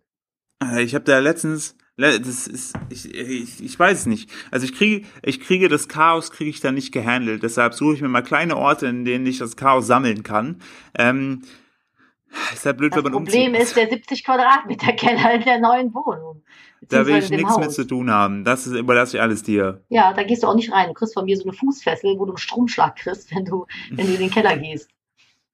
Äh, 0.64 0.84
Ich 0.84 0.96
habe 0.96 1.06
da 1.06 1.20
letztens, 1.20 1.76
le- 1.98 2.20
das 2.20 2.48
ist, 2.48 2.74
ich, 2.90 3.14
ich, 3.14 3.64
ich 3.64 3.80
weiß 3.80 4.00
es 4.00 4.06
nicht. 4.06 4.32
Also 4.52 4.66
ich 4.66 4.74
kriege, 4.74 5.06
ich 5.22 5.40
kriege 5.42 5.70
das 5.70 5.88
Chaos, 5.88 6.32
kriege 6.32 6.50
ich 6.50 6.62
da 6.62 6.72
nicht 6.72 6.92
gehandelt. 6.92 7.44
Deshalb 7.44 7.74
suche 7.74 7.96
ich 7.96 8.02
mir 8.02 8.08
mal 8.10 8.22
kleine 8.24 8.58
Orte, 8.58 8.88
in 8.88 9.06
denen 9.06 9.26
ich 9.26 9.38
das 9.40 9.56
Chaos 9.56 9.86
sammeln 9.88 10.24
kann. 10.24 10.62
Ähm, 10.98 11.42
ist 12.54 12.66
halt 12.66 12.78
blöd, 12.78 12.92
Das 12.94 12.98
wenn 12.98 13.12
man 13.12 13.24
Problem 13.24 13.48
umzieht. 13.54 13.62
ist 13.64 13.76
der 13.76 13.90
70 13.90 14.24
Quadratmeter 14.24 14.94
Keller 14.94 15.34
in 15.36 15.44
der 15.44 15.60
neuen 15.60 15.94
Wohnung. 15.94 16.44
da 16.88 17.06
will 17.06 17.18
ich 17.18 17.30
nichts 17.30 17.58
mit 17.58 17.72
zu 17.72 17.86
tun 17.86 18.12
haben. 18.12 18.44
Das 18.44 18.68
ist, 18.68 18.74
überlasse 18.74 19.18
ich 19.18 19.22
alles 19.22 19.44
dir. 19.44 19.82
Ja, 19.90 20.14
da 20.14 20.24
gehst 20.24 20.44
du 20.44 20.48
auch 20.48 20.56
nicht 20.56 20.72
rein. 20.72 20.88
Du 20.88 20.94
kriegst 20.94 21.14
von 21.14 21.26
mir 21.26 21.36
so 21.38 21.44
eine 21.44 21.54
Fußfessel, 21.54 22.18
wo 22.18 22.26
du 22.26 22.32
einen 22.32 22.38
Stromschlag 22.38 22.96
kriegst, 22.96 23.34
wenn 23.36 23.46
du, 23.46 23.66
wenn 23.92 24.08
du 24.08 24.14
in 24.14 24.20
den 24.20 24.32
Keller 24.32 24.58
gehst. 24.58 24.90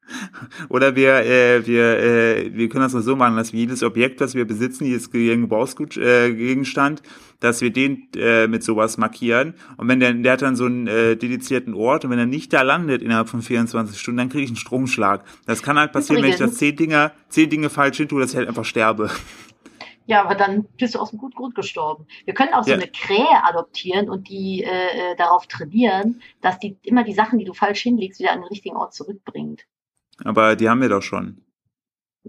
Oder 0.70 0.96
wir, 0.96 1.16
äh, 1.26 1.66
wir, 1.66 2.00
äh, 2.00 2.52
wir 2.54 2.70
können 2.70 2.84
das 2.84 2.94
mal 2.94 3.02
so 3.02 3.16
machen, 3.16 3.36
dass 3.38 3.54
wir 3.54 3.60
jedes 3.60 3.84
Objekt, 3.84 4.22
was 4.22 4.36
wir 4.36 4.46
besitzen, 4.46 4.86
jedes 4.86 5.12
Ge- 5.12 5.36
Gebrauchsgegenstand, 5.36 6.06
äh, 6.08 6.34
Gegenstand, 6.34 7.02
dass 7.40 7.62
wir 7.62 7.72
den 7.72 8.08
äh, 8.16 8.48
mit 8.48 8.64
sowas 8.64 8.98
markieren. 8.98 9.56
Und 9.78 9.88
wenn 9.88 10.00
der, 10.00 10.14
der 10.14 10.34
hat 10.34 10.42
dann 10.42 10.56
so 10.56 10.66
einen 10.66 10.88
äh, 10.88 11.16
dedizierten 11.18 11.74
Ort 11.74 12.06
und 12.06 12.12
wenn 12.12 12.20
er 12.20 12.26
nicht 12.26 12.54
da 12.54 12.62
landet 12.62 13.02
innerhalb 13.02 13.30
von 13.30 13.42
24 13.42 14.00
Stunden, 14.00 14.18
dann 14.20 14.30
kriege 14.30 14.44
ich 14.44 14.50
einen 14.50 14.58
Stromschlag. 14.58 15.24
Das 15.46 15.64
kann 15.64 15.78
halt 15.80 15.92
passieren, 15.92 16.22
wenn 16.22 16.30
ich 16.30 16.36
das 16.38 16.42
Übrigens- 16.52 16.58
zehn 16.60 16.76
Dinge, 16.76 17.12
zehn 17.30 17.50
Dinge 17.50 17.70
falsch 17.70 17.98
hin 17.98 18.08
tue, 18.08 18.22
dass 18.22 18.32
ich 18.32 18.38
halt 18.38 18.48
einfach 18.48 18.66
sterbe. 18.66 19.10
Ja, 20.08 20.24
aber 20.24 20.36
dann 20.36 20.66
bist 20.78 20.94
du 20.94 21.00
aus 21.00 21.10
dem 21.10 21.18
guten 21.18 21.36
Grund 21.36 21.56
gestorben. 21.56 22.06
Wir 22.26 22.36
können 22.36 22.54
auch 22.54 22.64
so 22.64 22.70
Ja. 22.70 22.76
eine 22.78 22.88
Krähe 22.88 23.44
adoptieren 23.44 24.08
und 24.08 24.30
die 24.30 24.62
äh, 24.64 24.68
äh, 24.68 25.16
darauf 25.18 25.48
trainieren, 25.48 26.22
dass 26.42 26.60
die 26.60 26.78
immer 26.84 27.04
die 27.04 27.14
Sachen, 27.14 27.40
die 27.40 27.46
du 27.46 27.54
falsch 27.54 27.82
hinlegst, 27.82 28.20
wieder 28.20 28.32
an 28.32 28.42
den 28.42 28.48
richtigen 28.50 28.76
Ort 28.76 28.94
zurückbringt. 28.94 29.66
Aber 30.24 30.56
die 30.56 30.70
haben 30.70 30.82
wir 30.82 30.90
doch 30.90 31.02
schon. 31.04 31.42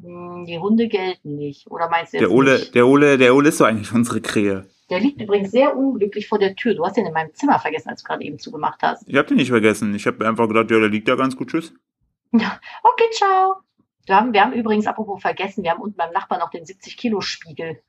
Hm, 0.01 0.45
Die 0.47 0.59
Hunde 0.59 0.89
gelten 0.89 1.37
nicht. 1.37 1.71
Oder 1.71 1.89
meinst 1.89 2.13
du 2.13 2.19
jetzt 2.19 2.29
Der 2.29 2.31
Ole, 2.37 2.53
nicht? 2.55 2.75
der 2.75 2.87
Ole, 2.87 3.19
der 3.19 3.35
Ole 3.35 3.49
ist 3.49 3.61
doch 3.61 3.67
eigentlich 3.67 3.93
unsere 3.93 4.21
Krähe. 4.21 4.67
Der 4.91 5.01
liegt 5.01 5.21
übrigens 5.21 5.51
sehr 5.51 5.77
unglücklich 5.77 6.29
vor 6.29 6.39
der 6.39 6.55
Tür. 6.55 6.75
Du 6.75 6.85
hast 6.85 6.97
den 6.97 7.07
in 7.07 7.13
meinem 7.13 7.35
Zimmer 7.35 7.59
vergessen, 7.59 7.89
als 7.89 8.03
du 8.03 8.07
gerade 8.07 8.23
eben 8.25 8.39
zugemacht 8.39 8.81
hast. 8.83 9.09
Ich 9.09 9.17
hab 9.17 9.27
den 9.27 9.37
nicht 9.37 9.51
vergessen. 9.51 9.95
Ich 9.95 10.07
habe 10.07 10.27
einfach 10.27 10.47
gedacht, 10.47 10.71
ja, 10.71 10.79
der 10.79 10.89
liegt 10.89 11.09
da 11.09 11.17
ganz 11.17 11.35
gut. 11.37 11.51
Tschüss. 11.51 11.73
Okay, 12.33 13.11
ciao. 13.13 13.57
Wir 14.07 14.15
haben, 14.17 14.33
wir 14.33 14.41
haben 14.43 14.53
übrigens, 14.53 14.87
apropos 14.87 15.21
vergessen, 15.21 15.65
wir 15.65 15.73
haben 15.73 15.81
unten 15.81 15.97
beim 15.97 16.13
Nachbarn 16.13 16.39
noch 16.41 16.51
den 16.51 16.65
70-Kilo-Spiegel. 16.65 17.81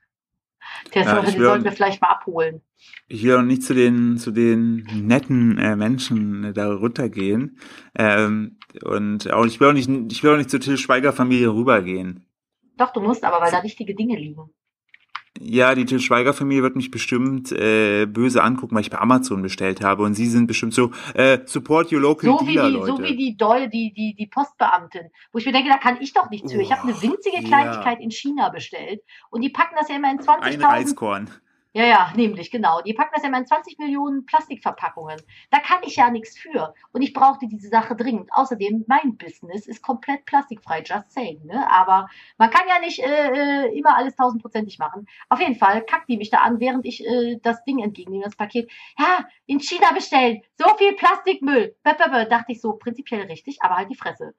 Der 0.96 1.04
Ja, 1.04 1.16
soll, 1.24 1.32
den 1.32 1.44
sollten 1.44 1.64
wir 1.66 1.72
vielleicht 1.72 2.02
mal 2.02 2.10
abholen. 2.10 2.62
Ich 3.08 3.24
will 3.24 3.36
auch 3.38 3.42
nicht 3.44 3.64
zu 3.64 3.74
den 3.74 4.18
zu 4.18 4.32
den 4.32 4.84
netten 4.94 5.58
äh, 5.60 5.76
Menschen 5.76 6.44
äh, 6.46 6.54
da 6.54 6.74
runtergehen 6.74 7.60
ähm, 7.96 8.57
und 8.84 9.32
auch 9.32 9.46
ich 9.46 9.60
will 9.60 9.70
auch 9.70 9.74
nicht 9.74 9.90
ich 10.12 10.24
will 10.24 10.34
auch 10.34 10.38
nicht 10.38 10.50
zur 10.50 10.60
Till 10.60 10.78
Schweiger 10.78 11.14
Familie 11.14 11.54
rübergehen. 11.54 12.26
Doch, 12.78 12.94
du 12.94 13.02
musst 13.02 13.24
aber, 13.24 13.42
weil 13.42 13.52
da 13.52 13.64
wichtige 13.64 13.96
Dinge 13.96 14.18
liegen. 14.18 14.50
Ja, 15.40 15.76
die 15.76 15.86
Till 15.86 16.00
Schweiger 16.00 16.34
Familie 16.34 16.64
wird 16.64 16.76
mich 16.76 16.90
bestimmt 16.90 17.52
äh, 17.52 18.08
böse 18.08 18.42
angucken, 18.44 18.74
weil 18.74 18.82
ich 18.82 18.90
bei 18.90 18.98
Amazon 18.98 19.44
bestellt 19.44 19.82
habe 19.84 20.02
und 20.04 20.16
sie 20.16 20.26
sind 20.26 20.48
bestimmt 20.48 20.74
so 20.74 20.92
äh, 21.14 21.40
support 21.46 21.92
your 21.92 22.00
local 22.02 22.28
So 22.40 22.48
wie, 22.48 22.54
dealer 22.54 22.70
die, 22.70 22.76
Leute. 22.76 22.88
so 22.88 23.04
wie 23.04 23.16
die 23.16 23.38
Doll, 23.38 23.70
die, 23.70 23.94
die, 23.94 24.16
die 24.16 24.26
Postbeamtin, 24.28 25.10
wo 25.32 25.38
ich 25.38 25.46
mir 25.46 25.52
denke, 25.52 25.70
da 25.70 25.78
kann 25.78 25.98
ich 26.02 26.14
doch 26.14 26.30
nichts 26.32 26.52
für. 26.52 26.62
Ich 26.62 26.72
habe 26.72 26.84
eine 26.84 26.94
Oh, 26.98 27.02
winzige 27.04 27.38
ja. 27.38 27.44
Kleinigkeit 27.44 28.00
in 28.02 28.10
China 28.10 28.50
bestellt 28.50 29.02
und 29.30 29.42
die 29.42 29.50
packen 29.50 29.76
das 29.78 29.90
ja 29.90 29.98
immer 29.98 30.12
in 30.12 30.20
ein 30.20 30.26
20.000 30.60 30.64
Reiskorn. 30.68 31.30
Ja, 31.78 31.86
ja, 31.86 32.14
nämlich, 32.16 32.50
genau. 32.50 32.82
Die 32.82 32.96
packen 32.96 33.12
das 33.14 33.22
ja 33.22 33.30
immer 33.30 33.38
in 33.38 33.46
20 33.46 33.78
Millionen 33.78 34.26
Plastikverpackungen. 34.26 35.22
Da 35.52 35.60
kann 35.60 35.78
ich 35.84 35.98
ja 35.98 36.10
nichts 36.10 36.36
für. 36.36 36.74
Und 36.92 37.04
ich 37.04 37.14
brauchte 37.14 37.48
diese 37.48 37.70
Sache 37.70 37.96
dringend. 37.96 38.32
Außerdem, 38.34 38.86
mein 38.88 39.16
Business 39.16 39.68
ist 39.68 39.84
komplett 39.84 40.26
plastikfrei, 40.26 40.82
just 40.82 41.12
saying. 41.12 41.46
Ne? 41.46 41.72
Aber 41.72 42.10
man 42.40 42.50
kann 42.50 42.68
ja 42.68 42.80
nicht 42.80 42.98
äh, 42.98 43.68
äh, 43.68 43.78
immer 43.78 43.96
alles 43.96 44.16
tausendprozentig 44.16 44.80
machen. 44.80 45.08
Auf 45.30 45.40
jeden 45.40 45.54
Fall 45.54 45.86
kackt 45.86 46.10
die 46.10 46.18
mich 46.18 46.32
da 46.32 46.40
an, 46.40 46.60
während 46.60 46.84
ich 46.84 47.06
äh, 47.06 47.38
das 47.44 47.64
Ding 47.64 47.78
entgegennehme, 47.78 48.24
das 48.24 48.36
Paket. 48.36 48.72
Ja, 48.98 49.28
in 49.46 49.60
China 49.60 49.92
bestellt. 49.92 50.46
So 50.56 50.66
viel 50.78 50.96
Plastikmüll. 50.96 51.76
Bö, 51.84 51.92
bö, 51.94 52.10
bö. 52.10 52.26
Dachte 52.26 52.54
ich 52.54 52.60
so, 52.60 52.74
prinzipiell 52.74 53.28
richtig, 53.28 53.62
aber 53.62 53.76
halt 53.76 53.92
die 53.92 53.96
Fresse. 53.96 54.34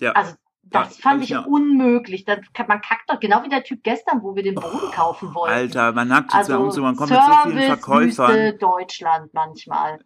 Ja. 0.00 0.12
Also, 0.12 0.36
das 0.70 0.98
Ja, 0.98 1.02
fand 1.02 1.22
ich 1.24 1.30
ja. 1.30 1.40
unmöglich. 1.40 2.24
Das, 2.24 2.38
kann- 2.52 2.66
man 2.68 2.80
kackt 2.80 3.08
doch 3.08 3.20
genau 3.20 3.42
wie 3.44 3.48
der 3.48 3.62
Typ 3.62 3.82
gestern, 3.82 4.22
wo 4.22 4.34
wir 4.34 4.42
den 4.42 4.54
Boden 4.56 4.90
kaufen 4.92 5.34
wollten. 5.34 5.54
Alter, 5.54 5.92
man 5.92 6.10
jetzt 6.10 6.34
Also 6.34 6.54
also, 6.54 6.70
so, 6.70 6.82
man 6.82 6.96
kommt 6.96 7.10
mit 7.10 7.18
so 7.20 7.24
vielen 7.50 7.58
Service 7.58 8.14
Verkäufern. 8.16 8.58
Deutschland 8.58 9.34
manchmal. 9.34 10.00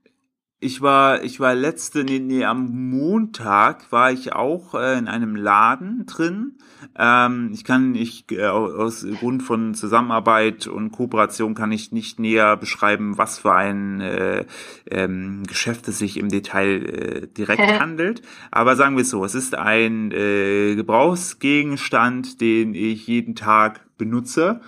Ich 0.63 0.83
war, 0.83 1.23
ich 1.25 1.41
war 1.41 1.55
letzte, 1.55 2.05
nee, 2.05 2.19
nee, 2.19 2.45
am 2.45 2.91
Montag 2.91 3.91
war 3.91 4.13
ich 4.13 4.35
auch 4.35 4.75
äh, 4.75 4.99
in 4.99 5.09
einem 5.09 5.35
Laden 5.35 6.05
drin. 6.05 6.59
Ähm, 6.99 7.49
ich 7.55 7.65
kann, 7.65 7.95
ich 7.95 8.27
äh, 8.31 8.45
aus 8.45 9.07
Grund 9.21 9.43
von 9.43 9.73
Zusammenarbeit 9.73 10.67
und 10.67 10.93
Kooperation 10.93 11.55
kann 11.55 11.73
ich 11.73 11.93
nicht 11.93 12.21
näher 12.21 12.59
beschreiben, 12.59 13.17
was 13.17 13.39
für 13.39 13.55
ein 13.55 14.03
äh, 14.03 14.45
ähm, 14.91 15.45
Geschäft 15.47 15.89
es 15.89 15.99
sich 15.99 16.19
im 16.19 16.29
Detail 16.29 16.85
äh, 16.85 17.27
direkt 17.27 17.81
handelt. 17.81 18.21
Aber 18.51 18.77
sagen 18.77 18.97
wir 18.97 19.03
es 19.03 19.11
so, 19.11 19.25
es 19.25 19.35
ist 19.35 19.55
ein 19.55 20.13
äh, 20.13 20.75
Gebrauchsgegenstand, 20.75 22.39
den 22.43 22.75
ich 22.75 23.07
jeden 23.07 23.35
Tag 23.35 23.81
benutze. 23.97 24.61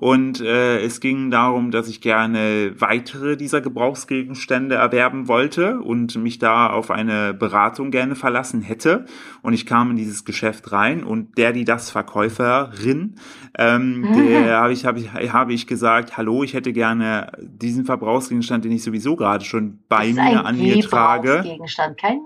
Und 0.00 0.40
äh, 0.40 0.78
es 0.78 1.00
ging 1.00 1.32
darum, 1.32 1.72
dass 1.72 1.88
ich 1.88 2.00
gerne 2.00 2.72
weitere 2.78 3.36
dieser 3.36 3.60
Gebrauchsgegenstände 3.60 4.76
erwerben 4.76 5.26
wollte 5.26 5.80
und 5.80 6.14
mich 6.14 6.38
da 6.38 6.70
auf 6.70 6.92
eine 6.92 7.34
Beratung 7.34 7.90
gerne 7.90 8.14
verlassen 8.14 8.62
hätte. 8.62 9.06
Und 9.42 9.54
ich 9.54 9.66
kam 9.66 9.90
in 9.90 9.96
dieses 9.96 10.24
Geschäft 10.24 10.70
rein 10.70 11.02
und 11.02 11.36
der, 11.36 11.52
die 11.52 11.64
das 11.64 11.90
Verkäuferin, 11.90 13.16
ähm, 13.58 14.08
der 14.14 14.58
habe 14.58 14.72
ich, 14.72 14.86
habe 14.86 15.00
ich, 15.00 15.12
habe 15.12 15.52
ich 15.52 15.66
gesagt, 15.66 16.16
hallo, 16.16 16.44
ich 16.44 16.54
hätte 16.54 16.72
gerne 16.72 17.32
diesen 17.40 17.84
Verbrauchsgegenstand, 17.84 18.64
den 18.64 18.70
ich 18.70 18.84
sowieso 18.84 19.16
gerade 19.16 19.44
schon 19.44 19.82
bei 19.88 20.12
mir 20.12 20.46
an 20.46 20.58
mir 20.58 20.80
trage. 20.80 21.38
Gebrauchsgegenstand, 21.38 22.00
kein 22.00 22.20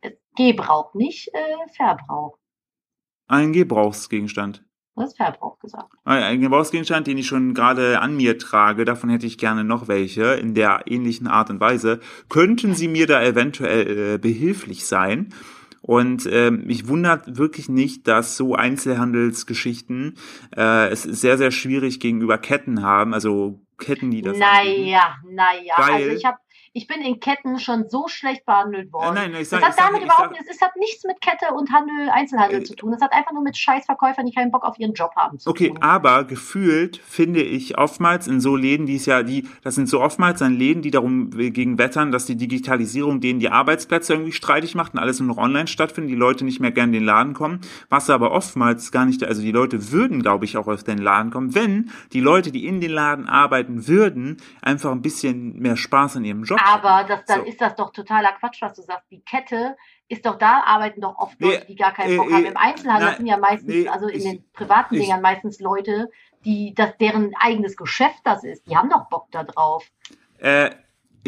äh, 0.00 0.12
Gebrauch, 0.34 0.94
nicht 0.94 1.28
äh, 1.34 1.72
Verbrauch. 1.76 2.38
Ein 3.26 3.52
Gebrauchsgegenstand. 3.52 4.64
Du 4.98 5.04
hast 5.04 5.16
Verbrauch 5.16 5.58
gesagt. 5.60 5.86
Ein 6.04 6.40
Gebrauchsgegenstand, 6.40 7.06
den 7.06 7.18
ich 7.18 7.26
schon 7.26 7.54
gerade 7.54 8.00
an 8.00 8.16
mir 8.16 8.36
trage, 8.38 8.84
davon 8.84 9.10
hätte 9.10 9.26
ich 9.26 9.38
gerne 9.38 9.64
noch 9.64 9.88
welche 9.88 10.34
in 10.34 10.54
der 10.54 10.82
ähnlichen 10.86 11.26
Art 11.28 11.50
und 11.50 11.60
Weise. 11.60 12.00
Könnten 12.28 12.74
Sie 12.74 12.88
mir 12.88 13.06
da 13.06 13.22
eventuell 13.22 14.14
äh, 14.14 14.18
behilflich 14.18 14.86
sein? 14.86 15.32
Und 15.80 16.26
ähm, 16.30 16.64
mich 16.66 16.88
wundert 16.88 17.38
wirklich 17.38 17.68
nicht, 17.68 18.08
dass 18.08 18.36
so 18.36 18.54
Einzelhandelsgeschichten 18.54 20.16
äh, 20.56 20.88
es 20.88 21.02
sehr, 21.02 21.38
sehr 21.38 21.50
schwierig 21.50 22.00
gegenüber 22.00 22.36
Ketten 22.38 22.82
haben, 22.82 23.14
also 23.14 23.60
Ketten, 23.78 24.10
die 24.10 24.20
das 24.22 24.34
anbieten. 24.40 24.82
Naja, 24.82 25.14
naja. 25.30 25.74
Weil- 25.76 25.92
Also 25.94 26.08
ich 26.16 26.24
habe 26.24 26.36
Ich 26.72 26.86
bin 26.86 27.00
in 27.00 27.18
Ketten 27.18 27.58
schon 27.58 27.88
so 27.88 28.08
schlecht 28.08 28.44
behandelt 28.44 28.92
worden. 28.92 29.16
Äh, 29.16 29.28
nein, 29.28 29.40
ich 29.40 29.48
sag, 29.48 29.60
das 29.60 29.70
hat 29.70 29.76
sag, 29.76 29.86
damit 29.86 30.00
ich 30.00 30.04
überhaupt 30.06 30.28
sag, 30.28 30.32
nichts, 30.32 30.54
es 30.54 30.60
hat 30.60 30.76
nichts 30.76 31.04
mit 31.04 31.20
Kette 31.20 31.54
und 31.54 31.72
Handel, 31.72 32.10
Einzelhandel 32.10 32.60
Äh, 32.60 32.64
zu 32.64 32.74
tun. 32.76 32.92
Es 32.92 33.00
hat 33.00 33.12
einfach 33.12 33.32
nur 33.32 33.42
mit 33.42 33.56
Scheißverkäufern, 33.56 34.26
die 34.26 34.32
keinen 34.34 34.50
Bock 34.50 34.64
auf 34.64 34.78
ihren 34.78 34.92
Job 34.92 35.10
haben 35.16 35.38
zu 35.38 35.50
Okay, 35.50 35.68
tun. 35.68 35.82
aber 35.82 36.24
gefühlt 36.24 36.98
finde 36.98 37.42
ich 37.42 37.78
oftmals 37.78 38.26
in 38.28 38.40
so 38.40 38.54
Läden, 38.56 38.86
die 38.86 38.96
es 38.96 39.06
ja, 39.06 39.22
die, 39.22 39.48
das 39.62 39.74
sind 39.74 39.88
so 39.88 40.00
oftmals 40.00 40.40
dann 40.40 40.54
Läden, 40.54 40.82
die 40.82 40.90
darum 40.90 41.30
gegen 41.30 41.78
wettern, 41.78 42.12
dass 42.12 42.26
die 42.26 42.36
Digitalisierung 42.36 43.20
denen 43.20 43.40
die 43.40 43.50
Arbeitsplätze 43.50 44.12
irgendwie 44.12 44.32
streitig 44.32 44.74
macht 44.74 44.92
und 44.94 45.00
alles 45.00 45.20
nur 45.20 45.28
noch 45.28 45.42
online 45.42 45.66
stattfindet, 45.68 46.10
die 46.10 46.16
Leute 46.16 46.44
nicht 46.44 46.60
mehr 46.60 46.70
gerne 46.72 46.88
in 46.96 47.00
den 47.00 47.04
Laden 47.04 47.34
kommen, 47.34 47.60
was 47.88 48.10
aber 48.10 48.32
oftmals 48.32 48.92
gar 48.92 49.04
nicht, 49.06 49.24
also 49.24 49.42
die 49.42 49.52
Leute 49.52 49.90
würden, 49.92 50.22
glaube 50.22 50.44
ich, 50.44 50.56
auch 50.56 50.66
auf 50.68 50.84
den 50.84 50.98
Laden 50.98 51.30
kommen, 51.30 51.54
wenn 51.54 51.90
die 52.12 52.20
Leute, 52.20 52.52
die 52.52 52.66
in 52.66 52.80
den 52.80 52.90
Laden 52.90 53.26
arbeiten 53.26 53.86
würden, 53.88 54.36
einfach 54.62 54.90
ein 54.92 55.02
bisschen 55.02 55.58
mehr 55.58 55.76
Spaß 55.76 56.16
an 56.16 56.24
ihrem 56.24 56.44
Job 56.48 56.60
Aber 56.64 57.04
das, 57.04 57.24
dann 57.26 57.40
So. 57.40 57.46
ist 57.46 57.60
das 57.60 57.74
doch 57.76 57.92
totaler 57.92 58.32
Quatsch, 58.32 58.60
was 58.62 58.74
du 58.74 58.82
sagst. 58.82 59.10
Die 59.10 59.20
Kette 59.20 59.76
ist 60.08 60.24
doch 60.26 60.36
da, 60.38 60.62
arbeiten 60.64 61.00
doch 61.00 61.16
oft 61.18 61.40
Nee, 61.40 61.46
Leute, 61.54 61.66
die 61.66 61.76
gar 61.76 61.92
keinen 61.92 62.14
äh, 62.14 62.16
Bock 62.16 62.32
haben. 62.32 62.44
äh, 62.44 62.48
Im 62.48 62.56
Einzelhandel 62.56 63.08
nein, 63.08 63.16
sind 63.18 63.26
ja 63.26 63.36
meistens, 63.36 63.74
nee, 63.74 63.88
also 63.88 64.06
in 64.08 64.16
ich- 64.18 64.24
den 64.24 64.52
privaten 64.52 64.94
ich- 64.94 65.02
Dingern 65.02 65.20
meistens 65.20 65.60
Leute, 65.60 66.10
die, 66.44 66.72
das, 66.74 66.96
deren 66.98 67.32
eigenes 67.40 67.76
Geschäft 67.76 68.20
das 68.24 68.44
ist. 68.44 68.66
Die 68.66 68.76
haben 68.76 68.88
doch 68.90 69.08
Bock 69.08 69.26
da 69.32 69.44
drauf. 69.44 69.90
Äh, 70.38 70.70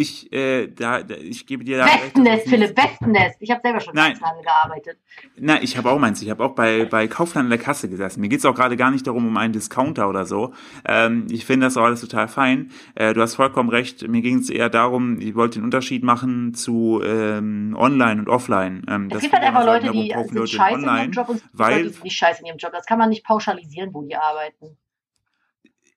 ich, 0.01 0.33
äh, 0.33 0.67
da, 0.69 1.03
da, 1.03 1.15
ich 1.17 1.47
gebe 1.47 1.65
dir 1.65 1.79
da 1.79 1.87
Westennest, 1.87 2.45
es 2.45 2.51
Philipp, 2.51 2.77
Westennest. 2.77 3.37
Ich 3.41 3.51
habe 3.51 3.61
selber 3.63 3.81
schon 3.81 3.95
Nein. 3.95 4.13
Einzelhandel 4.13 4.43
gearbeitet. 4.45 4.99
Na, 5.37 5.63
ich 5.63 5.77
habe 5.77 5.91
auch 5.91 5.99
meins. 5.99 6.23
Ich 6.23 6.31
habe 6.31 6.45
auch 6.45 6.55
bei, 6.55 6.85
bei 6.87 7.07
Kaufland 7.09 7.47
an 7.47 7.51
der 7.51 7.59
Kasse 7.59 7.89
gesessen. 7.89 8.21
Mir 8.21 8.29
geht's 8.29 8.45
auch 8.45 8.55
gerade 8.55 8.77
gar 8.77 8.91
nicht 8.91 9.07
darum, 9.07 9.27
um 9.27 9.37
einen 9.37 9.53
Discounter 9.53 10.09
oder 10.09 10.25
so. 10.25 10.53
Ähm, 10.87 11.27
ich 11.31 11.45
finde 11.45 11.67
das 11.67 11.77
auch 11.77 11.85
alles 11.85 12.01
total 12.01 12.29
fein. 12.29 12.71
Äh, 12.95 13.15
du 13.15 13.21
hast 13.21 13.35
vollkommen 13.35 13.69
recht. 13.69 14.07
Mir 14.09 14.23
ging's 14.23 14.51
eher 14.51 14.71
darum, 14.71 15.21
ich 15.21 15.35
wollte 15.35 15.59
den 15.59 15.65
Unterschied 15.65 16.03
machen 16.03 16.55
zu 16.55 17.01
ähm, 17.05 17.77
Online 17.79 18.21
und 18.21 18.29
Offline. 18.29 18.85
Ähm, 18.89 19.05
Es 19.07 19.15
das 19.15 19.23
gibt 19.23 19.35
halt 19.35 19.45
einfach 19.45 19.65
Leute, 19.67 19.91
die 19.93 20.11
sind 20.11 20.33
Leute 20.35 20.47
scheiße 20.49 20.79
in 20.81 20.85
ihrem? 20.85 21.11
Job 21.13 21.29
und 21.29 21.37
es 21.37 21.43
weil- 21.53 21.73
Leute, 21.73 21.83
die 21.89 21.93
sind 21.95 22.05
nicht 22.05 22.17
scheiße 22.17 22.41
in 22.41 22.47
ihrem 22.47 22.59
Job. 22.59 22.73
Das 22.73 22.87
kann 22.87 22.99
man 22.99 23.09
nicht 23.11 23.25
pauschalisieren, 23.25 23.93
wo 23.93 24.03
die 24.03 24.17
arbeiten. 24.17 24.77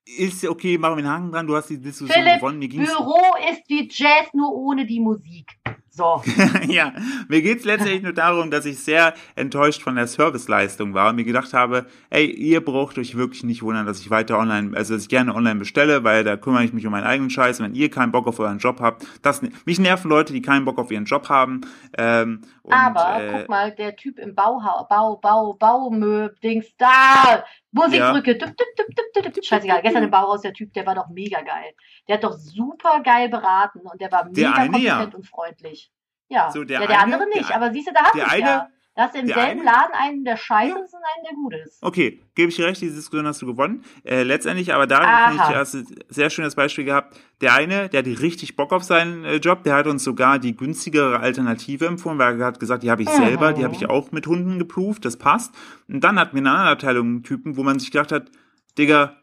Ist 0.06 0.46
okay, 0.46 0.78
machen 0.78 0.98
wir 0.98 1.06
einen 1.06 1.14
Haken 1.14 1.32
dran. 1.32 1.48
Du 1.48 1.56
hast 1.56 1.70
die 1.70 1.80
Diskussion 1.80 2.10
Philipp, 2.10 2.40
gewonnen. 2.40 2.60
Mir 2.60 2.68
ging's 2.68 2.94
Büro 2.94 3.22
ist 3.52 3.62
wie 3.70 3.88
Jazz, 3.90 4.34
nur 4.34 4.54
ohne 4.54 4.86
die 4.86 5.00
Musik. 5.00 5.58
So. 5.96 6.24
ja, 6.70 6.92
mir 7.28 7.44
geht's 7.44 7.66
letztendlich 7.66 8.02
nur 8.02 8.14
darum, 8.14 8.50
dass 8.50 8.66
ich 8.66 8.80
sehr 8.80 9.14
enttäuscht 9.36 9.84
von 9.84 9.96
der 9.96 10.08
Serviceleistung 10.08 10.96
war 10.96 11.12
und 11.12 11.18
mir 11.18 11.24
gedacht 11.24 11.54
habe, 11.54 11.86
ey, 12.10 12.26
ihr 12.26 12.66
braucht 12.66 12.98
euch 12.98 13.16
wirklich 13.16 13.44
nicht 13.44 13.62
wundern, 13.62 13.86
dass 13.86 14.00
ich 14.00 14.10
weiter 14.10 14.40
online, 14.40 14.76
also 14.76 14.96
dass 14.96 15.04
ich 15.04 15.10
gerne 15.10 15.36
online 15.36 15.60
bestelle, 15.60 16.04
weil 16.04 16.24
da 16.24 16.36
kümmere 16.36 16.64
ich 16.64 16.74
mich 16.74 16.88
um 16.88 16.94
meinen 16.94 17.04
eigenen 17.04 17.30
Scheiß. 17.30 17.60
Wenn 17.60 17.76
ihr 17.76 17.92
keinen 17.92 18.12
Bock 18.12 18.26
auf 18.26 18.40
euren 18.40 18.58
Job 18.58 18.82
habt, 18.82 19.06
das 19.22 19.44
mich 19.66 19.80
nerven 19.80 20.10
Leute, 20.10 20.34
die 20.34 20.42
keinen 20.42 20.66
Bock 20.66 20.80
auf 20.80 20.90
ihren 20.90 21.06
Job 21.06 21.30
haben. 21.30 21.62
Ähm, 21.96 22.42
und, 22.64 22.74
Aber 22.74 23.24
äh, 23.24 23.32
guck 23.38 23.50
mal, 23.50 23.72
der 23.72 23.96
Typ 23.96 24.18
im 24.18 24.34
Bauhaus, 24.34 24.88
Bau, 24.90 25.18
Bau, 25.18 25.54
Baumöb, 25.54 26.42
Dings, 26.42 26.76
da! 26.76 27.44
Musikbrücke, 27.74 28.36
düpp. 28.38 28.56
Scheißegal, 29.46 29.82
gestern 29.82 30.04
im 30.04 30.12
Bauhaus, 30.12 30.42
der 30.42 30.54
Typ, 30.54 30.74
der 30.74 30.86
war 30.86 30.96
doch 30.96 31.10
mega 31.10 31.42
geil. 31.42 31.74
Der 32.08 32.16
hat 32.16 32.24
doch 32.24 32.34
super 32.34 33.02
geil 33.04 33.30
beraten 33.30 33.80
und 33.82 34.00
der 34.00 34.12
war 34.12 34.24
Der 34.26 34.50
mega 34.50 34.54
eine, 34.62 34.72
kompetent 34.72 35.14
ja. 35.14 35.18
und 35.18 35.28
freundlich. 35.28 35.92
Ja, 36.30 36.50
So, 36.52 36.64
der 36.64 36.82
ja, 36.82 36.88
der 36.88 37.00
eine- 37.02 37.16
andere 37.16 37.30
nicht, 37.30 37.50
der- 37.50 37.56
aber 37.56 37.72
siehst 37.72 37.90
du, 37.90 37.94
da 37.94 38.04
hab 38.06 38.14
der 38.14 38.26
ich 38.26 38.32
eine- 38.32 38.46
ja. 38.46 38.68
Da 38.96 39.04
hast 39.06 39.16
du 39.16 39.20
im 39.22 39.26
der 39.28 39.36
selben 39.36 39.62
eine- 39.62 39.64
Laden 39.72 39.94
einen, 39.94 40.24
der 40.24 40.38
scheiße 40.38 40.70
Ja. 40.78 40.84
ist 40.84 40.94
und 40.94 41.00
einen, 41.00 41.24
der 41.26 41.34
gut 41.34 41.54
ist. 41.66 41.82
Okay, 41.82 42.22
gebe 42.36 42.50
ich 42.50 42.56
dir 42.58 42.68
recht, 42.68 42.80
diese 42.80 42.96
Diskussion 42.96 43.26
hast 43.26 43.42
du 43.42 43.48
gewonnen. 43.48 43.84
Äh, 44.04 44.22
letztendlich 44.22 44.72
aber 44.74 44.86
da 44.86 45.30
finde 45.30 45.44
ich, 45.50 45.56
hast 45.56 45.74
du 45.74 45.78
ein 45.80 45.88
sehr 46.10 46.30
schönes 46.30 46.54
Beispiel 46.54 46.86
gehabt. 46.86 47.18
Der 47.42 47.56
eine, 47.56 47.90
der 47.90 48.00
hatte 48.02 48.22
richtig 48.22 48.56
Bock 48.56 48.72
auf 48.72 48.84
seinen 48.84 49.26
äh, 49.26 49.38
Job, 49.38 49.64
der 49.64 49.76
hat 49.76 49.88
uns 49.88 50.04
sogar 50.04 50.38
die 50.38 50.56
günstigere 50.56 51.20
Alternative 51.20 51.88
empfohlen, 51.88 52.20
weil 52.20 52.40
er 52.40 52.46
hat 52.46 52.60
gesagt, 52.60 52.84
die 52.84 52.92
habe 52.92 53.02
ich 53.02 53.10
Mhm. 53.10 53.14
selber, 53.26 53.54
die 53.54 53.64
habe 53.64 53.74
ich 53.74 53.90
auch 53.90 54.12
mit 54.12 54.28
Hunden 54.28 54.60
geprüft, 54.60 55.06
das 55.06 55.18
passt. 55.18 55.56
Und 55.88 56.02
dann 56.04 56.20
hatten 56.20 56.34
wir 56.36 56.42
in 56.42 56.48
einer 56.48 56.56
anderen 56.58 56.74
Abteilung 56.74 57.08
einen 57.08 57.24
Typen, 57.24 57.58
wo 57.58 57.64
man 57.64 57.80
sich 57.80 57.90
gedacht 57.90 58.12
hat, 58.12 58.30
Digga, 58.78 59.18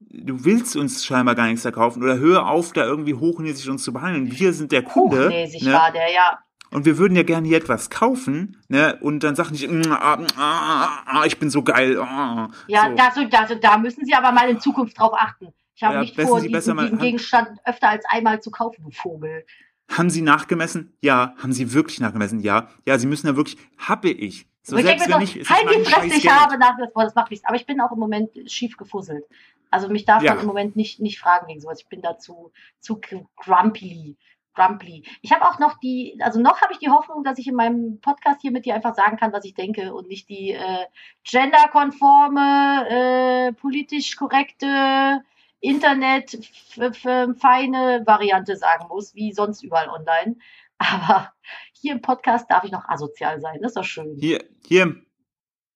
du 0.00 0.44
willst 0.44 0.76
uns 0.76 1.02
scheinbar 1.04 1.34
gar 1.34 1.46
nichts 1.46 1.62
verkaufen 1.62 2.02
oder 2.02 2.18
hör 2.18 2.46
auf, 2.48 2.72
da 2.72 2.84
irgendwie 2.84 3.14
hochnäsig 3.14 3.70
uns 3.70 3.82
zu 3.84 3.92
behandeln. 3.94 4.30
Wir 4.38 4.52
sind 4.52 4.70
der 4.70 4.82
Kunde. 4.82 5.24
Hochnäsig 5.28 5.62
ne? 5.62 5.72
war 5.72 5.90
der, 5.92 6.12
ja. 6.12 6.38
Und 6.74 6.84
wir 6.84 6.98
würden 6.98 7.14
ja 7.16 7.22
gerne 7.22 7.46
hier 7.46 7.56
etwas 7.56 7.88
kaufen, 7.88 8.60
ne? 8.68 8.98
Und 9.00 9.22
dann 9.22 9.36
sagt 9.36 9.52
nicht, 9.52 9.70
"Mm, 9.70 9.82
ah, 9.92 10.18
ah, 10.36 11.02
ah, 11.06 11.24
ich 11.24 11.38
bin 11.38 11.48
so 11.48 11.62
geil. 11.62 11.98
ah." 12.00 12.48
Ja, 12.66 12.90
so. 13.14 13.24
das, 13.24 13.48
das, 13.48 13.60
da 13.60 13.78
müssen 13.78 14.04
Sie 14.04 14.12
aber 14.14 14.32
mal 14.32 14.48
in 14.50 14.60
Zukunft 14.60 14.98
drauf 14.98 15.12
achten. 15.16 15.48
Ich 15.76 15.82
habe 15.82 15.94
Ja, 15.94 16.00
nicht 16.00 16.20
vor, 16.20 16.40
Sie 16.40 16.48
diesen, 16.48 16.76
diesen 16.76 16.98
Gegenstand 16.98 17.58
öfter 17.64 17.88
als 17.88 18.04
einmal 18.08 18.40
zu 18.40 18.50
kaufen, 18.50 18.82
du 18.84 18.90
Vogel. 18.90 19.44
Haben 19.88 20.10
Sie 20.10 20.22
nachgemessen? 20.22 20.96
Ja. 21.00 21.34
Haben 21.40 21.52
Sie 21.52 21.72
wirklich 21.72 22.00
nachgemessen? 22.00 22.40
Ja. 22.40 22.68
Ja, 22.86 22.98
Sie 22.98 23.06
müssen 23.06 23.26
ja 23.28 23.36
wirklich, 23.36 23.56
habe 23.78 24.10
ich. 24.10 24.46
So 24.62 24.76
ich 24.76 24.84
selbst 24.84 25.08
wenn 25.08 25.18
nicht, 25.18 25.36
ist 25.36 25.50
halt 25.50 25.68
die 25.68 25.84
Fresse, 25.84 26.16
ich 26.16 26.28
habe 26.28 26.58
nach 26.58 26.76
das 26.94 27.14
macht 27.14 27.30
nichts. 27.30 27.46
Aber 27.46 27.56
ich 27.56 27.66
bin 27.66 27.80
auch 27.80 27.92
im 27.92 27.98
Moment 27.98 28.30
schief 28.50 28.76
gefusselt. 28.76 29.24
Also 29.70 29.88
mich 29.88 30.04
darf 30.06 30.22
Ja. 30.22 30.32
man 30.34 30.42
im 30.42 30.46
Moment 30.46 30.76
nicht, 30.76 31.00
nicht 31.00 31.18
fragen 31.18 31.46
wegen 31.48 31.60
sowas. 31.60 31.80
Ich 31.80 31.88
bin 31.88 32.00
da 32.00 32.18
zu, 32.18 32.52
zu 32.80 33.00
grumpy. 33.36 34.16
Grumpy. 34.54 35.04
Ich 35.22 35.32
habe 35.32 35.46
auch 35.46 35.58
noch 35.58 35.78
die, 35.78 36.18
also 36.20 36.40
noch 36.40 36.60
habe 36.60 36.72
ich 36.72 36.78
die 36.78 36.90
Hoffnung, 36.90 37.24
dass 37.24 37.38
ich 37.38 37.46
in 37.46 37.54
meinem 37.54 38.00
Podcast 38.00 38.40
hier 38.40 38.52
mit 38.52 38.64
dir 38.64 38.74
einfach 38.74 38.94
sagen 38.94 39.16
kann, 39.16 39.32
was 39.32 39.44
ich 39.44 39.54
denke 39.54 39.94
und 39.94 40.08
nicht 40.08 40.28
die 40.28 40.52
äh, 40.52 40.86
genderkonforme, 41.24 42.88
äh, 42.88 43.52
politisch 43.52 44.16
korrekte, 44.16 45.22
internetfeine 45.60 48.02
Variante 48.06 48.56
sagen 48.56 48.86
muss, 48.88 49.14
wie 49.14 49.32
sonst 49.32 49.62
überall 49.62 49.88
online. 49.88 50.36
Aber 50.78 51.32
hier 51.72 51.92
im 51.92 52.02
Podcast 52.02 52.50
darf 52.50 52.64
ich 52.64 52.72
noch 52.72 52.88
asozial 52.88 53.40
sein. 53.40 53.60
Das 53.62 53.70
ist 53.70 53.76
doch 53.76 53.84
schön. 53.84 54.16
Hier, 54.18 54.44
hier 54.66 54.82
im 54.82 55.06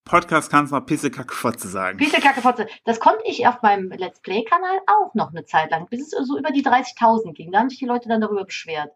Podcast 0.09 0.51
kannst 0.51 0.73
du 0.73 0.77
noch 0.77 0.85
Pisse, 0.87 1.11
Kacke, 1.11 1.35
Fotze 1.35 1.69
sagen. 1.69 1.99
Bitte 1.99 2.21
Kacke 2.21 2.41
Fotze. 2.43 2.67
Das 2.85 2.99
konnte 2.99 3.23
ich 3.27 3.47
auf 3.47 3.63
meinem 3.63 3.91
Let's 3.91 4.21
Play-Kanal 4.21 4.81
auch 4.87 5.15
noch 5.15 5.31
eine 5.31 5.45
Zeit 5.45 5.71
lang, 5.71 5.87
bis 5.89 6.13
es 6.13 6.27
so 6.27 6.39
über 6.39 6.51
die 6.51 6.65
30.000 6.65 7.33
ging. 7.35 7.53
Da 7.53 7.61
haben 7.61 7.71
sich 7.71 7.79
die 7.79 7.87
Leute 7.87 8.09
dann 8.09 8.21
darüber 8.21 8.45
beschwert. 8.45 8.91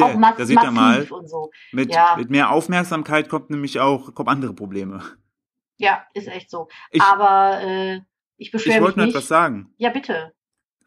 Auch 0.00 0.12
Da, 0.12 0.16
mass 0.18 0.36
da 0.36 0.44
seht 0.46 0.62
ihr 0.62 0.70
mal, 0.70 0.96
massiv 0.98 1.12
und 1.12 1.28
so. 1.28 1.50
mit, 1.72 1.92
Ja. 1.92 2.16
mit 2.16 2.30
mehr 2.30 2.50
Aufmerksamkeit 2.50 3.28
kommt 3.28 3.50
nämlich 3.50 3.80
auch, 3.80 4.14
kommen 4.14 4.28
andere 4.28 4.52
Probleme. 4.54 5.02
Ja, 5.78 6.04
ist 6.14 6.28
echt 6.28 6.50
so. 6.50 6.68
Ich, 6.90 7.02
Aber 7.02 7.60
äh, 7.62 8.00
ich 8.36 8.50
beschwere 8.50 8.74
ich 8.76 8.80
mich 8.80 8.86
wollte 8.86 9.00
noch 9.00 9.06
etwas 9.08 9.28
sagen. 9.28 9.72
Ja, 9.78 9.90
bitte. 9.90 10.32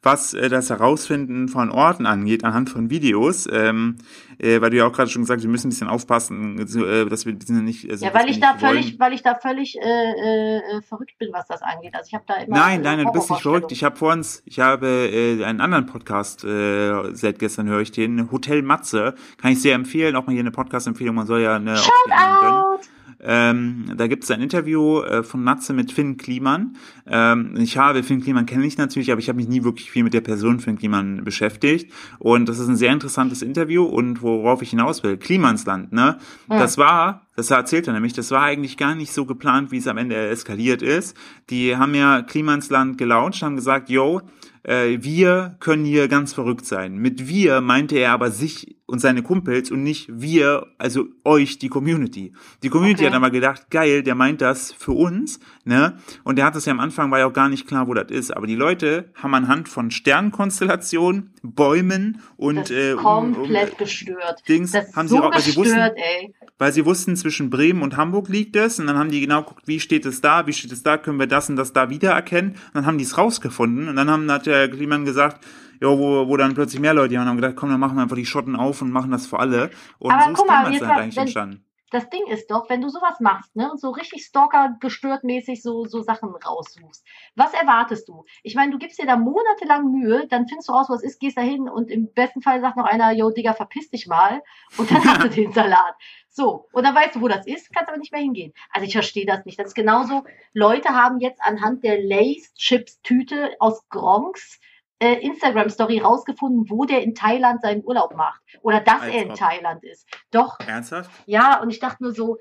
Was 0.02 0.34
äh, 0.34 0.48
das 0.50 0.70
Herausfinden 0.70 1.50
von 1.50 1.70
Orten 1.72 2.06
angeht, 2.06 2.44
anhand 2.46 2.70
von 2.70 2.90
Videos, 2.90 3.48
ähm, 3.52 3.98
äh, 4.38 4.62
weil 4.62 4.70
du 4.70 4.78
ja 4.78 4.86
auch 4.88 4.94
gerade 4.94 5.10
schon 5.10 5.24
gesagt 5.24 5.40
hast, 5.40 5.44
wir 5.44 5.50
müssen 5.52 5.68
ein 5.68 5.72
bisschen 5.72 5.90
aufpassen, 5.90 6.66
so, 6.68 6.86
äh, 6.86 7.06
dass 7.06 7.26
wir 7.26 7.36
sind 7.44 7.58
ja 7.58 7.62
nicht. 7.62 7.90
Also, 7.90 8.06
Ja, 8.06 8.14
weil 8.14 8.30
ich 8.30 8.40
da 8.40 8.52
wollen- 8.62 8.76
völlig, 8.82 9.00
weil 9.00 9.14
ich 9.14 9.24
da 9.24 9.36
völlig 9.36 9.78
äh, 9.78 9.82
äh, 9.82 10.58
äh, 10.78 10.82
verrückt 10.82 11.18
bin, 11.20 11.30
was 11.34 11.48
das 11.48 11.62
angeht. 11.62 11.94
Also 11.96 12.08
ich 12.08 12.14
habe 12.14 12.24
da 12.28 12.36
immer. 12.36 12.56
Nein, 12.58 12.82
nein, 12.82 13.06
du 13.06 13.12
bist 13.12 13.30
nicht 13.30 13.42
verrückt. 13.42 13.72
Ich 13.74 13.84
habe 13.84 13.98
vor 13.98 14.14
uns, 14.14 14.42
ich 14.46 14.60
habe 14.60 14.88
äh, 14.88 15.44
einen 15.44 15.60
anderen 15.62 15.86
Podcast, 15.86 16.44
äh, 16.46 17.14
seit 17.14 17.40
gestern 17.40 17.68
höre 17.68 17.82
ich 17.82 17.92
den, 17.92 18.32
Hotel 18.32 18.62
Matze, 18.62 19.16
kann 19.42 19.52
ich 19.52 19.62
sehr 19.62 19.76
empfehlen, 19.76 20.16
auch 20.16 20.26
mal 20.26 20.32
hier 20.32 20.42
eine 20.42 20.52
Podcast-Empfehlung, 20.52 21.16
man 21.16 21.28
soll 21.28 21.42
ja 21.42 21.56
eine 21.56 21.76
Shout 21.76 21.92
out! 22.12 22.80
Ähm, 23.22 23.94
da 23.98 24.08
gibt 24.08 24.24
es 24.24 24.32
ein 24.32 24.42
Interview 24.42 25.02
äh, 25.02 25.24
von 25.24 25.44
Matze 25.44 25.74
mit 25.74 25.92
Finn 25.92 26.18
Kliman. 26.18 26.78
Ähm, 27.06 27.56
ich 27.58 27.78
habe 27.78 28.02
Finn 28.04 28.22
Kliman 28.22 28.46
kenne 28.46 28.66
ich 28.66 28.78
natürlich, 28.78 29.12
aber 29.12 29.20
ich 29.20 29.28
habe 29.28 29.38
mich 29.38 29.48
nie 29.48 29.64
wirklich 29.64 29.92
viel 29.92 30.04
mit 30.04 30.14
der 30.14 30.22
Person 30.22 30.60
Finn 30.60 30.78
Kliman 30.78 31.24
beschäftigt. 31.24 31.92
Und 32.20 32.48
das 32.48 32.60
ist 32.60 32.68
ein 32.68 32.78
sehr 32.78 32.94
interessantes 32.94 33.42
Interview 33.42 33.84
und 33.84 34.22
worauf 34.22 34.62
ich 34.62 34.70
hinaus 34.70 35.04
will, 35.04 35.18
Klimansland, 35.18 35.92
ne? 35.92 36.18
Hm. 36.50 36.60
Das 36.60 36.78
war, 36.78 37.28
das 37.36 37.52
erzählt 37.52 37.88
er 37.88 37.94
nämlich, 37.94 38.14
das 38.14 38.32
war 38.32 38.44
eigentlich 38.44 38.78
gar 38.78 38.96
nicht 38.96 39.12
so 39.12 39.26
geplant, 39.26 39.72
wie 39.72 39.78
es 39.78 39.88
am 39.88 39.98
Ende 39.98 40.16
eskaliert 40.16 40.82
ist. 40.82 41.16
Die 41.50 41.76
haben 41.76 41.96
ja 41.96 42.22
Klimansland 42.22 42.98
gelauncht, 42.98 43.42
haben 43.42 43.58
gesagt, 43.58 43.90
yo, 43.90 44.22
äh, 44.64 45.00
wir 45.02 45.58
können 45.60 45.84
hier 45.84 46.08
ganz 46.08 46.34
verrückt 46.34 46.66
sein. 46.66 46.98
Mit 46.98 47.28
wir 47.28 47.60
meinte 47.62 47.98
er 47.98 48.14
aber 48.14 48.32
sich 48.32 48.79
und 48.90 49.00
seine 49.00 49.22
Kumpels 49.24 49.72
und 49.72 49.84
nicht 49.84 50.08
wir, 50.12 50.68
also 50.78 51.06
euch, 51.24 51.60
die 51.60 51.70
Community. 51.70 52.34
Die 52.64 52.70
Community 52.70 53.04
Okay. 53.04 53.12
hat 53.12 53.16
aber 53.16 53.30
gedacht, 53.30 53.70
geil, 53.70 54.04
der 54.04 54.16
meint 54.16 54.42
das 54.42 54.74
für 54.74 54.92
uns, 54.92 55.40
ne? 55.64 55.98
Und 56.24 56.38
der 56.38 56.46
hat 56.46 56.56
das 56.56 56.66
ja 56.66 56.74
am 56.74 56.80
Anfang, 56.80 57.12
war 57.12 57.20
ja 57.20 57.28
auch 57.28 57.34
gar 57.34 57.50
nicht 57.50 57.68
klar, 57.68 57.88
wo 57.88 57.94
das 57.94 58.10
ist. 58.12 58.36
Aber 58.36 58.48
die 58.48 58.56
Leute 58.56 59.12
haben 59.16 59.34
anhand 59.36 59.70
von 59.70 59.92
Sternkonstellationen, 59.92 61.34
Bäumen 61.44 62.22
und 62.36 62.58
Das 62.58 62.72
äh, 62.72 62.94
um, 62.94 63.34
komplett 63.34 63.72
um, 63.74 63.78
gestört. 63.78 64.44
Dings, 64.48 64.72
Das 64.72 64.96
haben 64.96 65.08
so 65.08 65.18
sie 65.18 65.22
auch, 65.22 65.34
weil 65.34 65.42
sie 65.42 65.56
wussten, 65.56 65.76
gestört, 65.76 65.98
ey. 65.98 66.34
weil 66.58 66.74
sie 66.74 66.86
wussten, 66.86 67.16
zwischen 67.16 67.50
Bremen 67.50 67.82
und 67.82 67.96
Hamburg 67.98 68.28
liegt 68.30 68.56
es. 68.56 68.80
Und 68.80 68.88
dann 68.88 68.98
haben 68.98 69.12
die 69.12 69.22
genau 69.22 69.44
geguckt, 69.44 69.68
wie 69.68 69.80
steht 69.80 70.06
es 70.06 70.22
da, 70.22 70.48
wie 70.48 70.54
steht 70.54 70.72
es 70.72 70.84
da, 70.84 70.98
können 70.98 71.20
wir 71.20 71.28
das 71.28 71.50
und 71.50 71.56
das 71.56 71.74
da 71.74 71.90
wiedererkennen. 71.90 72.52
Und 72.52 72.58
dann 72.74 72.86
haben 72.86 72.98
die 72.98 73.04
es 73.04 73.18
rausgefunden. 73.18 73.88
Und 73.88 73.96
dann 73.96 74.10
haben, 74.10 74.30
hat 74.32 74.46
der 74.46 74.70
Kliman 74.70 75.06
gesagt, 75.06 75.46
ja, 75.82 75.88
wo, 75.90 76.28
wo 76.28 76.38
dann 76.38 76.54
plötzlich 76.54 76.82
mehr 76.82 76.94
Leute 76.94 77.18
haben 77.20 77.36
gedacht, 77.36 77.56
komm, 77.56 77.70
dann 77.70 77.80
machen 77.80 77.96
wir 77.98 78.04
einfach 78.04 78.16
die 78.16 78.26
Schotten 78.26 78.56
auf 78.56 78.82
und 78.82 78.92
machen 78.92 79.12
das 79.12 79.28
für 79.28 79.40
alle. 79.40 79.70
Und 80.00 80.12
Aber 80.12 80.24
so 80.26 80.30
ist 80.32 80.38
guck 80.38 80.48
mal, 80.48 80.64
Klimansland 80.66 80.74
jetzt 80.74 80.88
mal, 80.88 81.00
eigentlich 81.02 81.16
wenn- 81.16 81.22
entstanden. 81.24 81.66
das 81.92 82.10
Ding 82.12 82.28
ist 82.28 82.52
doch, 82.52 82.70
wenn 82.70 82.82
du 82.82 82.90
sowas 82.90 83.20
machst, 83.20 83.56
ne, 83.56 83.72
und 83.72 83.80
so 83.80 83.90
richtig 83.90 84.24
Stalker 84.24 84.76
gestört 84.80 85.24
mäßig 85.24 85.64
so, 85.64 85.86
so 85.86 86.02
Sachen 86.02 86.30
raussuchst, 86.36 87.04
was 87.36 87.52
erwartest 87.54 88.08
du? 88.08 88.26
Ich 88.44 88.54
meine, 88.56 88.72
du 88.72 88.78
gibst 88.78 89.00
dir 89.02 89.08
da 89.08 89.16
monatelang 89.18 89.92
Mühe, 89.92 90.28
dann 90.28 90.48
findest 90.48 90.70
du 90.70 90.74
raus, 90.74 90.86
was 90.90 91.02
ist, 91.02 91.20
gehst 91.20 91.38
da 91.38 91.42
hin 91.42 91.68
und 91.68 91.90
im 91.90 92.12
besten 92.14 92.42
Fall 92.44 92.62
sagt 92.62 92.78
noch 92.78 92.86
einer, 92.86 93.12
yo, 93.14 93.32
Digga, 93.32 93.54
verpiss 93.54 93.90
dich 93.90 94.06
mal 94.06 94.42
und 94.78 94.92
dann 94.92 95.04
hast 95.04 95.24
du 95.24 95.30
den 95.42 95.52
Salat. 95.52 95.96
So, 96.30 96.68
und 96.74 96.84
dann 96.86 96.94
weißt 96.96 97.16
du, 97.16 97.22
wo 97.22 97.28
das 97.28 97.48
ist, 97.48 97.74
kannst 97.74 97.90
aber 97.90 97.98
nicht 97.98 98.12
mehr 98.12 98.22
hingehen. 98.22 98.54
Also 98.72 98.86
ich 98.86 98.94
verstehe 98.94 99.26
das 99.26 99.46
nicht. 99.46 99.58
Das 99.60 99.68
ist 99.70 99.74
genauso, 99.76 100.24
Leute 100.54 100.90
haben 100.90 101.20
jetzt 101.20 101.42
anhand 101.42 101.84
der 101.84 101.98
Lace-Chips-Tüte 102.04 103.56
aus 103.60 103.88
Gronks 103.90 104.60
äh, 105.00 105.14
Instagram-Story 105.26 106.00
rausgefunden, 106.00 106.70
wo 106.70 106.86
der 106.86 107.02
in 107.04 107.16
Thailand 107.16 107.62
seinen 107.62 107.84
Urlaub 107.86 108.16
macht. 108.16 108.42
Oder 108.62 108.80
dass 108.82 109.02
Als 109.02 109.14
er 109.16 109.24
in 109.24 109.32
ob. 109.32 109.38
Thailand 109.38 109.84
ist. 109.84 110.08
Doch, 110.32 110.60
Ernsthaft? 110.60 111.10
ja, 111.26 111.62
und 111.62 111.70
ich 111.70 111.80
dachte 111.80 112.04
nur 112.04 112.14
so, 112.14 112.38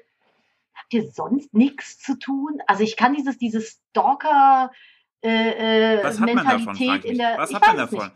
habt 0.74 0.92
ihr 0.92 1.08
sonst 1.10 1.54
nichts 1.54 1.98
zu 1.98 2.18
tun? 2.18 2.58
Also 2.66 2.82
ich 2.82 2.96
kann 2.96 3.14
dieses, 3.14 3.38
dieses 3.38 3.80
Stalker 3.90 4.70
äh, 5.22 5.96
äh, 5.98 6.04
Was 6.04 6.20
hat 6.20 6.26
man 6.34 6.44
davon, 6.44 6.64
Mentalität 6.66 7.04
ich 7.04 7.10
in 7.12 7.18
der. 7.18 7.38
Was 7.38 7.52
hat 7.52 7.66
man 7.66 7.76
davon? 7.76 7.98
nicht. 7.98 8.12
Wird 8.12 8.14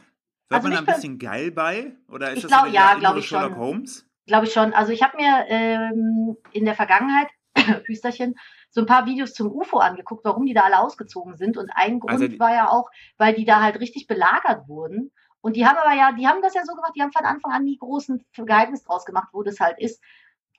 Also 0.65 0.69
man 0.69 0.73
da 0.73 0.79
ein 0.93 0.95
bisschen 0.97 1.19
geil 1.19 1.51
bei? 1.51 1.93
Oder 2.09 2.31
ist 2.31 2.37
Ich 2.37 2.43
das 2.43 2.51
glaub- 2.51 2.65
der 2.65 2.73
ja, 2.73 2.87
innere 2.91 3.01
glaub 3.01 3.17
ich 3.17 3.27
Sherlock 3.27 3.51
schon. 3.53 3.59
Holmes? 3.59 4.07
Glaube 4.27 4.47
ich 4.47 4.53
schon. 4.53 4.73
Also 4.75 4.93
ich 4.93 5.03
habe 5.03 5.17
mir 5.17 5.47
ähm, 5.49 6.37
in 6.53 6.65
der 6.65 6.75
Vergangenheit, 6.75 7.29
Hüsterchen, 7.87 8.35
so 8.75 8.81
ein 8.81 8.87
paar 8.87 9.07
Videos 9.07 9.33
zum 9.35 9.53
UFO 9.53 9.79
angeguckt, 9.79 10.25
warum 10.25 10.45
die 10.47 10.55
da 10.55 10.63
alle 10.63 10.81
ausgezogen 10.81 11.37
sind. 11.37 11.57
Und 11.57 11.71
ein 11.75 12.01
Grund 12.01 12.13
Also 12.13 12.39
war 12.41 12.53
ja 12.55 12.69
auch, 12.71 12.91
weil 13.19 13.35
die 13.35 13.45
da 13.45 13.63
halt 13.63 13.79
richtig 13.79 14.07
belagert 14.09 14.67
wurden. 14.67 15.13
Und 15.43 15.57
die 15.57 15.67
haben 15.67 15.77
aber 15.77 15.95
ja, 15.95 16.13
die 16.13 16.27
haben 16.27 16.41
das 16.43 16.55
ja 16.55 16.63
so 16.65 16.75
gemacht, 16.75 16.93
die 16.97 17.03
haben 17.03 17.13
von 17.13 17.25
Anfang 17.27 17.53
an 17.53 17.65
nie 17.65 17.77
großen 17.77 18.25
Geheimnis 18.35 18.83
draus 18.83 19.05
gemacht, 19.05 19.29
wo 19.33 19.43
das 19.43 19.61
halt 19.61 19.79
ist. 19.79 20.01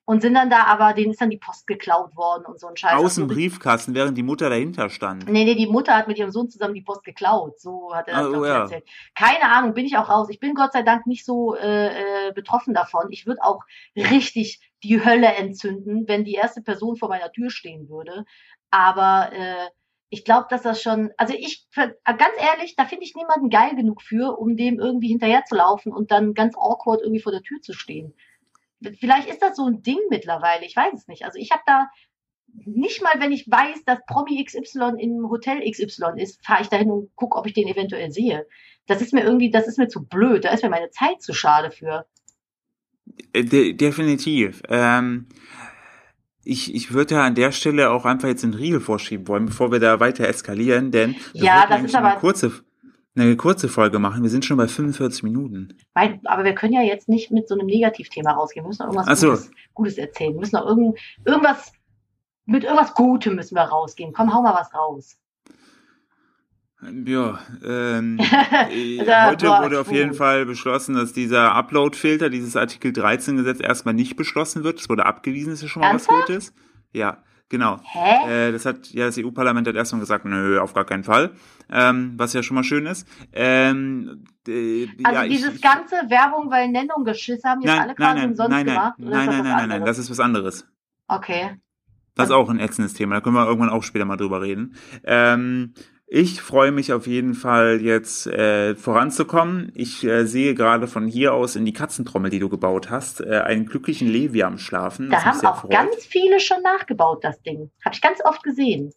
Und 0.06 0.22
sind 0.22 0.34
dann 0.34 0.50
da, 0.50 0.66
aber 0.66 0.92
denen 0.92 1.12
ist 1.12 1.22
dann 1.22 1.30
die 1.30 1.38
Post 1.38 1.66
geklaut 1.66 2.14
worden 2.18 2.44
und 2.46 2.60
so 2.60 2.68
ein 2.68 2.76
Scheiß. 2.76 2.92
Aus 2.96 3.16
dem 3.16 3.24
Also, 3.24 3.36
Briefkasten, 3.36 3.96
während 3.96 4.18
die 4.18 4.24
Mutter 4.24 4.50
dahinter 4.50 4.90
stand. 4.90 5.30
Nee, 5.30 5.46
nee, 5.46 5.56
die 5.56 5.66
Mutter 5.68 5.96
hat 5.96 6.10
mit 6.10 6.18
ihrem 6.18 6.30
Sohn 6.30 6.50
zusammen 6.50 6.74
die 6.74 6.82
Post 6.82 7.06
geklaut. 7.06 7.58
So 7.62 7.96
hat 7.96 8.10
er 8.10 8.16
das, 8.16 8.26
Ah, 8.26 8.30
ich, 8.42 8.48
ja. 8.48 8.60
erzählt. 8.64 8.84
Keine 9.16 9.46
Ahnung, 9.50 9.74
bin 9.74 9.86
ich 9.86 9.96
auch 9.98 10.10
raus. 10.10 10.28
Ich 10.30 10.42
bin 10.42 10.56
Gott 10.56 10.74
sei 10.74 10.82
Dank 10.84 11.08
nicht 11.08 11.24
so 11.24 11.56
äh, 11.56 12.28
äh, 12.28 12.34
betroffen 12.34 12.74
davon. 12.74 13.08
Ich 13.12 13.26
würde 13.26 13.42
auch 13.44 13.64
richtig 13.96 14.60
die 14.84 15.04
Hölle 15.04 15.28
entzünden, 15.28 16.08
wenn 16.08 16.24
die 16.24 16.34
erste 16.34 16.62
Person 16.62 16.96
vor 16.96 17.10
meiner 17.10 17.32
Tür 17.32 17.50
stehen 17.50 17.90
würde. 17.90 18.26
Aber 18.70 19.32
äh, 19.34 19.70
ich 20.10 20.26
glaube, 20.26 20.46
dass 20.50 20.62
das 20.62 20.82
schon, 20.82 21.12
also 21.18 21.34
ich, 21.34 21.68
ganz 21.74 22.36
ehrlich, 22.38 22.76
da 22.76 22.86
finde 22.86 23.04
ich 23.04 23.16
niemanden 23.16 23.50
geil 23.50 23.76
genug 23.76 24.02
für, 24.04 24.38
um 24.38 24.56
dem 24.56 24.80
irgendwie 24.80 25.08
hinterherzulaufen 25.08 25.92
und 25.92 26.12
dann 26.12 26.36
ganz 26.36 26.56
awkward 26.56 27.02
irgendwie 27.02 27.22
vor 27.22 27.32
der 27.32 27.42
Tür 27.42 27.62
zu 27.62 27.74
stehen. 27.74 28.14
Vielleicht 29.00 29.28
ist 29.28 29.42
das 29.42 29.56
so 29.56 29.66
ein 29.66 29.82
Ding 29.82 29.98
mittlerweile, 30.10 30.66
ich 30.66 30.76
weiß 30.76 30.94
es 30.94 31.08
nicht. 31.08 31.26
Also 31.26 31.40
ich 31.40 31.52
habe 31.52 31.64
da 31.66 31.90
nicht 32.54 33.02
mal, 33.02 33.14
wenn 33.18 33.32
ich 33.32 33.50
weiß, 33.50 33.86
dass 33.86 34.06
Promi 34.06 34.44
XY 34.44 35.00
im 35.00 35.30
Hotel 35.30 35.62
XY 35.68 36.22
ist, 36.22 36.46
fahre 36.46 36.62
ich 36.62 36.68
dahin 36.68 36.92
und 36.92 37.16
gucke, 37.16 37.38
ob 37.38 37.48
ich 37.48 37.54
den 37.54 37.68
eventuell 37.68 38.12
sehe. 38.12 38.46
Das 38.86 39.02
ist 39.02 39.14
mir 39.14 39.24
irgendwie, 39.24 39.50
das 39.50 39.68
ist 39.68 39.80
mir 39.80 39.88
zu 39.88 40.06
blöd, 40.06 40.46
da 40.46 40.52
ist 40.52 40.64
mir 40.64 40.70
meine 40.70 40.92
Zeit 40.92 41.22
zu 41.22 41.34
schade 41.34 41.72
für. 41.72 42.06
Äh, 43.34 43.44
De 43.44 43.74
definitiv. 43.74 44.62
Ähm, 44.70 45.28
ich, 46.44 46.74
ich 46.76 46.94
würde 46.94 47.16
da 47.16 47.26
an 47.26 47.36
der 47.36 47.52
Stelle 47.52 47.90
auch 47.92 48.06
einfach 48.06 48.28
jetzt 48.28 48.44
einen 48.44 48.54
Riegel 48.54 48.82
vorschieben 48.82 49.28
wollen, 49.28 49.46
bevor 49.46 49.72
wir 49.72 49.80
da 49.80 50.00
weiter 50.00 50.28
eskalieren, 50.28 50.92
denn 50.92 51.16
wir 51.34 51.44
Ja, 51.44 51.66
das 51.68 51.84
ist 51.84 51.96
aber- 51.96 52.12
eine 52.12 52.20
kurze, 52.20 52.52
eine 53.16 53.38
kurze 53.38 53.70
Folge 53.70 53.98
machen. 54.00 54.24
Wir 54.24 54.30
sind 54.30 54.44
schon 54.44 54.58
bei 54.58 54.68
45 54.68 55.24
Minuten. 55.24 55.78
Weil, 55.94 56.20
aber 56.26 56.44
wir 56.44 56.54
können 56.54 56.74
ja 56.74 56.82
jetzt 56.82 57.08
nicht 57.08 57.32
mit 57.32 57.48
so 57.48 57.56
einem 57.56 57.68
Negativthema 57.68 58.32
rausgehen. 58.32 58.66
Wir 58.66 58.68
müssen 58.70 58.86
noch 58.86 58.94
irgendwas 58.94 59.20
so. 59.22 59.30
Gutes, 59.30 59.52
Gutes 59.74 59.98
erzählen. 59.98 60.34
Wir 60.34 60.40
müssen 60.42 60.56
noch 60.56 60.66
irgend, 60.68 61.00
irgendwas, 61.26 61.72
mit 62.46 62.64
irgendwas 62.66 62.94
Gutem 62.94 63.36
müssen 63.36 63.56
wir 63.56 63.62
rausgehen. 63.64 64.12
Komm, 64.14 64.34
hau 64.34 64.42
mal 64.42 64.54
was 64.54 64.74
raus. 64.74 65.16
Ja, 67.06 67.40
ähm, 67.66 68.20
äh, 68.72 69.06
Da- 69.06 69.28
heute 69.28 69.46
boah, 69.46 69.64
wurde 69.64 69.80
auf 69.80 69.92
jeden 69.92 70.14
Fall 70.14 70.46
beschlossen, 70.46 70.96
dass 70.96 71.14
dieser 71.14 71.54
Upload-Filter, 71.56 72.30
dieses 72.30 72.56
Artikel 72.56 72.92
13-Gesetz 72.92 73.60
erstmal 73.62 73.94
nicht 73.94 74.16
beschlossen 74.16 74.64
wird. 74.64 74.80
Es 74.80 74.90
wurde 74.90 75.06
abgewiesen, 75.06 75.52
das 75.52 75.60
ist 75.60 75.64
ja 75.64 75.68
schon 75.70 75.82
mal 75.82 75.90
Ernsthaft? 75.90 76.22
was 76.22 76.28
Gutes. 76.28 76.54
Ja, 76.92 77.24
genau. 77.50 77.80
Hä? 77.84 78.50
Äh, 78.50 78.52
das 78.52 78.66
hat 78.66 78.90
ja 78.92 79.06
das 79.06 79.18
EU-Parlament 79.18 79.68
hat 79.68 79.76
erstmal 79.76 80.02
gesagt, 80.02 80.26
nö, 80.26 80.60
auf 80.60 80.74
gar 80.74 80.86
keinen 80.86 81.04
Fall. 81.04 81.32
Ähm, 81.72 82.14
was 82.18 82.34
ja 82.34 82.44
schon 82.44 82.56
mal 82.56 82.64
schön 82.64 82.86
ist. 82.86 83.08
Ähm, 83.32 84.26
äh, 84.48 84.88
also 85.04 85.22
ja, 85.22 85.28
dieses 85.28 85.56
ich, 85.56 85.62
ganze 85.62 85.96
Werbung, 86.10 86.52
weil 86.52 86.70
Nennung 86.70 87.04
geschissen 87.06 87.50
haben 87.50 87.62
jetzt 87.62 87.72
nein, 87.72 87.82
alle 87.82 87.96
quasi 87.96 88.20
nein, 88.20 88.30
umsonst 88.30 88.52
nein, 88.52 88.66
nein, 88.66 88.76
gemacht. 88.76 88.94
nein, 88.98 89.10
nein, 89.12 89.28
nein, 89.28 89.44
nein, 89.44 89.70
nein, 89.70 89.86
das 89.86 89.98
ist 89.98 90.10
was 90.10 90.20
anderes. 90.20 90.68
Okay. 91.08 91.58
Das 92.16 92.26
ist 92.26 92.32
auch 92.32 92.50
ein 92.50 92.60
ätzendes 92.60 92.94
Thema, 92.94 93.16
da 93.16 93.22
können 93.22 93.36
wir 93.36 93.48
irgendwann 93.48 93.72
auch 93.72 93.82
später 93.84 94.06
mal 94.06 94.18
drüber 94.18 94.42
reden. 94.42 94.76
Ähm, 95.04 95.74
ich 96.16 96.44
freue 96.44 96.72
mich 96.72 96.94
auf 96.94 97.08
jeden 97.08 97.34
Fall 97.34 97.82
jetzt 97.82 98.28
äh, 98.28 98.76
voranzukommen. 98.76 99.72
Ich 99.74 100.04
äh, 100.04 100.26
sehe 100.26 100.54
gerade 100.54 100.86
von 100.86 101.08
hier 101.08 101.34
aus 101.34 101.56
in 101.56 101.66
die 101.66 101.74
Katzentrommel, 101.74 102.30
die 102.30 102.38
du 102.38 102.50
gebaut 102.50 102.92
hast, 102.92 103.20
äh, 103.22 103.40
einen 103.40 103.66
glücklichen 103.66 104.08
Levi 104.08 104.44
am 104.44 104.60
Schlafen. 104.60 105.10
Da 105.10 105.26
haben 105.26 105.44
auch 105.44 105.62
freut. 105.62 105.72
ganz 105.72 106.06
viele 106.06 106.40
schon 106.40 106.62
nachgebaut, 106.62 107.24
das 107.24 107.42
Ding. 107.42 107.72
Habe 107.84 107.96
ich 107.96 108.02
ganz 108.02 108.24
oft 108.24 108.44
gesehen. 108.44 108.94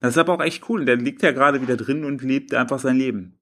Das 0.00 0.12
ist 0.12 0.18
aber 0.18 0.32
auch 0.32 0.40
echt 0.40 0.66
cool. 0.70 0.86
Der 0.86 0.96
liegt 0.96 1.22
ja 1.22 1.32
gerade 1.32 1.60
wieder 1.60 1.76
drin 1.76 2.02
und 2.02 2.22
lebt 2.22 2.54
einfach 2.54 2.78
sein 2.78 2.96
Leben. 2.96 3.38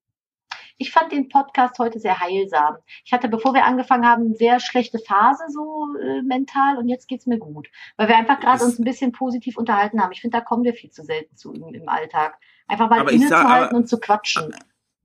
Ich 0.77 0.91
fand 0.91 1.13
den 1.13 1.29
Podcast 1.29 1.79
heute 1.79 1.99
sehr 1.99 2.19
heilsam. 2.19 2.75
Ich 3.05 3.13
hatte, 3.13 3.29
bevor 3.29 3.53
wir 3.53 3.63
angefangen 3.63 4.05
haben, 4.05 4.25
eine 4.25 4.35
sehr 4.35 4.59
schlechte 4.59 4.99
Phase 4.99 5.43
so 5.47 5.87
äh, 5.97 6.23
mental 6.23 6.77
und 6.77 6.89
jetzt 6.89 7.07
geht's 7.07 7.25
mir 7.25 7.39
gut, 7.39 7.69
weil 7.95 8.09
wir 8.09 8.17
einfach 8.17 8.41
gerade 8.41 8.65
uns 8.65 8.79
ein 8.79 8.83
bisschen 8.83 9.13
positiv 9.13 9.55
unterhalten 9.55 10.01
haben. 10.01 10.11
Ich 10.11 10.19
finde, 10.19 10.39
da 10.39 10.43
kommen 10.43 10.65
wir 10.65 10.73
viel 10.73 10.91
zu 10.91 11.05
selten 11.05 11.37
zu 11.37 11.53
im, 11.53 11.73
im 11.73 11.87
Alltag. 11.87 12.37
Einfach 12.67 12.89
mal 12.89 13.07
innezuhalten 13.09 13.75
und 13.75 13.87
zu 13.89 13.99
quatschen. 13.99 14.53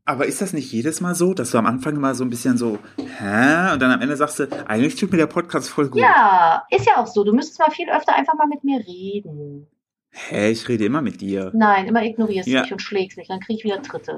Aber 0.04 0.24
ist 0.26 0.40
das 0.40 0.54
nicht 0.54 0.72
jedes 0.72 1.02
Mal 1.02 1.14
so, 1.14 1.34
dass 1.34 1.50
du 1.50 1.58
am 1.58 1.66
Anfang 1.66 1.94
immer 1.94 2.14
so 2.14 2.24
ein 2.24 2.30
bisschen 2.30 2.56
so, 2.56 2.78
hä? 2.96 3.72
Und 3.74 3.80
dann 3.82 3.90
am 3.90 4.00
Ende 4.00 4.16
sagst 4.16 4.38
du, 4.38 4.48
eigentlich 4.66 4.96
tut 4.96 5.10
mir 5.12 5.18
der 5.18 5.26
Podcast 5.26 5.68
voll 5.68 5.88
gut. 5.90 6.00
Ja, 6.00 6.62
ist 6.70 6.86
ja 6.86 6.96
auch 6.96 7.06
so. 7.06 7.24
Du 7.24 7.34
müsstest 7.34 7.58
mal 7.58 7.70
viel 7.70 7.90
öfter 7.90 8.14
einfach 8.14 8.34
mal 8.34 8.46
mit 8.46 8.64
mir 8.64 8.78
reden. 8.78 9.66
Hä, 10.10 10.50
ich 10.50 10.66
rede 10.68 10.86
immer 10.86 11.02
mit 11.02 11.20
dir. 11.20 11.50
Nein, 11.54 11.86
immer 11.86 12.02
ignorierst 12.02 12.48
Ja. 12.48 12.60
du 12.60 12.64
mich 12.64 12.72
und 12.72 12.80
schlägst 12.80 13.18
mich, 13.18 13.28
dann 13.28 13.40
krieg 13.40 13.58
ich 13.58 13.64
wieder 13.64 13.82
Tritte. 13.82 14.16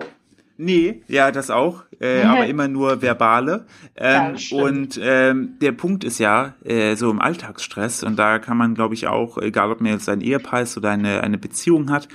Nee, 0.56 1.02
ja, 1.08 1.32
das 1.32 1.50
auch, 1.50 1.84
äh, 2.00 2.22
aber 2.22 2.46
immer 2.46 2.68
nur 2.68 3.00
verbale. 3.02 3.64
Ja, 3.98 4.28
Ähm, 4.28 4.36
stimmt. 4.38 4.62
und 4.62 5.00
ähm, 5.02 5.56
der 5.60 5.72
Punkt 5.72 6.04
ist 6.04 6.18
ja, 6.18 6.54
äh, 6.64 6.94
so 6.96 7.10
im 7.10 7.18
Alltagsstress, 7.18 8.04
und 8.04 8.16
da 8.16 8.38
kann 8.38 8.58
man, 8.58 8.74
glaube 8.74 8.92
ich, 8.94 9.06
auch, 9.08 9.38
egal 9.38 9.72
ob 9.72 9.80
man 9.80 9.90
jetzt 9.90 10.08
ein 10.10 10.20
Ehepaar 10.20 10.60
ist 10.60 10.76
oder 10.76 10.90
eine, 10.90 11.22
eine 11.22 11.38
Beziehung 11.38 11.90
hat, 11.90 12.08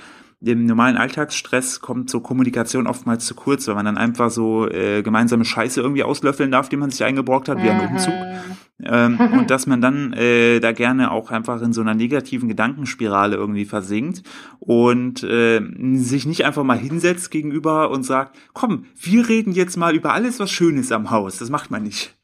im 0.52 0.66
normalen 0.66 0.96
Alltagsstress 0.96 1.80
kommt 1.80 2.10
so 2.10 2.20
Kommunikation 2.20 2.86
oftmals 2.86 3.26
zu 3.26 3.34
kurz, 3.34 3.66
weil 3.68 3.74
man 3.74 3.84
dann 3.84 3.98
einfach 3.98 4.30
so 4.30 4.68
äh, 4.68 5.02
gemeinsame 5.02 5.44
Scheiße 5.44 5.80
irgendwie 5.80 6.02
auslöffeln 6.02 6.50
darf, 6.50 6.68
die 6.68 6.76
man 6.76 6.90
sich 6.90 7.04
eingebrockt 7.04 7.48
hat, 7.48 7.62
wie 7.62 7.70
ein 7.70 7.88
Umzug. 7.88 8.14
Mhm. 8.14 8.36
Ähm, 8.84 9.20
und 9.38 9.50
dass 9.50 9.66
man 9.66 9.80
dann 9.80 10.12
äh, 10.12 10.60
da 10.60 10.72
gerne 10.72 11.10
auch 11.10 11.30
einfach 11.30 11.62
in 11.62 11.72
so 11.72 11.80
einer 11.80 11.94
negativen 11.94 12.48
Gedankenspirale 12.48 13.36
irgendwie 13.36 13.64
versinkt 13.64 14.22
und 14.58 15.22
äh, 15.22 15.60
sich 15.94 16.26
nicht 16.26 16.44
einfach 16.44 16.64
mal 16.64 16.78
hinsetzt 16.78 17.30
gegenüber 17.30 17.90
und 17.90 18.02
sagt, 18.02 18.36
komm, 18.52 18.86
wir 19.00 19.28
reden 19.28 19.52
jetzt 19.52 19.76
mal 19.76 19.94
über 19.94 20.12
alles, 20.12 20.38
was 20.38 20.50
schön 20.50 20.76
ist 20.76 20.92
am 20.92 21.10
Haus. 21.10 21.38
Das 21.38 21.50
macht 21.50 21.70
man 21.70 21.82
nicht. 21.82 22.14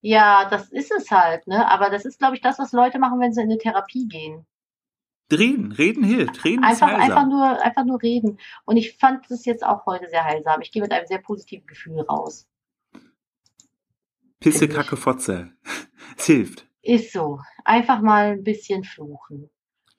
Ja, 0.00 0.48
das 0.50 0.68
ist 0.72 0.90
es 0.90 1.10
halt, 1.12 1.46
ne? 1.46 1.70
Aber 1.70 1.88
das 1.88 2.04
ist, 2.04 2.18
glaube 2.18 2.34
ich, 2.34 2.42
das, 2.42 2.58
was 2.58 2.72
Leute 2.72 2.98
machen, 2.98 3.20
wenn 3.20 3.32
sie 3.32 3.40
in 3.40 3.50
eine 3.50 3.58
Therapie 3.58 4.08
gehen. 4.08 4.44
Reden, 5.32 5.72
reden 5.72 6.04
hilft, 6.04 6.44
reden 6.44 6.62
ist 6.62 6.82
Einfach, 6.82 6.88
einfach 6.88 7.16
heilsam. 7.16 7.28
nur, 7.28 7.62
einfach 7.62 7.84
nur 7.84 8.02
reden. 8.02 8.38
Und 8.64 8.76
ich 8.76 8.96
fand 8.98 9.30
es 9.30 9.44
jetzt 9.44 9.64
auch 9.64 9.86
heute 9.86 10.08
sehr 10.08 10.24
heilsam. 10.24 10.60
Ich 10.60 10.72
gehe 10.72 10.82
mit 10.82 10.92
einem 10.92 11.06
sehr 11.06 11.18
positiven 11.18 11.66
Gefühl 11.66 12.00
raus. 12.00 12.48
Pisse. 14.40 14.68
Kacke, 14.68 14.96
Fotze. 14.96 15.52
Es 16.18 16.26
hilft. 16.26 16.66
Ist 16.82 17.12
so. 17.12 17.40
Einfach 17.64 18.00
mal 18.00 18.32
ein 18.32 18.44
bisschen 18.44 18.84
fluchen. 18.84 19.48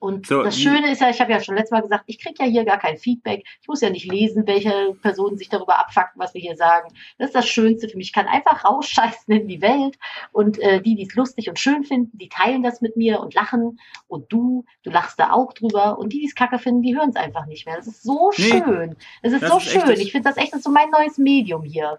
Und 0.04 0.26
So, 0.26 0.42
das 0.42 0.60
Schöne 0.60 0.92
ist 0.92 1.00
ja, 1.00 1.08
ich 1.08 1.18
habe 1.18 1.32
ja 1.32 1.40
schon 1.40 1.54
letztes 1.54 1.70
Mal 1.70 1.80
gesagt, 1.80 2.04
ich 2.08 2.20
kriege 2.20 2.44
ja 2.44 2.44
hier 2.44 2.66
gar 2.66 2.78
kein 2.78 2.98
Feedback. 2.98 3.46
Ich 3.62 3.68
muss 3.68 3.80
ja 3.80 3.88
nicht 3.88 4.04
lesen, 4.04 4.46
welche 4.46 4.94
Personen 5.00 5.38
sich 5.38 5.48
darüber 5.48 5.78
abfacken, 5.78 6.20
was 6.20 6.34
wir 6.34 6.42
hier 6.42 6.56
sagen. 6.56 6.92
Das 7.16 7.28
ist 7.28 7.34
das 7.34 7.48
Schönste 7.48 7.88
für 7.88 7.96
mich. 7.96 8.08
Ich 8.08 8.12
kann 8.12 8.26
einfach 8.26 8.66
rausscheißen 8.66 9.32
in 9.34 9.48
die 9.48 9.62
Welt 9.62 9.96
und 10.30 10.58
äh, 10.58 10.82
die, 10.82 10.94
die 10.94 11.04
es 11.04 11.14
lustig 11.14 11.48
und 11.48 11.58
schön 11.58 11.84
finden, 11.84 12.18
die 12.18 12.28
teilen 12.28 12.62
das 12.62 12.82
mit 12.82 12.98
mir 12.98 13.20
und 13.20 13.32
lachen. 13.32 13.80
Und 14.06 14.30
du, 14.30 14.66
du 14.82 14.90
lachst 14.90 15.18
da 15.18 15.32
auch 15.32 15.54
drüber. 15.54 15.98
Und 15.98 16.12
die, 16.12 16.20
die 16.20 16.26
es 16.26 16.34
kacke 16.34 16.58
finden, 16.58 16.82
die 16.82 16.94
hören 16.94 17.08
es 17.08 17.16
einfach 17.16 17.46
nicht 17.46 17.64
mehr. 17.64 17.76
Das 17.76 17.86
ist 17.86 18.02
so 18.02 18.30
Nee, 18.36 18.44
schön. 18.44 18.96
Es 19.22 19.32
ist 19.32 19.46
so 19.46 19.56
ist 19.56 19.64
schön. 19.64 19.90
Ich 19.92 20.12
finde 20.12 20.28
das 20.28 20.36
echt 20.36 20.52
das 20.52 20.58
ist 20.58 20.64
so 20.64 20.70
mein 20.70 20.90
neues 20.90 21.16
Medium 21.16 21.62
hier. 21.64 21.98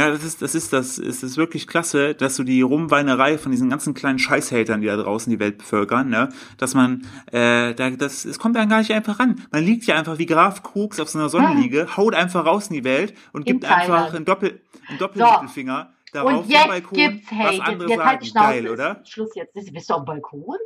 Ja, 0.00 0.10
das 0.10 0.24
ist, 0.24 0.40
das 0.40 0.54
ist, 0.54 0.72
das 0.72 0.96
ist, 0.96 1.22
ist 1.22 1.36
wirklich 1.36 1.66
klasse, 1.66 2.14
dass 2.14 2.36
du 2.36 2.42
die 2.42 2.62
Rumweinerei 2.62 3.36
von 3.36 3.52
diesen 3.52 3.68
ganzen 3.68 3.92
kleinen 3.92 4.18
Scheißhatern, 4.18 4.80
die 4.80 4.86
da 4.86 4.96
draußen 4.96 5.30
die 5.30 5.38
Welt 5.38 5.58
bevölkern, 5.58 6.08
ne, 6.08 6.30
dass 6.56 6.72
man, 6.74 7.06
äh, 7.32 7.74
da, 7.74 7.90
das, 7.90 8.24
es 8.24 8.38
kommt 8.38 8.56
dann 8.56 8.70
gar 8.70 8.78
nicht 8.78 8.92
einfach 8.92 9.18
ran. 9.20 9.46
Man 9.50 9.62
liegt 9.62 9.84
ja 9.84 9.96
einfach 9.96 10.16
wie 10.16 10.24
Graf 10.24 10.62
Krux 10.62 10.98
auf 11.00 11.10
so 11.10 11.18
einer 11.18 11.28
Sonnenliege, 11.28 11.98
haut 11.98 12.14
einfach 12.14 12.46
raus 12.46 12.68
in 12.68 12.76
die 12.76 12.84
Welt 12.84 13.12
und 13.32 13.46
In 13.46 13.60
gibt 13.60 13.66
einfach 13.70 13.86
Thailand. 13.86 14.14
einen 14.14 14.24
Doppel, 14.24 14.62
einen 14.88 14.98
Doppelmittelfinger 14.98 15.92
darauf 16.12 16.32
Und 16.32 16.48
jetzt 16.48 16.66
Balkon, 16.66 16.98
gibt's, 16.98 17.30
hey, 17.30 17.44
was 17.46 17.52
jetzt, 17.56 17.68
andere 17.68 17.88
jetzt 17.88 17.98
sagen. 17.98 18.08
halt 18.10 18.26
Schnauze. 18.26 18.48
Geil, 18.48 18.68
oder? 18.68 19.02
Schluss 19.04 19.34
jetzt. 19.34 19.52
Bist 19.52 19.90
du 19.90 19.94
auf 19.94 20.00
dem 20.00 20.06
Balkon? 20.06 20.56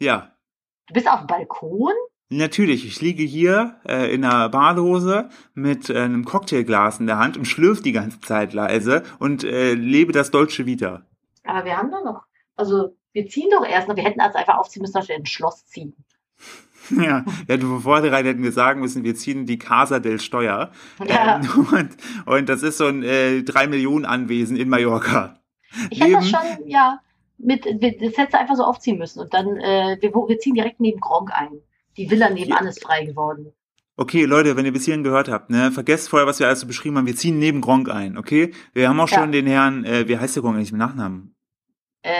Ja. 0.00 0.32
Du 0.88 0.94
bist 0.94 1.08
auf 1.08 1.20
dem 1.20 1.26
Balkon? 1.28 1.92
Natürlich, 2.30 2.86
ich 2.86 3.00
liege 3.00 3.22
hier 3.22 3.76
äh, 3.86 4.12
in 4.12 4.24
einer 4.24 4.48
Badehose 4.48 5.28
mit 5.52 5.90
äh, 5.90 5.98
einem 5.98 6.24
Cocktailglas 6.24 6.98
in 6.98 7.06
der 7.06 7.18
Hand 7.18 7.36
und 7.36 7.44
schlürf 7.44 7.82
die 7.82 7.92
ganze 7.92 8.20
Zeit 8.20 8.54
leise 8.54 9.02
und 9.18 9.44
äh, 9.44 9.74
lebe 9.74 10.12
das 10.12 10.30
deutsche 10.30 10.64
Vita. 10.64 11.02
Aber 11.44 11.64
wir 11.66 11.76
haben 11.76 11.90
doch 11.90 12.02
noch, 12.02 12.22
also 12.56 12.96
wir 13.12 13.28
ziehen 13.28 13.50
doch 13.50 13.66
erst 13.66 13.88
noch, 13.88 13.96
wir 13.96 14.04
hätten 14.04 14.20
also 14.20 14.38
einfach 14.38 14.56
aufziehen 14.56 14.82
müssen, 14.82 14.94
dass 14.94 15.08
wir 15.08 15.16
ein 15.16 15.26
Schloss 15.26 15.66
ziehen. 15.66 15.94
Ja, 16.90 17.24
ja, 17.48 17.56
du 17.56 17.80
vorbereitet 17.80 18.32
hätten 18.32 18.42
wir 18.42 18.52
sagen 18.52 18.82
müssen, 18.82 19.04
wir 19.04 19.14
ziehen 19.14 19.46
die 19.46 19.58
Casa 19.58 20.00
del 20.00 20.20
Steuer. 20.20 20.70
Ja. 21.02 21.40
Ähm, 21.40 21.66
und, 21.72 21.96
und 22.26 22.48
das 22.50 22.62
ist 22.62 22.76
so 22.76 22.84
ein 22.84 23.02
äh, 23.02 23.42
3 23.42 23.68
Millionen 23.68 24.04
Anwesen 24.04 24.58
in 24.58 24.68
Mallorca. 24.68 25.40
Ich 25.88 25.98
hätte 25.98 26.12
das 26.12 26.28
schon, 26.28 26.40
ja, 26.66 27.00
mit, 27.38 27.64
das 27.64 28.18
hättest 28.18 28.34
du 28.34 28.38
einfach 28.38 28.56
so 28.56 28.64
aufziehen 28.64 28.98
müssen. 28.98 29.20
Und 29.20 29.32
dann, 29.32 29.56
äh, 29.56 29.96
wir, 29.98 30.12
wir 30.12 30.38
ziehen 30.38 30.52
direkt 30.52 30.78
neben 30.78 31.00
Gronk 31.00 31.30
ein. 31.32 31.62
Die 31.96 32.10
Villa 32.10 32.30
nebenan 32.30 32.66
ist 32.66 32.82
frei 32.82 33.04
geworden. 33.04 33.52
Okay, 33.96 34.24
Leute, 34.24 34.56
wenn 34.56 34.66
ihr 34.66 34.72
bis 34.72 34.84
hierhin 34.86 35.04
gehört 35.04 35.28
habt, 35.28 35.50
ne, 35.50 35.70
vergesst 35.70 36.08
vorher, 36.08 36.26
was 36.26 36.40
wir 36.40 36.48
alles 36.48 36.60
so 36.60 36.66
beschrieben 36.66 36.98
haben. 36.98 37.06
Wir 37.06 37.14
ziehen 37.14 37.38
neben 37.38 37.60
Gronk 37.60 37.88
ein, 37.88 38.18
okay? 38.18 38.52
Wir 38.72 38.88
haben 38.88 38.98
auch 38.98 39.08
Ja. 39.08 39.20
schon 39.20 39.30
den 39.30 39.46
Herrn, 39.46 39.84
äh, 39.84 40.08
wie 40.08 40.18
heißt 40.18 40.34
der 40.34 40.42
Gronk 40.42 40.56
eigentlich 40.56 40.72
mit 40.72 40.80
Nachnamen? 40.80 41.36
Äh, 42.02 42.10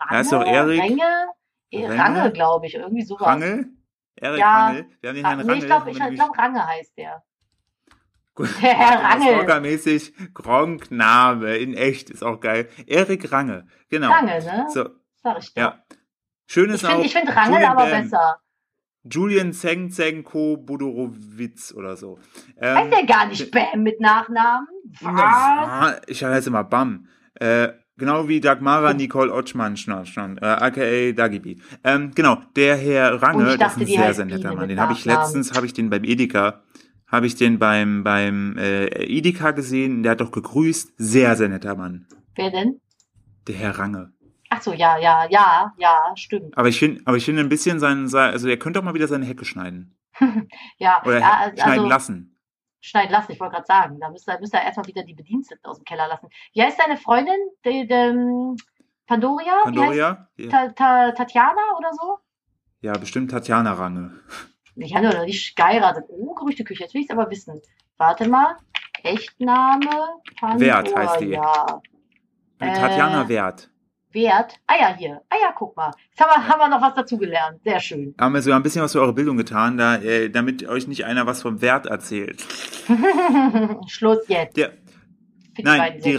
Range, 0.00 0.20
ist 0.20 0.32
doch 0.32 0.44
Erik. 0.44 0.78
Äh, 0.80 1.86
Ränge? 1.86 1.98
Range, 1.98 2.32
glaube 2.32 2.66
ich, 2.66 2.74
irgendwie 2.74 3.02
sowas. 3.02 3.26
Rangel? 3.26 3.66
Erik 4.16 4.40
Ja. 4.40 4.66
Rangel? 4.66 4.86
Wir 5.00 5.08
haben 5.10 5.16
den 5.16 5.24
Ah, 5.24 5.28
Herrn 5.30 5.38
nee, 5.38 5.44
Rangel. 5.44 5.58
ich 5.58 5.66
glaube, 5.66 5.90
ich, 5.90 6.00
ich 6.00 6.14
glaub, 6.16 6.38
Range 6.38 6.66
heißt 6.66 6.98
der. 6.98 7.22
Gut. 8.34 8.48
Herr 8.60 9.02
Rangel. 9.04 9.34
Stalker-mäßig 9.34 10.14
Gronk-Name 10.34 11.56
in 11.58 11.74
echt 11.74 12.10
ist 12.10 12.22
auch 12.24 12.40
geil. 12.40 12.68
Erik 12.86 13.30
Range, 13.30 13.66
genau. 13.88 14.10
Range, 14.10 14.42
ne? 14.44 14.66
So, 14.70 14.88
Sag 15.22 15.38
ich 15.38 15.54
dir. 15.54 15.60
ja. 15.60 15.78
Schön 16.46 16.68
Ich 16.70 16.74
ist 16.76 16.80
finde 16.82 16.96
auch 16.96 17.04
ich 17.04 17.12
find 17.12 17.28
Rangel 17.28 17.54
Julian 17.54 17.70
aber 17.72 17.90
Bam. 17.90 18.02
besser. 18.02 18.36
Julian 19.04 19.52
Zeng 19.52 19.90
Zenko 19.90 20.56
Budorowitz 20.58 21.72
oder 21.74 21.96
so. 21.96 22.18
Ähm, 22.60 22.76
Heißt 22.76 22.92
der 22.92 23.06
gar 23.06 23.26
nicht 23.26 23.50
Bam 23.50 23.82
mit 23.82 24.00
Nachnamen? 24.00 24.66
Was? 25.00 26.00
ich 26.06 26.22
heiße 26.22 26.50
immer 26.50 26.64
Bam. 26.64 27.08
Äh, 27.34 27.68
genau 27.96 28.28
wie 28.28 28.40
Dagmara 28.40 28.94
Nicole 28.94 29.32
Otschmann, 29.32 29.76
schnon, 29.76 30.06
schnon, 30.06 30.38
äh, 30.38 30.44
aka 30.46 31.12
Dagibi. 31.12 31.60
Ähm, 31.82 32.12
genau, 32.14 32.38
der 32.54 32.76
Herr 32.76 33.20
Range, 33.22 33.52
ich 33.52 33.58
das 33.58 33.76
ist 33.76 33.80
dachte, 33.80 33.80
ein 33.80 33.86
sehr, 33.86 34.14
sehr 34.14 34.24
netter 34.26 34.54
Mann. 34.54 34.68
Den 34.68 34.80
habe 34.80 34.92
ich 34.92 35.04
letztens, 35.04 35.54
habe 35.54 35.66
ich 35.66 35.72
den 35.72 35.90
beim 35.90 36.04
Edeka, 36.04 36.62
habe 37.10 37.26
ich 37.26 37.34
den 37.34 37.58
beim, 37.58 38.04
beim 38.04 38.56
äh, 38.56 38.86
Edeka 38.86 39.50
gesehen, 39.50 40.02
der 40.02 40.12
hat 40.12 40.20
doch 40.20 40.30
gegrüßt. 40.30 40.94
Sehr, 40.96 41.34
sehr 41.36 41.48
netter 41.48 41.74
Mann. 41.76 42.06
Wer 42.36 42.50
denn? 42.50 42.80
Der 43.48 43.56
Herr 43.56 43.78
Range. 43.78 44.12
Ach 44.62 44.64
so, 44.64 44.72
ja, 44.72 44.96
ja, 44.96 45.26
ja, 45.28 45.74
ja, 45.76 46.12
stimmt. 46.14 46.56
Aber 46.56 46.68
ich 46.68 46.78
finde, 46.78 47.02
aber 47.04 47.16
ich 47.16 47.24
finde 47.24 47.40
ein 47.42 47.48
bisschen 47.48 47.80
sein, 47.80 48.06
sein, 48.06 48.30
also 48.30 48.48
er 48.48 48.56
könnte 48.56 48.78
auch 48.78 48.84
mal 48.84 48.94
wieder 48.94 49.08
seine 49.08 49.26
Hecke 49.26 49.44
schneiden. 49.44 49.96
Ja, 50.78 51.02
Oder 51.04 51.18
ja, 51.18 51.50
schneiden 51.56 51.62
also, 51.64 51.86
lassen. 51.88 52.38
schneiden 52.80 53.10
lassen, 53.10 53.32
ich 53.32 53.40
wollte 53.40 53.54
gerade 53.54 53.66
sagen. 53.66 53.98
Da 53.98 54.08
müsste, 54.08 54.38
müsste 54.38 54.58
er 54.58 54.64
erstmal 54.64 54.86
wieder 54.86 55.02
die 55.02 55.14
Bediensteten 55.14 55.64
aus 55.64 55.78
dem 55.78 55.84
Keller 55.84 56.06
lassen. 56.06 56.28
Wie 56.52 56.62
heißt 56.62 56.78
deine 56.78 56.96
Freundin? 56.96 57.34
Die, 57.64 57.88
die, 57.88 57.92
ähm, 57.92 58.56
Pandoria? 59.06 59.62
Pandoria? 59.64 60.28
Ja, 60.36 60.48
Ta, 60.48 60.68
Ta, 60.68 61.10
Tatjana 61.12 61.62
oder 61.76 61.90
so? 61.92 62.18
ja, 62.82 62.92
bestimmt 62.92 63.30
Tatjana 63.32 63.72
Range. 63.72 64.12
Ich 64.76 64.94
hatte 64.94 65.08
noch 65.16 65.24
nicht 65.24 65.56
geheiratet. 65.56 66.04
Oh, 66.08 66.34
Gerüchteküche, 66.34 66.84
jetzt 66.84 66.94
will 66.94 67.00
ich 67.02 67.10
es 67.10 67.16
aber 67.16 67.30
wissen. 67.30 67.60
Warte 67.96 68.28
mal. 68.28 68.56
Echtname? 69.02 70.20
Pandoria. 70.38 70.76
Wert 70.76 70.94
heißt 70.96 71.20
die. 71.20 71.30
Ja. 71.30 71.80
Äh, 72.60 72.72
Tatjana 72.74 73.28
Wert. 74.12 74.32
Wert. 74.32 74.60
Ah 74.66 74.74
ja, 74.78 74.96
hier. 74.96 75.22
Ah 75.30 75.36
ja, 75.40 75.52
guck 75.56 75.76
mal. 75.76 75.90
Jetzt 76.10 76.20
haben 76.20 76.30
wir, 76.42 76.48
haben 76.48 76.58
wir 76.58 76.68
noch 76.68 76.82
was 76.82 76.94
dazugelernt. 76.94 77.60
Sehr 77.64 77.80
schön. 77.80 78.14
Haben 78.18 78.34
wir 78.34 78.42
sogar 78.42 78.58
ein 78.58 78.62
bisschen 78.62 78.82
was 78.82 78.92
für 78.92 79.00
eure 79.00 79.12
Bildung 79.12 79.36
getan, 79.36 79.76
da, 79.76 79.96
äh, 79.96 80.30
damit 80.30 80.66
euch 80.68 80.86
nicht 80.88 81.04
einer 81.04 81.26
was 81.26 81.42
vom 81.42 81.60
Wert 81.60 81.86
erzählt. 81.86 82.42
Schluss 83.88 84.18
jetzt. 84.28 84.56
Der, 84.56 84.70
Für 84.70 84.76
die 85.58 85.62
nein, 85.62 85.78
beiden 85.78 86.02
die, 86.02 86.18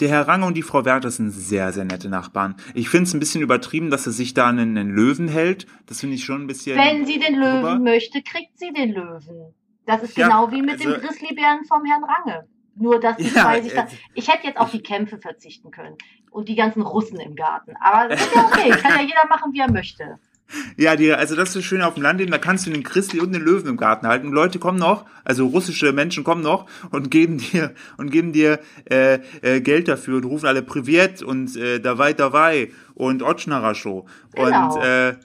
der 0.00 0.08
Herr 0.08 0.28
Range 0.28 0.46
und 0.46 0.56
die 0.56 0.62
Frau 0.62 0.84
Wert, 0.84 1.04
das 1.04 1.16
sind 1.16 1.30
sehr, 1.30 1.72
sehr 1.72 1.84
nette 1.84 2.08
Nachbarn. 2.08 2.56
Ich 2.74 2.88
finde 2.88 3.04
es 3.04 3.14
ein 3.14 3.20
bisschen 3.20 3.42
übertrieben, 3.42 3.90
dass 3.90 4.06
er 4.06 4.12
sich 4.12 4.34
da 4.34 4.48
einen, 4.48 4.76
einen 4.76 4.90
Löwen 4.90 5.28
hält. 5.28 5.66
Das 5.86 6.00
finde 6.00 6.16
ich 6.16 6.24
schon 6.24 6.42
ein 6.42 6.46
bisschen. 6.46 6.78
Wenn 6.78 7.06
sie 7.06 7.18
den 7.18 7.34
Löwen 7.36 7.82
möchte, 7.82 8.22
kriegt 8.22 8.58
sie 8.58 8.72
den 8.72 8.92
Löwen. 8.92 9.54
Das 9.86 10.02
ist 10.02 10.16
Ja, 10.16 10.26
genau 10.28 10.50
wie 10.52 10.62
mit 10.62 10.72
also- 10.72 10.92
dem 10.92 11.00
Grizzlybären 11.00 11.64
vom 11.64 11.84
Herrn 11.84 12.04
Range. 12.04 12.46
Nur, 12.80 13.00
dass 13.00 13.16
die 13.16 13.24
Ja, 13.24 13.42
zwei 13.42 13.60
sich 13.60 13.74
da, 13.74 13.88
ich 14.14 14.28
hätte 14.32 14.46
jetzt 14.46 14.58
auf 14.58 14.70
die 14.70 14.80
Kämpfe 14.82 15.18
verzichten 15.18 15.72
können. 15.72 15.96
Und 16.30 16.48
die 16.48 16.56
ganzen 16.56 16.82
Russen 16.82 17.20
im 17.20 17.34
Garten. 17.34 17.74
Aber 17.80 18.08
das 18.08 18.20
ist 18.20 18.34
ja 18.34 18.44
okay. 18.46 18.70
Kann 18.70 18.98
ja 18.98 19.02
jeder 19.02 19.26
machen, 19.28 19.52
wie 19.52 19.60
er 19.60 19.70
möchte. 19.70 20.18
Ja, 20.76 20.96
die, 20.96 21.12
also 21.12 21.36
das 21.36 21.54
ist 21.54 21.64
schön 21.64 21.82
auf 21.82 21.94
dem 21.94 22.02
Land, 22.02 22.20
da 22.20 22.38
kannst 22.38 22.66
du 22.66 22.70
den 22.70 22.82
Christi 22.82 23.20
und 23.20 23.32
den 23.32 23.42
Löwen 23.42 23.68
im 23.68 23.76
Garten 23.76 24.06
halten. 24.06 24.28
Und 24.28 24.32
Leute 24.32 24.58
kommen 24.58 24.78
noch, 24.78 25.04
also 25.24 25.46
russische 25.46 25.92
Menschen 25.92 26.24
kommen 26.24 26.42
noch 26.42 26.66
und 26.90 27.10
geben 27.10 27.38
dir 27.38 27.74
und 27.96 28.10
geben 28.10 28.32
dir 28.32 28.60
äh, 28.90 29.18
äh, 29.42 29.60
Geld 29.60 29.88
dafür 29.88 30.16
und 30.16 30.24
rufen 30.24 30.46
alle 30.46 30.62
Privet 30.62 31.22
und 31.22 31.56
äh, 31.56 31.80
Davai 31.80 32.12
Davai 32.12 32.70
und 32.94 33.22
Otschnara 33.22 33.74
Show. 33.74 34.06
Genau. 34.32 34.74
Und 34.74 34.82
äh, 34.82 35.16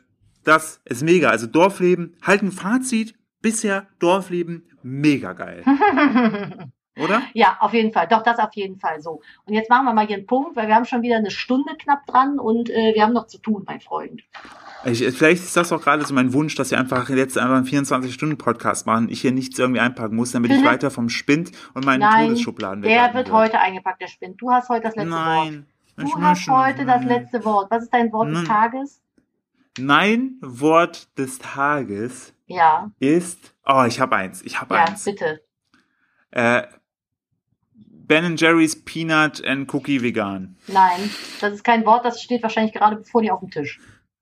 das 0.44 0.82
ist 0.86 1.04
mega. 1.04 1.30
Also 1.30 1.48
Dorfleben, 1.48 2.16
halt 2.22 2.42
ein 2.42 2.52
Fazit, 2.52 3.16
bisher 3.42 3.88
Dorfleben 4.00 4.68
mega 4.82 5.34
geil. 5.34 5.64
Oder? 6.98 7.24
Ja, 7.34 7.58
auf 7.60 7.74
jeden 7.74 7.92
Fall. 7.92 8.08
Doch, 8.08 8.22
das 8.22 8.38
auf 8.38 8.54
jeden 8.54 8.78
Fall 8.78 9.02
so. 9.02 9.22
Und 9.46 9.54
jetzt 9.54 9.70
machen 9.70 9.86
wir 9.86 9.94
mal 9.94 10.06
hier 10.06 10.18
einen 10.18 10.28
Punkt, 10.28 10.56
weil 10.56 10.68
wir 10.68 10.76
haben 10.76 10.86
schon 10.86 11.02
wieder 11.02 11.16
eine 11.18 11.32
Stunde 11.32 11.76
knapp 11.78 12.06
dran 12.06 12.38
und 12.40 12.70
äh, 12.70 12.94
wir 12.94 13.02
haben 13.02 13.14
noch 13.14 13.26
zu 13.28 13.40
tun, 13.40 13.64
mein 13.66 13.82
Freund. 13.82 14.22
Ich, 14.86 15.00
vielleicht 15.16 15.44
ist 15.44 15.58
das 15.58 15.72
auch 15.72 15.82
gerade 15.82 16.06
so 16.06 16.14
mein 16.14 16.34
Wunsch, 16.34 16.54
dass 16.56 16.70
wir 16.70 16.78
einfach 16.78 17.10
jetzt 17.10 17.38
einfach 17.38 17.56
einen 17.56 17.66
24-Stunden-Podcast 17.66 18.86
machen. 18.86 19.08
Ich 19.10 19.22
hier 19.22 19.32
nichts 19.32 19.58
irgendwie 19.58 19.80
einpacken 19.80 20.16
muss, 20.16 20.34
damit 20.34 20.52
ich 20.52 20.62
Mhm. 20.62 20.66
weiter 20.66 20.92
vom 20.92 21.10
Spind 21.10 21.52
und 21.74 21.86
meinen 21.86 22.02
Nein, 22.02 22.28
Todesschubladen 22.28 22.82
Der 22.84 22.92
weghalten 22.92 23.16
wird 23.18 23.32
heute 23.32 23.60
eingepackt, 23.60 24.02
der 24.02 24.08
Spind. 24.08 24.40
Du 24.42 24.52
hast 24.52 24.70
heute 24.70 24.82
das 24.84 24.96
letzte 24.96 25.12
Wort. 25.12 25.20
Nein. 25.26 25.66
Du 25.98 26.06
ich 26.06 26.16
hast 26.16 26.48
heute 26.48 26.86
das 26.86 27.04
letzte 27.06 27.44
Wort. 27.46 27.72
Was 27.72 27.84
ist 27.84 27.94
dein 27.94 28.12
Wort 28.12 28.28
des 28.30 28.38
Nein. 28.40 28.46
Tages? 28.46 29.02
Mein 29.80 30.38
Wort 30.42 31.18
des 31.18 31.40
Tages 31.40 32.34
Ja, 32.46 32.92
ist. 33.00 33.56
Oh, 33.66 33.84
ich 33.88 34.00
habe 34.00 34.16
eins. 34.16 34.42
Ich 34.44 34.60
habe 34.62 34.76
ja, 34.76 34.84
eins. 34.86 35.04
bitte. 35.06 35.42
Äh, 36.32 36.64
ben 38.08 38.36
Jerry's 38.38 38.84
Peanut 38.84 39.44
and 39.46 39.74
Cookie 39.74 40.02
Vegan. 40.02 40.56
Nein, 40.68 41.10
das 41.42 41.54
ist 41.54 41.64
kein 41.64 41.86
Wort, 41.86 42.06
das 42.06 42.22
steht 42.22 42.44
wahrscheinlich 42.44 42.74
gerade 42.74 43.04
vor 43.04 43.22
dir 43.22 43.34
auf 43.34 43.40
dem 43.40 43.50
Tisch. 43.52 43.80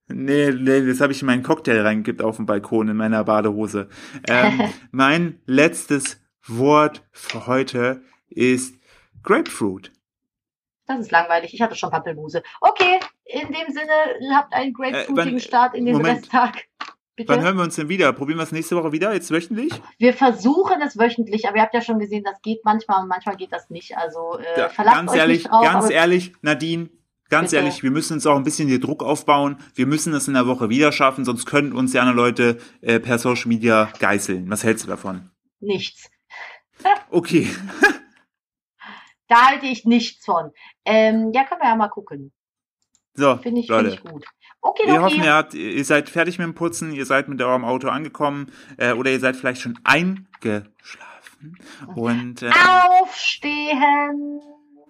Nee, 0.08 0.52
nee, 0.52 0.86
das 0.86 1.00
habe 1.02 1.14
ich 1.14 1.22
in 1.22 1.26
meinen 1.28 1.44
Cocktail 1.44 1.82
reingekippt 1.82 2.22
auf 2.22 2.36
dem 2.36 2.46
Balkon 2.46 2.90
in 2.90 2.98
meiner 2.98 3.24
Badehose. 3.24 3.88
Ähm, 4.28 4.62
mein 4.92 5.40
letztes 5.46 6.20
Wort 6.48 7.04
für 7.12 7.48
heute 7.48 8.04
ist 8.30 8.76
Grapefruit. 9.24 9.92
Das 10.88 11.00
ist 11.00 11.12
langweilig. 11.12 11.54
Ich 11.54 11.62
hatte 11.62 11.76
schon 11.76 11.92
Pappelmuse. 11.92 12.44
Okay, 12.60 13.00
in 13.26 13.48
dem 13.48 13.74
Sinne, 13.74 14.36
habt 14.36 14.54
einen 14.54 14.74
grapefruitigen 14.74 15.34
wann- 15.34 15.40
Start 15.40 15.76
in 15.76 15.86
den 15.86 15.96
Moment. 15.96 16.24
Resttag. 16.24 16.66
Bitte? 17.26 17.38
Wann 17.40 17.46
hören 17.46 17.58
wir 17.58 17.64
uns 17.64 17.76
denn 17.76 17.90
wieder? 17.90 18.12
Probieren 18.14 18.38
wir 18.40 18.44
es 18.44 18.52
nächste 18.52 18.76
Woche 18.76 18.92
wieder? 18.92 19.14
Jetzt 19.14 19.32
wöchentlich? 19.32 19.72
Wir 19.98 20.14
versuchen 20.14 20.82
es 20.82 20.98
wöchentlich, 20.98 21.48
aber 21.48 21.58
ihr 21.58 21.64
habt 21.64 21.74
ja 21.74 21.82
schon 21.82 22.00
gesehen, 22.00 22.24
das 22.24 22.42
geht 22.42 22.64
manchmal 22.66 23.02
und 23.04 23.08
manchmal 23.10 23.36
geht 23.38 23.52
das 23.52 23.70
nicht. 23.70 23.98
Also 23.98 24.38
äh, 24.40 24.60
Ja, 24.60 24.70
verlasst 24.70 24.98
ganz 24.98 25.12
euch 25.12 25.18
ehrlich, 25.18 25.38
nicht 25.44 25.52
drauf. 25.52 25.64
ganz 25.64 25.90
ehrlich, 25.90 26.34
Nadine, 26.42 26.90
ganz 27.30 27.52
Bitte. 27.52 27.62
ehrlich, 27.64 27.84
wir 27.84 27.92
müssen 27.92 28.14
uns 28.14 28.26
auch 28.28 28.36
ein 28.36 28.44
bisschen 28.44 28.68
hier 28.68 28.80
Druck 28.80 29.04
aufbauen. 29.04 29.58
Wir 29.76 29.88
müssen 29.88 30.14
es 30.14 30.28
in 30.28 30.34
der 30.34 30.48
Woche 30.48 30.70
wieder 30.70 30.92
schaffen, 30.92 31.26
sonst 31.26 31.46
können 31.46 31.74
uns 31.74 31.92
die 31.92 32.00
anderen 32.00 32.18
Leute 32.18 32.58
äh, 32.82 33.00
per 33.00 33.18
Social 33.20 33.48
Media 33.48 33.92
geißeln. 34.00 34.50
Was 34.50 34.64
hältst 34.64 34.84
du 34.86 34.90
davon? 34.90 35.30
nichts. 35.60 36.10
Okay. 37.10 37.48
Da 39.28 39.48
halte 39.48 39.66
ich 39.66 39.86
nichts 39.86 40.26
von. 40.26 40.52
Ähm, 40.84 41.32
ja, 41.34 41.46
können 41.46 41.62
wir 41.62 41.70
ja 41.70 41.76
mal 41.78 41.88
gucken. 41.88 42.34
So, 43.14 43.38
Finde 43.38 43.62
ich, 43.62 43.70
Leute. 43.70 43.92
finde 43.92 44.04
ich 44.06 44.12
gut. 44.12 44.26
Okay, 44.62 44.84
Wir 44.86 45.02
hoffen, 45.02 45.18
okay. 45.20 45.26
ihr, 45.26 45.34
habt, 45.34 45.54
ihr 45.56 45.86
seid 45.86 46.10
fertig 46.10 46.38
mit 46.38 46.46
dem 46.46 46.54
Putzen, 46.54 46.92
ihr 46.92 47.06
seid 47.06 47.28
mit 47.28 47.42
eurem 47.42 47.66
Auto 47.66 47.90
angekommen 47.90 48.52
äh, 48.78 48.94
oder 48.94 49.12
ihr 49.12 49.20
seid 49.20 49.36
vielleicht 49.36 49.62
schon 49.62 49.80
eingeschlafen. 49.84 51.58
Und 51.96 52.44
äh, 52.44 52.52
Aufstehen. 53.00 54.42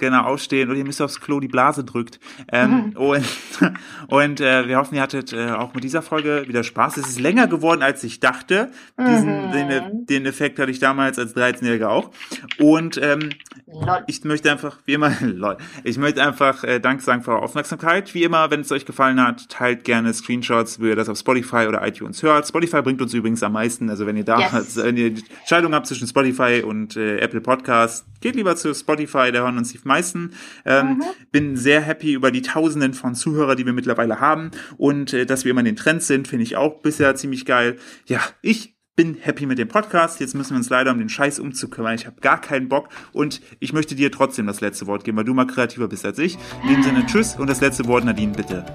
Genau 0.02 0.24
aufstehen 0.24 0.70
oder 0.70 0.78
ihr 0.78 0.84
müsst 0.86 1.02
aufs 1.02 1.22
Klo, 1.22 1.40
die 1.40 1.48
Blase 1.48 1.84
drückt. 1.86 2.20
Ähm, 2.52 2.92
Und, 2.96 3.24
und 4.08 4.42
äh, 4.42 4.68
wir 4.68 4.78
hoffen, 4.78 4.96
ihr 4.96 5.02
hattet 5.02 5.32
äh, 5.34 5.52
auch 5.52 5.74
mit 5.74 5.84
dieser 5.84 6.02
Folge 6.02 6.44
wieder 6.48 6.64
Spaß. 6.64 6.98
Es 6.98 7.08
ist 7.08 7.20
länger 7.20 7.48
geworden, 7.48 7.82
als 7.82 8.04
ich 8.04 8.20
dachte. 8.20 8.72
Diesen, 9.00 9.48
Mhm. 9.48 9.52
den, 9.52 10.06
den 10.08 10.26
Effekt 10.26 10.60
hatte 10.60 10.72
ich 10.72 10.80
damals 10.80 11.18
als 11.18 11.36
13-Jähriger 11.36 11.88
auch. 11.88 12.12
Und 12.60 13.00
ähm, 13.02 13.30
Lol. 13.68 14.04
ich 14.08 14.24
möchte 14.26 14.52
einfach, 14.52 14.80
wie 14.86 14.94
immer, 14.94 15.12
lol, 15.22 15.58
ich 15.84 15.98
möchte 15.98 16.22
einfach 16.22 16.64
äh, 16.64 16.80
Dank 16.80 17.02
sagen 17.02 17.24
für 17.24 17.32
eure 17.32 17.44
Aufmerksamkeit. 17.44 18.14
Wie 18.14 18.24
immer, 18.24 18.52
wenn 18.52 18.62
es 18.62 18.72
euch 18.72 18.86
gefallen 18.86 19.22
hat, 19.22 19.48
teilt 19.50 19.84
gerne 19.84 20.14
Screenshots, 20.14 20.82
wie 20.82 20.90
ihr 20.90 20.96
das 20.96 21.08
auf 21.10 21.18
Spotify 21.18 21.68
oder 21.68 21.86
iTunes 21.88 22.22
hört. 22.24 22.48
Spotify 22.48 22.82
bringt 22.82 23.02
uns 23.02 23.14
übrigens 23.14 23.44
am 23.44 23.54
meisten. 23.54 23.90
Also 23.90 24.06
wenn 24.06 24.18
ihr 24.18 24.26
da 24.26 24.40
Yes. 24.42 24.76
wenn 24.84 24.98
ihr 24.98 25.12
die 25.12 25.24
Entscheidung 25.40 25.74
habt 25.76 25.86
zwischen 25.88 26.08
Spotify 26.08 26.64
und 26.66 26.98
äh, 26.98 27.20
Apple 27.20 27.42
Podcast, 27.42 28.06
geht 28.22 28.36
lieber 28.36 28.56
zu 28.56 28.74
Spotify, 28.74 29.32
da 29.32 29.40
hören 29.40 29.58
uns 29.58 29.72
die 29.72 29.78
meisten. 29.92 30.32
Ähm, 30.66 30.96
mhm. 30.96 31.04
Bin 31.32 31.58
sehr 31.58 31.82
happy 31.82 32.14
über 32.14 32.32
die 32.32 32.42
Tausenden 32.42 32.94
von 32.94 33.16
Zuhörer, 33.16 33.56
die 33.56 33.66
wir 33.66 33.74
mittlerweile 33.74 34.20
haben 34.20 34.52
und 34.78 35.14
äh, 35.14 35.26
dass 35.26 35.44
wir 35.44 35.52
immer 35.52 35.62
in 35.62 35.66
den 35.66 35.76
Trends 35.76 36.08
sind, 36.08 36.28
finde 36.28 36.44
ich 36.44 36.56
auch 36.56 36.82
bisher 36.82 37.16
ziemlich 37.16 37.46
geil. 37.46 37.78
Ja, 38.06 38.22
ich 38.42 38.76
bin 38.96 39.18
happy 39.20 39.46
mit 39.46 39.58
dem 39.58 39.68
Podcast. 39.68 40.20
Jetzt 40.20 40.36
müssen 40.36 40.52
wir 40.52 40.58
uns 40.58 40.70
leider 40.70 40.92
um 40.92 41.00
den 41.00 41.10
Scheiß 41.10 41.40
umzukümmern. 41.40 41.96
Ich 41.96 42.06
habe 42.06 42.20
gar 42.22 42.40
keinen 42.40 42.70
Bock 42.70 42.90
und 43.14 43.42
ich 43.60 43.74
möchte 43.74 43.96
dir 43.96 44.12
trotzdem 44.12 44.48
das 44.48 44.62
letzte 44.62 44.88
Wort 44.88 45.04
geben, 45.04 45.18
weil 45.18 45.24
du 45.24 45.34
mal 45.34 45.48
kreativer 45.48 45.88
bist 45.88 46.06
als 46.06 46.20
ich. 46.20 46.38
In 46.64 46.74
dem 46.74 46.84
Sinne, 46.84 47.06
tschüss 47.06 47.36
und 47.36 47.50
das 47.50 47.62
letzte 47.62 47.88
Wort, 47.88 48.04
Nadine, 48.04 48.34
bitte. 48.34 48.66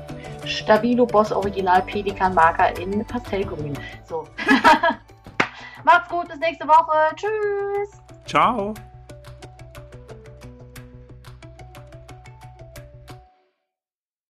Stabilo 0.45 1.07
Boss 1.07 1.33
Original 1.33 1.83
Pelikan 1.83 2.35
Marker 2.35 2.79
in 2.81 3.05
Pastellgrün. 3.07 3.79
So. 4.09 4.27
Macht's 5.85 6.09
gut, 6.09 6.29
bis 6.29 6.39
nächste 6.39 6.67
Woche. 6.67 7.15
Tschüss. 7.15 8.01
Ciao. 8.27 8.75